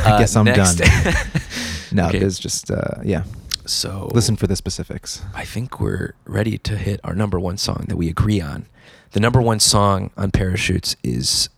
I 0.06 0.12
Uh, 0.12 0.18
guess 0.20 0.34
I'm 0.36 0.46
next- 0.46 0.76
done. 0.76 1.14
no, 1.92 2.06
Okay. 2.08 2.18
there's 2.18 2.38
just 2.38 2.70
uh, 2.70 2.94
yeah. 3.04 3.24
So 3.66 4.10
Listen 4.14 4.36
for 4.36 4.46
the 4.46 4.56
specifics. 4.56 5.20
I 5.34 5.44
think 5.44 5.78
we're 5.78 6.14
ready 6.24 6.56
to 6.56 6.78
hit 6.78 6.98
our 7.04 7.14
number 7.14 7.38
one 7.38 7.58
song 7.58 7.84
that 7.88 7.96
we 7.96 8.08
agree 8.08 8.40
on. 8.40 8.64
The 9.10 9.20
number 9.20 9.42
one 9.42 9.60
song 9.60 10.12
on 10.16 10.30
Parachutes 10.30 10.96
is 11.02 11.50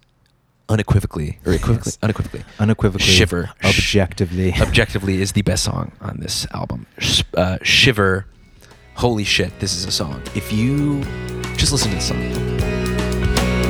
unequivocally, 0.68 1.38
or 1.46 1.52
equivocally, 1.52 1.90
Yes. 1.92 1.98
unequivocally, 2.02 2.44
Unequivocally, 2.58 3.04
Shiver. 3.04 3.50
objectively, 3.64 4.52
objectively 4.60 5.20
is 5.22 5.32
the 5.32 5.42
best 5.42 5.64
song 5.64 5.92
on 6.00 6.18
this 6.20 6.46
album. 6.52 6.86
Sh- 6.98 7.22
Uh, 7.34 7.58
Shiver, 7.62 8.26
holy 8.94 9.24
shit, 9.24 9.58
this 9.60 9.74
is 9.74 9.84
a 9.86 9.90
song. 9.92 10.22
If 10.34 10.52
you 10.52 11.02
just 11.56 11.72
listen 11.72 11.90
to 11.90 11.96
the 11.96 12.02
song, 12.02 12.22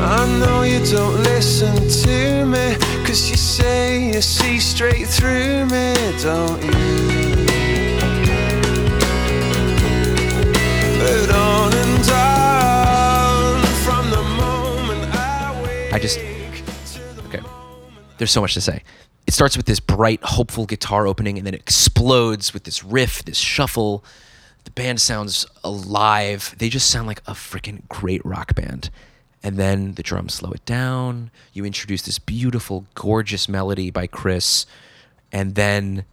I 0.01 0.27
know 0.41 0.63
you 0.63 0.79
don't 0.87 1.23
listen 1.23 1.75
to 2.05 2.47
me, 2.47 2.77
cause 3.07 3.29
you 3.31 3.37
say 3.37 4.13
you 4.15 4.21
see 4.23 4.59
straight 4.59 5.07
through 5.07 5.67
me, 5.67 5.95
don't 6.23 6.63
you? 6.65 7.47
But 10.99 11.31
on 11.35 11.73
and 11.73 12.11
on 12.11 13.63
from 13.85 14.05
the 14.11 14.23
moment 14.43 15.03
I 15.15 15.63
wake 15.63 15.93
I 15.95 15.99
just- 15.99 16.21
There's 18.19 18.31
so 18.31 18.41
much 18.41 18.55
to 18.55 18.61
say. 18.61 18.83
it 19.27 19.35
starts 19.35 19.57
with 19.57 19.67
this 19.67 19.81
bright, 19.81 20.21
hopeful 20.23 20.67
guitar 20.67 21.07
opening, 21.07 21.39
and 21.39 21.47
then 21.47 21.55
it 21.55 21.61
explodes 21.61 22.53
with 22.55 22.65
this 22.65 22.83
riff, 22.85 23.25
this 23.25 23.37
shuffle. 23.39 24.05
The 24.65 24.71
band 24.71 25.01
sounds 25.01 25.47
alive. 25.65 26.55
They 26.59 26.69
just 26.69 26.91
sound 26.91 27.07
like 27.07 27.21
a 27.27 27.33
freaking 27.33 27.87
great 27.89 28.25
rock 28.25 28.55
band. 28.55 28.91
And 29.43 29.57
then 29.57 29.95
the 29.95 30.03
drums 30.03 30.35
slow 30.35 30.51
it 30.51 30.65
down. 30.65 31.31
You 31.53 31.65
introduce 31.65 32.03
this 32.03 32.19
beautiful, 32.19 32.87
gorgeous 32.95 33.49
melody 33.49 33.91
by 33.91 34.07
Chris, 34.09 34.67
and 35.31 35.55
then 35.55 36.05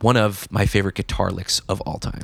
one 0.00 0.16
of 0.16 0.50
my 0.50 0.66
favorite 0.66 0.94
guitar 0.94 1.30
licks 1.30 1.60
of 1.68 1.80
all 1.82 1.98
time, 1.98 2.22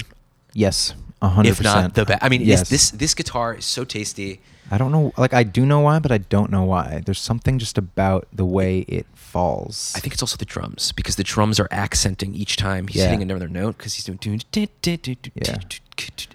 Yes, 0.52 0.94
a 1.22 1.28
hundred 1.28 1.50
if 1.50 1.62
not 1.62 1.94
the 1.94 2.04
best. 2.04 2.22
I 2.22 2.28
mean, 2.28 2.42
yes. 2.42 2.60
yes. 2.60 2.68
this 2.68 2.90
this 2.90 3.14
guitar 3.14 3.54
is 3.54 3.64
so 3.64 3.84
tasty. 3.84 4.40
I 4.70 4.78
don't 4.78 4.92
know. 4.92 5.12
Like 5.16 5.34
I 5.34 5.42
do 5.42 5.66
know 5.66 5.80
why, 5.80 5.98
but 5.98 6.12
I 6.12 6.18
don't 6.18 6.50
know 6.50 6.62
why. 6.62 7.02
There's 7.04 7.18
something 7.18 7.58
just 7.58 7.76
about 7.78 8.28
the 8.32 8.44
way 8.44 8.80
it 8.80 9.06
falls. 9.34 9.92
I 9.96 10.00
think 10.00 10.14
it's 10.14 10.22
also 10.22 10.36
the 10.36 10.44
drums 10.44 10.92
because 10.92 11.16
the 11.16 11.24
drums 11.24 11.58
are 11.58 11.68
accenting 11.72 12.34
each 12.36 12.56
time 12.56 12.86
he's 12.86 12.96
Yeah. 13.02 13.06
hitting 13.06 13.22
another 13.22 13.48
note 13.48 13.76
because 13.76 13.94
he's 13.94 14.04
doing. 14.04 14.40
Yeah. 14.54 15.56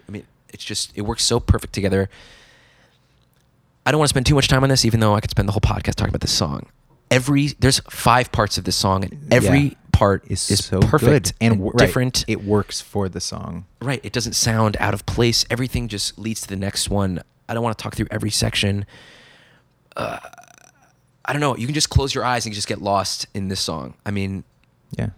I 0.07 0.11
mean, 0.11 0.25
it's 0.49 0.65
just 0.65 0.91
it 0.95 1.01
works 1.03 1.23
so 1.23 1.39
perfect 1.39 1.71
together. 1.73 2.09
I 3.85 3.91
don't 3.91 3.99
want 3.99 4.09
to 4.09 4.13
spend 4.13 4.25
too 4.25 4.35
much 4.35 4.47
time 4.49 4.63
on 4.63 4.69
this, 4.69 4.83
even 4.83 4.99
though 4.99 5.15
I 5.15 5.21
could 5.21 5.31
spend 5.31 5.47
the 5.47 5.53
whole 5.53 5.61
podcast 5.61 5.95
talking 5.95 6.09
about 6.09 6.21
this 6.21 6.33
song. 6.33 6.65
Every 7.09 7.47
there's 7.59 7.79
five 7.89 8.31
parts 8.31 8.57
of 8.57 8.65
this 8.65 8.75
song, 8.75 9.03
and 9.05 9.27
every 9.31 9.59
Yeah. 9.59 9.73
part 9.93 10.23
is, 10.27 10.41
so 10.41 10.79
perfect 10.81 11.09
good 11.09 11.31
and, 11.41 11.63
right, 11.63 11.77
different. 11.77 12.25
It 12.27 12.43
works 12.43 12.81
for 12.81 13.07
the 13.09 13.21
song. 13.21 13.65
right, 13.81 14.01
it 14.03 14.11
doesn't 14.13 14.33
sound 14.33 14.75
out 14.79 14.93
of 14.93 15.05
place. 15.05 15.45
Everything 15.49 15.87
just 15.87 16.19
leads 16.19 16.41
to 16.41 16.47
the 16.49 16.55
next 16.57 16.89
one. 16.89 17.21
I 17.47 17.53
don't 17.53 17.63
want 17.63 17.77
to 17.77 17.81
talk 17.81 17.95
through 17.95 18.07
every 18.11 18.29
section. 18.29 18.85
Uh, 19.95 20.19
I 21.29 21.33
don't 21.33 21.41
know. 21.41 21.55
You 21.55 21.67
can 21.67 21.75
just 21.75 21.89
close 21.91 22.13
your 22.15 22.25
eyes 22.25 22.45
and 22.45 22.55
just 22.55 22.67
get 22.67 22.81
lost 22.81 23.27
in 23.35 23.47
this 23.49 23.59
song. 23.59 23.93
I 24.05 24.11
mean, 24.11 24.43
Yeah. 24.97 25.09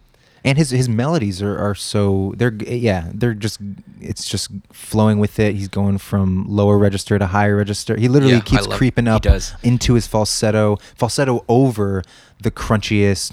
And 0.44 0.58
his 0.58 0.72
his 0.72 0.90
melodies 0.90 1.40
are, 1.42 1.56
are 1.58 1.76
so 1.76 2.34
they're 2.36 2.52
yeah 2.54 3.12
they're 3.14 3.36
just 3.36 3.60
it's 4.00 4.28
just 4.28 4.50
flowing 4.74 5.20
with 5.20 5.40
it. 5.40 5.54
He's 5.56 5.68
going 5.70 6.00
from 6.00 6.46
lower 6.50 6.78
register 6.80 7.20
to 7.20 7.28
higher 7.28 7.56
register. 7.56 7.96
He 7.96 8.08
literally 8.08 8.36
Yeah, 8.36 8.42
keeps 8.42 8.66
creeping 8.68 9.08
up 9.08 9.24
into 9.64 9.94
his 9.94 10.08
falsetto 10.08 10.78
falsetto 10.96 11.46
over 11.48 12.02
the 12.42 12.50
crunchiest 12.52 13.32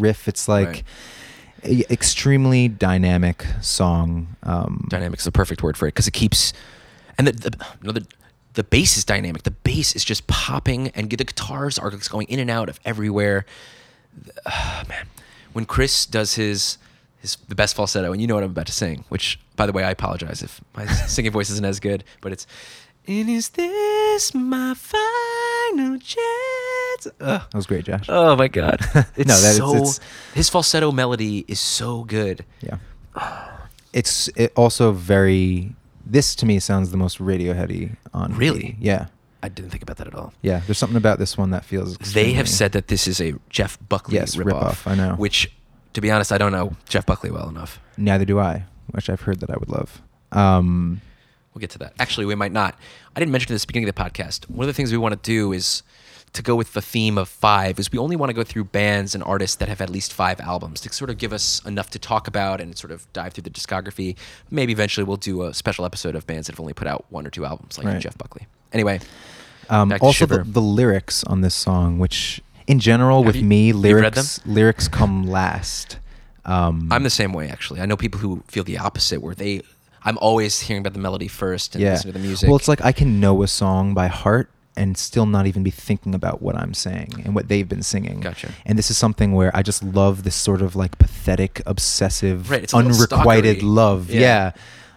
riff. 0.00 0.28
It's 0.28 0.46
like 0.48 0.84
Right. 1.64 1.90
extremely 1.90 2.68
dynamic 2.68 3.44
song. 3.60 4.36
Um, 4.44 4.86
dynamic's 4.90 5.24
the 5.24 5.32
perfect 5.32 5.62
word 5.62 5.76
for 5.76 5.86
it 5.86 5.92
because 5.94 6.06
it 6.08 6.12
keeps 6.12 6.52
and 7.18 7.26
the 7.26 7.32
the, 7.32 7.56
you 7.82 7.86
know, 7.86 7.92
the 7.92 8.06
the 8.54 8.64
bass 8.64 8.96
is 8.96 9.04
dynamic. 9.04 9.42
The 9.44 9.50
bass 9.50 9.94
is 9.96 10.04
just 10.04 10.26
popping, 10.26 10.88
and 10.88 11.10
the 11.10 11.16
guitars 11.24 11.78
are 11.78 11.90
just 11.90 12.10
going 12.10 12.26
in 12.28 12.38
and 12.38 12.50
out 12.50 12.68
of 12.68 12.78
everywhere. 12.84 13.44
Ah, 14.46 14.84
man, 14.88 15.06
when 15.52 15.64
Chris 15.64 16.04
does 16.06 16.34
his 16.34 16.78
his 17.20 17.36
the 17.48 17.54
best 17.54 17.74
falsetto, 17.76 18.12
and 18.12 18.20
you 18.20 18.26
know 18.26 18.34
what 18.34 18.44
I'm 18.44 18.50
about 18.50 18.66
to 18.66 18.72
sing, 18.72 19.04
which 19.08 19.38
by 19.56 19.66
the 19.66 19.72
way, 19.72 19.84
I 19.84 19.90
apologize 19.90 20.42
if 20.42 20.60
my 20.76 20.86
singing 21.06 21.32
voice 21.32 21.50
isn't 21.50 21.64
as 21.64 21.80
good, 21.80 22.04
but 22.20 22.32
it's. 22.32 22.46
And 23.08 23.28
is 23.28 23.48
this 23.48 24.32
my 24.32 24.74
final 24.74 25.98
chance? 25.98 27.06
Ugh. 27.20 27.42
that 27.42 27.52
was 27.54 27.66
great, 27.66 27.84
Josh. 27.84 28.06
Oh 28.08 28.36
my 28.36 28.46
god! 28.46 28.78
It's 29.16 29.28
No, 29.28 29.36
that 29.40 29.54
so 29.56 29.70
it's- 29.74 30.00
his 30.34 30.48
falsetto 30.48 30.92
melody 30.92 31.44
is 31.48 31.58
so 31.58 32.04
good. 32.04 32.44
Yeah. 32.60 32.76
It's 33.92 34.28
it 34.36 34.52
also 34.56 34.92
very. 34.92 35.74
This 36.04 36.34
to 36.36 36.46
me 36.46 36.58
sounds 36.58 36.90
the 36.90 36.96
most 36.96 37.18
Radioheady 37.18 37.96
on. 38.12 38.34
Really? 38.36 38.76
Yeah. 38.80 39.06
I 39.42 39.48
didn't 39.48 39.70
think 39.70 39.82
about 39.82 39.96
that 39.96 40.06
at 40.06 40.14
all. 40.14 40.32
Yeah. 40.42 40.60
There's 40.66 40.78
something 40.78 40.96
about 40.96 41.18
this 41.18 41.36
one 41.36 41.50
that 41.50 41.64
feels. 41.64 41.96
They 41.98 42.32
have 42.32 42.48
said 42.48 42.72
that 42.72 42.88
this 42.88 43.08
is 43.08 43.20
a 43.20 43.34
Jeff 43.50 43.78
Buckley 43.88 44.14
Yes, 44.14 44.36
ripoff. 44.36 44.60
ripoff, 44.84 44.90
I 44.90 44.94
know. 44.94 45.14
Which, 45.16 45.50
to 45.94 46.00
be 46.00 46.10
honest, 46.10 46.30
I 46.32 46.38
don't 46.38 46.52
know 46.52 46.76
Jeff 46.88 47.06
Buckley 47.06 47.30
well 47.30 47.48
enough. 47.48 47.80
Neither 47.96 48.24
do 48.24 48.38
I, 48.38 48.64
which 48.92 49.10
I've 49.10 49.22
heard 49.22 49.40
that 49.40 49.50
I 49.50 49.56
would 49.56 49.68
love. 49.68 50.00
Um, 50.30 51.00
We'll 51.54 51.60
get 51.60 51.70
to 51.70 51.78
that. 51.80 51.92
Actually, 51.98 52.24
we 52.24 52.34
might 52.34 52.52
not. 52.52 52.78
I 53.14 53.20
didn't 53.20 53.30
mention 53.32 53.52
this 53.52 53.62
at 53.62 53.66
the 53.66 53.72
beginning 53.72 53.88
of 53.90 53.94
the 53.94 54.02
podcast. 54.02 54.48
One 54.48 54.64
of 54.64 54.68
the 54.68 54.72
things 54.72 54.90
we 54.90 54.96
want 54.96 55.12
to 55.22 55.30
do 55.30 55.52
is 55.52 55.82
to 56.32 56.42
go 56.42 56.56
with 56.56 56.72
the 56.72 56.80
theme 56.80 57.18
of 57.18 57.28
five. 57.28 57.78
Is 57.78 57.92
we 57.92 57.98
only 57.98 58.16
want 58.16 58.30
to 58.30 58.34
go 58.34 58.42
through 58.42 58.64
bands 58.64 59.14
and 59.14 59.22
artists 59.24 59.56
that 59.56 59.68
have 59.68 59.80
at 59.80 59.90
least 59.90 60.12
five 60.12 60.40
albums 60.40 60.80
to 60.82 60.92
sort 60.92 61.10
of 61.10 61.18
give 61.18 61.32
us 61.32 61.62
enough 61.66 61.90
to 61.90 61.98
talk 61.98 62.26
about 62.26 62.60
and 62.60 62.76
sort 62.76 62.90
of 62.90 63.10
dive 63.12 63.32
through 63.34 63.42
the 63.42 63.50
discography. 63.50 64.16
Maybe 64.50 64.72
eventually 64.72 65.04
we'll 65.04 65.18
do 65.18 65.42
a 65.42 65.52
special 65.54 65.84
episode 65.84 66.14
of 66.14 66.26
bands 66.26 66.46
that 66.46 66.54
have 66.54 66.60
only 66.60 66.72
put 66.72 66.86
out 66.86 67.04
one 67.10 67.26
or 67.26 67.30
two 67.30 67.44
albums, 67.44 67.76
like 67.78 67.86
Right. 67.86 68.00
Jeff 68.00 68.16
Buckley. 68.16 68.46
Anyway, 68.72 69.00
um, 69.68 69.92
also, 70.00 70.26
the, 70.26 70.42
the 70.44 70.60
lyrics 70.62 71.22
on 71.24 71.40
this 71.42 71.54
song, 71.54 71.98
which 71.98 72.40
in 72.66 72.78
general 72.78 73.18
Have 73.18 73.26
with 73.26 73.36
you- 73.36 73.44
me, 73.44 73.72
lyrics 73.72 74.40
lyrics 74.46 74.88
come 74.88 75.24
last. 75.24 75.98
Um, 76.44 76.88
I'm 76.90 77.02
the 77.04 77.10
same 77.10 77.32
way 77.32 77.48
actually. 77.48 77.80
I 77.80 77.86
know 77.86 77.96
people 77.96 78.18
who 78.20 78.42
feel 78.48 78.64
the 78.64 78.78
opposite, 78.78 79.20
where 79.22 79.34
they. 79.34 79.62
I'm 80.04 80.18
always 80.18 80.58
hearing 80.58 80.80
about 80.80 80.94
the 80.94 80.98
melody 80.98 81.28
first 81.28 81.76
and 81.76 81.84
yeah. 81.84 81.92
listening 81.92 82.14
to 82.14 82.18
the 82.18 82.24
music. 82.26 82.48
Well, 82.48 82.56
it's 82.56 82.66
like 82.66 82.84
I 82.84 82.90
can 82.90 83.20
know 83.20 83.42
a 83.44 83.46
song 83.48 83.94
by 83.94 84.08
heart 84.08 84.50
and 84.76 84.96
still 84.96 85.26
not 85.26 85.46
even 85.46 85.62
be 85.62 85.70
thinking 85.70 86.14
about 86.14 86.40
what 86.40 86.56
I'm 86.56 86.72
saying 86.74 87.22
and 87.24 87.34
what 87.34 87.48
they've 87.48 87.68
been 87.68 87.82
singing. 87.82 88.20
Gotcha. 88.20 88.50
And 88.64 88.78
this 88.78 88.90
is 88.90 88.96
something 88.96 89.32
where 89.32 89.54
I 89.54 89.62
just 89.62 89.82
love 89.82 90.22
this 90.22 90.34
sort 90.34 90.62
of 90.62 90.74
like 90.74 90.98
pathetic, 90.98 91.60
obsessive, 91.66 92.50
Right, 92.50 92.72
unrequited 92.72 93.62
love. 93.62 94.10
Yeah. 94.10 94.20
Yeah. 94.20 94.52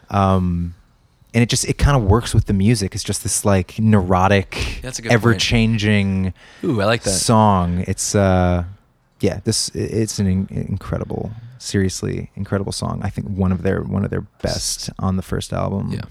Um, 0.10 0.76
and 1.34 1.44
it 1.44 1.50
just 1.50 1.68
it 1.68 1.78
kind 1.78 1.98
of 1.98 2.04
works 2.04 2.34
with 2.34 2.46
the 2.46 2.54
music. 2.54 2.96
It's 2.96 3.04
just 3.04 3.24
this 3.24 3.44
like 3.44 3.78
neurotic, 3.78 4.80
That's 4.82 5.00
a 5.00 5.02
good 5.02 5.10
point. 5.10 5.14
ever 5.14 5.34
changing 5.36 6.34
Ooh, 6.64 6.80
I 6.80 6.86
like 6.86 7.04
that. 7.04 7.10
song. 7.10 7.84
It's 7.88 8.16
uh, 8.16 8.64
yeah, 9.20 9.42
this 9.44 9.68
it's 9.76 10.18
an 10.20 10.28
in- 10.28 10.48
incredible, 10.70 11.32
seriously 11.58 12.32
incredible 12.36 12.72
song. 12.72 13.02
I 13.04 13.10
think 13.10 13.28
one 13.28 13.52
of 13.52 13.64
their 13.64 13.82
one 13.82 14.06
of 14.06 14.12
their 14.12 14.22
best 14.42 14.90
on 15.00 15.18
the 15.18 15.22
first 15.22 15.52
album. 15.52 15.92
Yeah. 15.92 16.02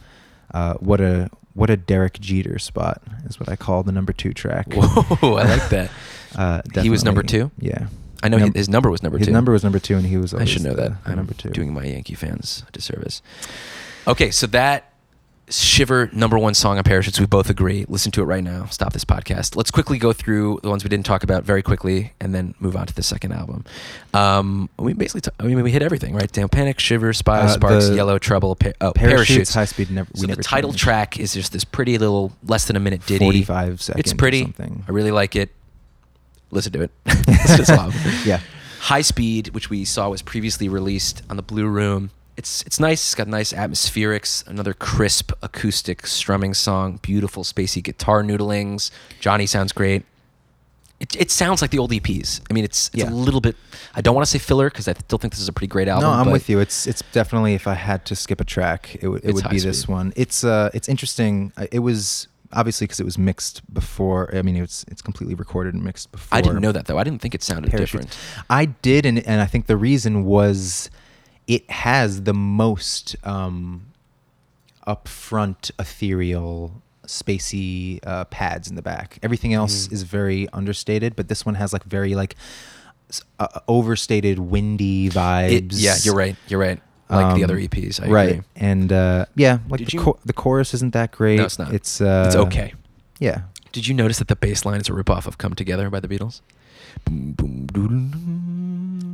Uh, 0.53 0.75
what 0.75 1.01
a 1.01 1.31
what 1.55 1.71
a 1.71 1.77
Derek 1.77 2.21
Jeter 2.21 2.59
spot 2.59 3.01
is 3.27 3.41
what 3.41 3.49
I 3.49 3.57
call 3.57 3.83
the 3.83 3.93
number 3.93 4.13
two 4.13 4.33
track. 4.33 4.73
Whoa, 4.75 5.35
I 5.37 5.45
like 5.57 5.69
that. 5.71 5.91
Uh, 6.35 6.63
He 6.83 6.91
was 6.91 7.05
number 7.05 7.23
two? 7.23 7.51
Yeah. 7.59 7.87
I 8.23 8.29
know 8.29 8.39
Num- 8.39 8.55
his 8.55 8.69
number 8.71 8.91
was 8.91 9.03
number 9.03 9.19
his 9.19 9.27
two. 9.29 9.33
number 9.33 9.53
was 9.53 9.63
number 9.63 9.79
two, 9.79 9.97
and 9.97 10.07
he 10.07 10.17
was. 10.17 10.33
I 10.33 10.45
should 10.47 10.63
know 10.63 10.75
the- 10.75 10.83
that. 10.91 11.05
the 11.05 11.11
I'm 11.11 11.17
number 11.17 11.35
two. 11.35 11.51
doing 11.51 11.75
my 11.75 11.85
Yankee 11.85 12.15
fans 12.15 12.65
a 12.67 12.73
disservice. 12.73 13.21
Okay, 14.09 14.31
so 14.31 14.47
that 14.49 14.94
Shiver 15.51 16.09
number 16.13 16.39
one 16.39 16.55
song 16.55 16.79
on 16.79 16.85
Parachutes, 16.85 17.21
we 17.21 17.27
both 17.27 17.51
agree. 17.51 17.85
Listen 17.87 18.11
to 18.13 18.23
it 18.23 18.25
right 18.25 18.43
now. 18.43 18.65
Stop 18.67 18.95
this 18.95 19.05
podcast. 19.05 19.57
Let's 19.57 19.71
quickly 19.71 19.99
go 19.99 20.13
through 20.15 20.61
the 20.63 20.71
ones 20.71 20.83
we 20.85 20.89
didn't 20.89 21.05
talk 21.05 21.23
about 21.23 21.45
very 21.45 21.63
quickly, 21.63 22.15
and 22.19 22.35
then 22.35 22.55
move 22.61 22.77
on 22.77 22.87
to 22.87 22.95
the 22.95 23.03
second 23.03 23.33
album. 23.33 23.65
Um, 24.15 24.71
we 24.79 24.95
basically, 24.95 25.21
t- 25.21 25.31
I 25.39 25.43
mean, 25.43 25.63
we 25.63 25.71
hit 25.71 25.83
everything, 25.83 26.15
right? 26.15 26.33
Down 26.33 26.49
Panic, 26.49 26.81
Shiver, 26.81 27.13
Spy, 27.13 27.41
Uh, 27.41 27.49
Sparks, 27.49 27.91
Yellow 27.91 28.19
Trouble, 28.19 28.57
pa- 28.57 28.73
oh, 28.81 28.93
Parachutes, 28.95 29.27
Parachutes, 29.29 29.55
High 29.55 29.65
Speed, 29.67 29.91
never- 29.91 30.09
we 30.15 30.21
So 30.23 30.27
the 30.29 30.43
title 30.43 30.71
changed. 30.71 30.83
track 30.83 31.21
is 31.21 31.35
just 31.35 31.53
this 31.53 31.65
pretty 31.65 31.99
little, 31.99 32.33
less 32.47 32.65
than 32.67 32.77
a 32.77 32.81
minute 32.81 33.05
ditty. 33.05 33.25
45 33.25 33.83
seconds. 33.83 34.01
It's 34.01 34.13
or 34.13 34.17
pretty. 34.17 34.43
something. 34.43 34.85
I 34.89 34.93
really 34.93 35.11
like 35.13 35.37
it. 35.37 35.51
Listen 36.51 36.73
to 36.73 36.83
it. 36.83 36.91
Listen 37.07 37.25
to 37.27 37.57
this 37.59 37.69
album. 37.71 38.01
Yeah. 38.25 38.41
High 38.81 39.03
Speed, 39.03 39.49
which 39.49 39.69
we 39.69 39.85
saw 39.85 40.09
was 40.09 40.23
previously 40.23 40.69
released 40.71 41.23
on 41.29 41.37
the 41.37 41.43
Blue 41.43 41.67
Room. 41.67 42.11
It's 42.37 42.63
it's 42.63 42.81
nice. 42.81 43.05
It's 43.05 43.15
got 43.15 43.29
nice 43.29 43.53
atmospherics. 43.53 44.47
Another 44.49 44.75
crisp 44.75 45.33
acoustic 45.43 46.07
strumming 46.07 46.53
song. 46.55 46.99
Beautiful 47.03 47.45
spacey 47.45 47.83
guitar 47.83 48.23
noodlings. 48.23 48.91
Jonny 49.21 49.47
sounds 49.47 49.73
great. 49.73 50.05
It, 51.01 51.15
it 51.17 51.31
sounds 51.31 51.61
like 51.61 51.71
the 51.71 51.79
old 51.79 51.91
EPs. 51.91 52.41
I 52.51 52.55
mean, 52.55 52.65
it's 52.65 52.89
it's 52.95 53.03
Yeah. 53.05 53.11
a 53.11 53.13
little 53.13 53.41
bit. 53.41 53.57
I 53.95 54.01
don't 54.01 54.15
want 54.15 54.27
to 54.27 54.31
say 54.31 54.39
filler 54.39 54.69
because 54.71 54.89
I 54.89 54.95
still 54.95 55.19
think 55.19 55.33
this 55.33 55.41
is 55.41 55.49
a 55.49 55.53
pretty 55.53 55.69
great 55.69 55.87
album. 55.87 56.09
no, 56.11 56.15
I'm 56.17 56.31
with 56.33 56.49
you. 56.49 56.59
It's 56.61 56.87
it's 56.87 57.03
definitely 57.13 57.55
if 57.55 57.67
I 57.67 57.75
had 57.75 58.05
to 58.07 58.17
skip 58.17 58.41
a 58.41 58.45
track, 58.45 58.97
it 59.01 59.09
would 59.09 59.25
it 59.25 59.33
would 59.35 59.49
be 59.51 59.61
this 59.61 59.87
one. 59.87 60.13
It's 60.17 60.43
uh 60.45 60.71
it's 60.75 60.89
interesting. 60.89 61.53
It 61.71 61.81
was 61.81 62.27
obviously 62.53 62.87
because 62.87 63.01
it 63.01 63.05
was 63.05 63.19
mixed 63.19 63.63
before. 63.73 64.35
I 64.35 64.43
mean, 64.43 64.57
it's 64.57 64.85
it's 64.89 65.03
completely 65.03 65.35
recorded 65.37 65.75
and 65.75 65.85
mixed 65.85 66.11
before. 66.11 66.37
I 66.37 66.41
didn't 66.41 66.61
know 66.63 66.73
that 66.73 66.87
though. 66.87 66.99
I 66.99 67.05
didn't 67.05 67.21
think 67.23 67.35
it 67.35 67.43
sounded 67.45 67.71
Parachutes. 67.71 67.93
different. 68.17 68.19
I 68.51 68.65
did, 68.67 69.05
and 69.07 69.19
and 69.21 69.41
I 69.41 69.47
think 69.47 69.67
the 69.67 69.77
reason 69.77 70.25
was 70.25 70.91
it 71.47 71.69
has 71.71 72.23
the 72.23 72.35
most 72.35 73.17
um, 73.25 73.87
upfront, 74.87 75.71
ethereal, 75.79 76.83
spacey 77.07 78.01
uh, 78.07 78.25
pads 78.27 78.69
in 78.69 78.77
the 78.77 78.83
back. 78.83 79.19
Everything 79.23 79.53
else 79.55 79.89
Mhm. 79.89 79.93
is 79.93 80.03
very 80.05 80.49
understated, 80.53 81.17
but 81.17 81.29
this 81.29 81.45
one 81.45 81.55
has 81.57 81.73
like 81.73 81.85
very 81.85 82.15
like 82.15 82.35
uh, 83.39 83.61
overstated, 83.69 84.39
windy 84.39 85.09
vibes. 85.11 85.53
It- 85.53 85.73
yeah, 85.75 85.95
you're 86.03 86.15
right. 86.15 86.37
You're 86.49 86.59
right. 86.61 86.81
Like 87.11 87.35
the 87.37 87.45
Um, 87.45 87.51
other 87.51 87.59
EPs. 87.59 88.03
I 88.03 88.09
right, 88.09 88.31
agree. 88.31 88.43
and 88.57 88.91
uh, 88.93 89.27
yeah, 89.37 89.59
like 89.69 89.79
Did 89.79 89.89
the, 89.89 89.93
you- 89.99 90.03
cho- 90.05 90.19
the 90.25 90.33
chorus 90.33 90.73
isn't 90.75 90.95
that 90.95 91.13
great. 91.13 91.37
No, 91.37 91.45
it's 91.45 91.59
not. 91.59 91.73
It's 91.73 92.01
uh, 92.01 92.25
it's 92.27 92.35
okay. 92.37 92.73
Yeah, 93.21 93.43
Did 93.73 93.87
you 93.87 93.95
notice 93.95 94.19
that 94.19 94.29
the 94.29 94.37
bass 94.37 94.65
line 94.65 94.81
is 94.81 94.89
a 94.89 94.93
ripoff 94.93 95.27
of 95.27 95.37
"Come 95.39 95.55
Together" 95.55 95.91
by 95.91 96.01
the 96.01 96.09
Beatles? 96.09 96.41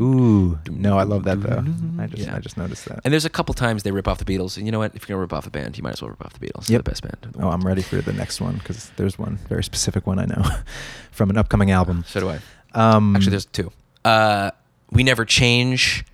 Ooh, 0.01 0.59
no, 0.71 0.99
I 0.99 1.03
love 1.03 1.25
that 1.25 1.43
though. 1.43 1.63
I 2.03 2.07
just 2.07 2.27
Yeah. 2.27 2.35
I 2.37 2.39
just 2.39 2.57
noticed 2.57 2.87
that. 2.87 3.01
And 3.05 3.13
there's 3.13 3.27
a 3.27 3.31
couple 3.31 3.53
times 3.55 3.83
they 3.83 3.91
rip 3.93 4.09
off 4.09 4.19
the 4.19 4.25
Beatles. 4.25 4.57
And 4.57 4.65
you 4.67 4.73
know 4.73 4.79
what? 4.79 4.95
If 4.95 5.03
you're 5.09 5.15
gonna 5.17 5.21
rip 5.23 5.33
off 5.33 5.47
a 5.47 5.51
band, 5.51 5.77
you 5.77 5.83
might 5.83 5.93
as 5.95 6.03
well 6.03 6.11
rip 6.11 6.25
off 6.25 6.33
the 6.39 6.47
Beatles. 6.47 6.67
They're 6.67 6.79
the 6.79 6.85
best 6.85 7.03
band. 7.03 7.19
the 7.35 7.45
Oh. 7.45 7.51
I'm 7.51 7.67
ready 7.67 7.83
for 7.83 7.97
the 8.01 8.13
next 8.13 8.41
one 8.41 8.55
because 8.55 8.91
there's 8.97 9.19
one 9.19 9.39
very 9.49 9.63
specific 9.63 10.07
one 10.07 10.19
I 10.19 10.25
know 10.25 10.43
from 11.11 11.29
an 11.31 11.37
upcoming 11.37 11.71
album. 11.71 12.05
So 12.09 12.21
do 12.21 12.29
I. 12.31 12.39
Um, 12.73 13.15
Actually, 13.17 13.31
there's 13.31 13.47
two. 13.47 13.73
Uh, 14.05 14.53
we 14.91 15.03
never 15.03 15.25
change. 15.25 16.05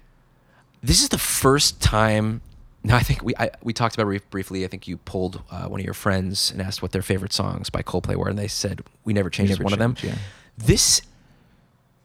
This 0.82 1.02
is 1.02 1.08
the 1.08 1.18
first 1.18 1.80
time. 1.80 2.40
No, 2.82 2.94
I 2.94 3.00
think 3.00 3.22
we 3.22 3.34
I, 3.36 3.50
we 3.62 3.72
talked 3.72 3.96
about 3.96 4.10
it 4.12 4.30
briefly. 4.30 4.64
I 4.64 4.68
think 4.68 4.88
you 4.88 4.96
pulled 4.96 5.42
uh, 5.50 5.66
one 5.66 5.80
of 5.80 5.84
your 5.84 5.94
friends 5.94 6.50
and 6.50 6.60
asked 6.60 6.82
what 6.82 6.92
their 6.92 7.02
favorite 7.02 7.32
songs 7.32 7.70
by 7.70 7.82
Coldplay 7.82 8.16
were, 8.16 8.28
and 8.28 8.38
they 8.38 8.48
said 8.48 8.82
"We 9.04 9.12
Never 9.12 9.30
Change" 9.30 9.50
is 9.50 9.58
Never 9.58 9.64
one 9.64 9.72
of 9.72 9.78
them. 9.78 9.96
Yeah. 10.02 10.14
This 10.58 11.02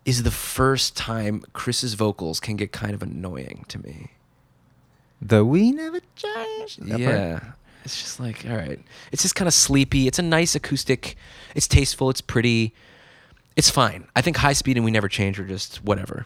is 0.06 0.24
the 0.24 0.32
first 0.32 0.97
time 0.97 1.43
Chris's 1.54 1.93
vocals 1.93 2.39
can 2.39 2.56
get 2.56 2.72
kind 2.72 2.93
of 2.93 3.04
annoying 3.04 3.66
to 3.68 3.80
me. 3.80 4.12
the 5.22 5.45
we 5.45 5.72
never 5.72 5.99
change. 6.16 6.78
that 6.78 6.89
part? 6.89 6.99
yeah. 6.99 7.39
It's 7.84 7.99
just 7.99 8.20
like, 8.20 8.45
all 8.47 8.56
right. 8.56 8.80
It's 9.12 9.24
just 9.24 9.36
kind 9.36 9.47
of 9.47 9.54
sleepy. 9.54 10.08
It's 10.08 10.20
a 10.20 10.24
nice 10.24 10.56
acoustic. 10.56 11.16
It's 11.56 11.68
tasteful. 11.68 12.10
It's 12.10 12.22
pretty. 12.22 12.74
It's 13.56 13.70
fine. 13.70 14.08
I 14.16 14.22
think 14.22 14.38
High 14.38 14.54
Speed 14.54 14.78
and 14.78 14.86
We 14.86 14.91
Never 14.91 15.08
Change 15.08 15.39
are 15.39 15.45
just 15.45 15.84
whatever. 15.84 16.26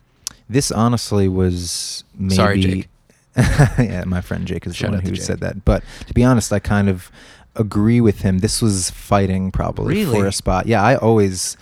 This 0.49 0.71
honestly 0.71 1.27
was 1.27 2.03
maybe. 2.13 2.35
Sorry, 2.35 2.59
Jake. 2.59 2.87
yeah, 3.37 4.03
my 4.05 4.21
friend 4.21 4.45
Jake 4.45 4.65
is 4.67 4.75
Shout 4.75 4.91
the 4.91 4.97
one 4.97 5.05
who 5.05 5.15
said 5.15 5.39
that. 5.41 5.65
But 5.65 5.83
to 6.07 6.13
be 6.13 6.23
honest, 6.23 6.53
I 6.53 6.59
kind 6.59 6.87
of 6.87 7.11
agree 7.55 8.01
with 8.01 8.21
him. 8.21 8.39
This 8.39 8.61
was 8.61 8.89
fighting 8.91 9.51
probably 9.51 10.05
for 10.05 10.25
a 10.25 10.31
spot. 10.31 10.67
Yeah, 10.67 10.83
I 10.83 10.95
always 10.95 11.57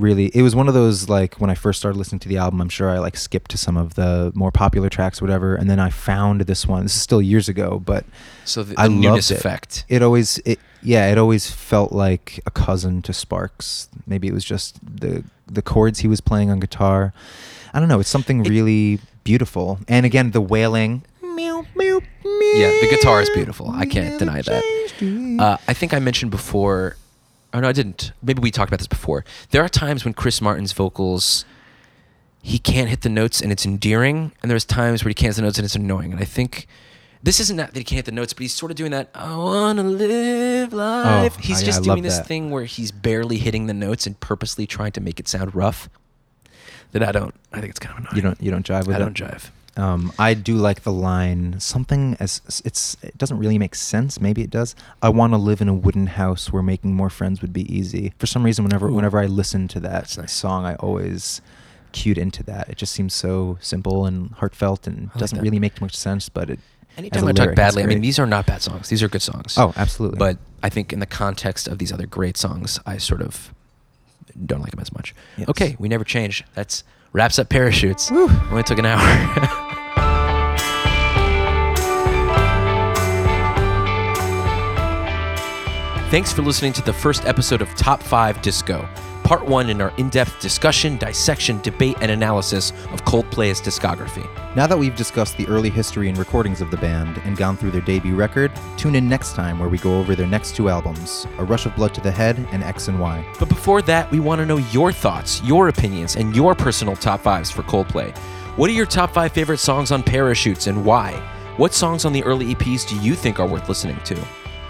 really. 0.00 0.26
It 0.34 0.42
was 0.42 0.54
one 0.56 0.68
of 0.68 0.74
those 0.74 1.08
like 1.08 1.34
when 1.36 1.50
I 1.50 1.54
first 1.54 1.78
started 1.78 1.98
listening 1.98 2.18
to 2.20 2.28
the 2.28 2.36
album. 2.38 2.60
I'm 2.60 2.68
sure 2.68 2.90
I 2.90 2.98
like 2.98 3.16
skipped 3.16 3.50
to 3.52 3.58
some 3.58 3.76
of 3.76 3.94
the 3.94 4.32
more 4.34 4.50
popular 4.50 4.88
tracks, 4.88 5.20
whatever, 5.20 5.54
and 5.54 5.68
then 5.70 5.78
I 5.78 5.90
found 5.90 6.42
this 6.42 6.66
one. 6.66 6.82
This 6.84 6.94
is 6.96 7.02
still 7.02 7.22
years 7.22 7.48
ago, 7.48 7.78
but 7.84 8.04
So 8.44 8.62
the, 8.62 8.74
the 8.74 8.80
I 8.80 8.88
newness 8.88 9.30
loved 9.30 9.30
it. 9.30 9.44
effect. 9.46 9.84
It 9.88 10.02
always, 10.02 10.38
it 10.44 10.58
yeah, 10.82 11.10
it 11.12 11.18
always 11.18 11.50
felt 11.50 11.92
like 11.92 12.40
a 12.46 12.50
cousin 12.50 13.02
to 13.02 13.12
Sparks. 13.12 13.88
Maybe 14.06 14.28
it 14.28 14.34
was 14.34 14.44
just 14.44 14.78
the 14.82 15.24
the 15.46 15.62
chords 15.62 15.98
he 16.00 16.08
was 16.08 16.20
playing 16.20 16.50
on 16.50 16.60
guitar. 16.60 17.12
I 17.74 17.80
don't 17.80 17.88
know. 17.88 18.00
It's 18.00 18.08
something 18.08 18.44
It- 18.44 18.48
really 18.48 18.98
beautiful. 19.24 19.78
And 19.88 20.06
again, 20.06 20.30
the 20.32 20.40
wailing. 20.40 21.02
Meow, 21.22 21.64
meow, 21.76 22.00
Yeah, 22.24 22.68
the 22.82 22.88
guitar 22.90 23.22
is 23.22 23.30
beautiful. 23.30 23.70
I 23.70 23.86
can't 23.86 24.18
deny 24.18 24.42
that. 24.42 24.62
Uh, 25.40 25.56
I 25.68 25.72
think 25.72 25.94
I 25.94 25.98
mentioned 26.00 26.30
before, 26.30 26.96
or 27.52 27.60
no, 27.60 27.68
I 27.68 27.72
didn't. 27.72 28.12
Maybe 28.22 28.40
we 28.40 28.50
talked 28.50 28.68
about 28.70 28.78
this 28.78 28.86
before. 28.86 29.24
There 29.50 29.62
are 29.62 29.68
times 29.68 30.04
when 30.04 30.14
Chris 30.14 30.40
Martin's 30.40 30.72
vocals, 30.72 31.44
he 32.42 32.58
can't 32.58 32.88
hit 32.88 33.02
the 33.02 33.08
notes 33.08 33.40
and 33.40 33.50
it's 33.52 33.66
endearing, 33.66 34.32
and 34.42 34.50
there's 34.50 34.64
times 34.64 35.04
where 35.04 35.10
he 35.10 35.14
can't 35.14 35.34
hit 35.34 35.36
the 35.36 35.42
notes 35.42 35.58
and 35.58 35.64
it's 35.64 35.74
annoying. 35.74 36.12
And 36.12 36.20
I 36.20 36.24
think 36.24 36.66
this 37.22 37.40
isn't 37.40 37.56
that, 37.56 37.74
that 37.74 37.78
he 37.80 37.84
can't 37.84 37.96
hit 37.98 38.04
the 38.06 38.12
notes, 38.12 38.32
but 38.32 38.42
he's 38.42 38.54
sort 38.54 38.70
of 38.70 38.76
doing 38.76 38.92
that. 38.92 39.10
I 39.14 39.36
wanna 39.36 39.82
live 39.82 40.72
oh, 40.72 40.76
life. 40.76 41.36
Oh, 41.36 41.40
he's 41.42 41.62
I- 41.62 41.64
just 41.66 41.80
I 41.80 41.84
doing 41.84 42.02
this 42.02 42.16
that. 42.18 42.26
thing 42.26 42.50
where 42.50 42.64
he's 42.64 42.92
barely 42.92 43.38
hitting 43.38 43.66
the 43.66 43.74
notes 43.74 44.06
and 44.06 44.18
purposely 44.20 44.66
trying 44.66 44.92
to 44.92 45.00
make 45.00 45.20
it 45.20 45.28
sound 45.28 45.54
rough. 45.54 45.88
That 46.92 47.02
I 47.04 47.12
don't. 47.12 47.34
I 47.52 47.60
think 47.60 47.70
it's 47.70 47.78
kind 47.78 47.92
of 47.96 47.98
annoying. 48.00 48.16
you 48.16 48.22
don't 48.22 48.42
you 48.42 48.50
don't 48.50 48.66
jive 48.66 48.86
with 48.86 48.96
I 48.96 49.00
it. 49.00 49.02
don't 49.02 49.16
jive. 49.16 49.50
Um, 49.80 50.12
I 50.18 50.34
do 50.34 50.56
like 50.56 50.82
the 50.82 50.92
line 50.92 51.58
something 51.58 52.16
as 52.20 52.42
it's 52.64 52.96
it 53.02 53.16
doesn't 53.16 53.38
really 53.38 53.56
make 53.56 53.74
sense. 53.74 54.20
Maybe 54.20 54.42
it 54.42 54.50
does. 54.50 54.74
I 55.00 55.08
want 55.08 55.32
to 55.32 55.38
live 55.38 55.60
in 55.60 55.68
a 55.68 55.74
wooden 55.74 56.06
house 56.06 56.52
where 56.52 56.62
making 56.62 56.94
more 56.94 57.08
friends 57.08 57.40
would 57.40 57.52
be 57.52 57.72
easy. 57.74 58.12
For 58.18 58.26
some 58.26 58.44
reason, 58.44 58.64
whenever 58.64 58.88
Ooh. 58.88 58.94
whenever 58.94 59.18
I 59.18 59.26
listen 59.26 59.68
to 59.68 59.80
that 59.80 60.16
nice. 60.18 60.32
song, 60.32 60.66
I 60.66 60.74
always 60.76 61.40
cued 61.92 62.18
into 62.18 62.42
that. 62.44 62.68
It 62.68 62.76
just 62.76 62.92
seems 62.92 63.14
so 63.14 63.56
simple 63.60 64.04
and 64.04 64.32
heartfelt 64.32 64.86
and 64.86 65.08
like 65.08 65.16
doesn't 65.16 65.38
that. 65.38 65.42
really 65.42 65.58
make 65.58 65.80
much 65.80 65.96
sense. 65.96 66.28
But 66.28 66.50
it 66.50 66.60
Anytime 66.98 67.26
I 67.28 67.32
talk 67.32 67.54
badly, 67.54 67.82
I 67.82 67.86
mean 67.86 68.02
these 68.02 68.18
are 68.18 68.26
not 68.26 68.44
bad 68.46 68.60
songs. 68.60 68.90
These 68.90 69.02
are 69.02 69.08
good 69.08 69.22
songs. 69.22 69.56
oh, 69.56 69.72
absolutely. 69.76 70.18
But 70.18 70.36
I 70.62 70.68
think 70.68 70.92
in 70.92 71.00
the 71.00 71.06
context 71.06 71.68
of 71.68 71.78
these 71.78 71.90
other 71.90 72.06
great 72.06 72.36
songs, 72.36 72.78
I 72.84 72.98
sort 72.98 73.22
of 73.22 73.54
don't 74.44 74.60
like 74.60 74.72
them 74.72 74.80
as 74.80 74.92
much. 74.92 75.14
Yes. 75.38 75.48
Okay, 75.48 75.76
we 75.78 75.88
never 75.88 76.04
change. 76.04 76.44
That's 76.54 76.84
wraps 77.12 77.38
up 77.38 77.48
parachutes. 77.48 78.10
Woo. 78.10 78.28
Only 78.50 78.62
took 78.62 78.78
an 78.78 78.86
hour. 78.86 79.66
Thanks 86.10 86.32
for 86.32 86.42
listening 86.42 86.72
to 86.72 86.82
the 86.82 86.92
first 86.92 87.24
episode 87.24 87.62
of 87.62 87.72
Top 87.76 88.02
5 88.02 88.42
Disco, 88.42 88.88
part 89.22 89.46
one 89.46 89.70
in 89.70 89.80
our 89.80 89.92
in 89.96 90.08
depth 90.08 90.40
discussion, 90.40 90.96
dissection, 90.96 91.60
debate, 91.60 91.98
and 92.00 92.10
analysis 92.10 92.72
of 92.90 93.04
Coldplay's 93.04 93.60
discography. 93.60 94.28
now 94.56 94.66
that 94.66 94.76
we've 94.76 94.96
discussed 94.96 95.36
the 95.36 95.46
early 95.46 95.70
history 95.70 96.08
and 96.08 96.18
recordings 96.18 96.60
of 96.60 96.72
the 96.72 96.76
band 96.78 97.18
and 97.18 97.36
gone 97.36 97.56
through 97.56 97.70
their 97.70 97.80
debut 97.80 98.16
record, 98.16 98.50
tune 98.76 98.96
in 98.96 99.08
next 99.08 99.36
time 99.36 99.60
where 99.60 99.68
we 99.68 99.78
go 99.78 100.00
over 100.00 100.16
their 100.16 100.26
next 100.26 100.56
two 100.56 100.68
albums, 100.68 101.28
A 101.38 101.44
Rush 101.44 101.64
of 101.64 101.76
Blood 101.76 101.94
to 101.94 102.00
the 102.00 102.10
Head 102.10 102.44
and 102.50 102.64
X 102.64 102.88
and 102.88 102.98
Y. 102.98 103.24
But 103.38 103.48
before 103.48 103.80
that, 103.82 104.10
we 104.10 104.18
want 104.18 104.40
to 104.40 104.46
know 104.46 104.56
your 104.56 104.90
thoughts, 104.90 105.40
your 105.44 105.68
opinions, 105.68 106.16
and 106.16 106.34
your 106.34 106.56
personal 106.56 106.96
top 106.96 107.20
fives 107.20 107.52
for 107.52 107.62
Coldplay. 107.62 108.18
What 108.58 108.68
are 108.68 108.72
your 108.72 108.84
top 108.84 109.14
five 109.14 109.30
favorite 109.30 109.58
songs 109.58 109.92
on 109.92 110.02
Parachutes 110.02 110.66
and 110.66 110.84
why? 110.84 111.12
What 111.56 111.72
songs 111.72 112.04
on 112.04 112.12
the 112.12 112.24
early 112.24 112.52
EPs 112.52 112.88
do 112.88 112.98
you 112.98 113.14
think 113.14 113.38
are 113.38 113.46
worth 113.46 113.68
listening 113.68 114.00
to? 114.06 114.20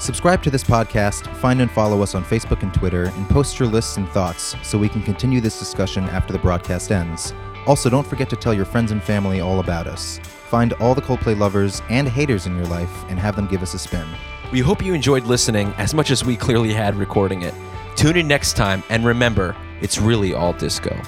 Subscribe 0.01 0.43
to 0.45 0.51
this 0.51 0.65
podcast, 0.65 1.27
find 1.37 1.61
and 1.61 1.71
follow 1.71 2.03
us 2.03 2.15
on 2.15 2.25
Facebook 2.25 2.63
and 2.63 2.73
Twitter, 2.73 3.13
and 3.17 3.29
post 3.29 3.59
your 3.59 3.69
lists 3.69 3.99
and 3.99 4.09
thoughts 4.09 4.57
so 4.63 4.79
we 4.79 4.89
can 4.89 5.03
continue 5.03 5.43
this 5.43 5.59
discussion 5.59 6.05
after 6.05 6.33
the 6.33 6.39
broadcast 6.39 6.91
ends. 6.91 7.35
Also, 7.67 7.91
don't 7.91 8.07
forget 8.07 8.31
to 8.31 8.37
tell 8.37 8.55
your 8.55 8.65
friends 8.65 8.93
and 8.93 9.03
family 9.03 9.41
all 9.41 9.61
about 9.61 9.87
us. 9.87 10.19
Find 10.49 10.73
all 10.75 10.95
the 10.95 11.03
Coldplay 11.03 11.39
lovers 11.39 11.83
and 11.91 12.09
haters 12.09 12.47
in 12.47 12.57
your 12.57 12.65
life 12.65 13.05
and 13.11 13.19
have 13.19 13.37
them 13.37 13.47
give 13.47 13.63
us 13.63 13.75
a 13.75 13.79
spin. 13.79 14.09
We 14.51 14.61
hope 14.61 14.83
you 14.83 14.95
enjoyed 14.95 15.25
listening 15.25 15.75
as 15.77 15.93
much 15.93 16.11
as 16.11 16.25
we 16.25 16.35
clearly 16.35 16.73
had 16.73 16.95
recording 16.97 17.43
it. 17.43 17.53
Tune 17.95 18.17
in 18.17 18.27
next 18.27 18.57
time, 18.57 18.83
and 18.89 19.05
remember, 19.05 19.55
it's 19.83 19.99
really 19.99 20.33
all 20.33 20.55
disco. 20.55 20.99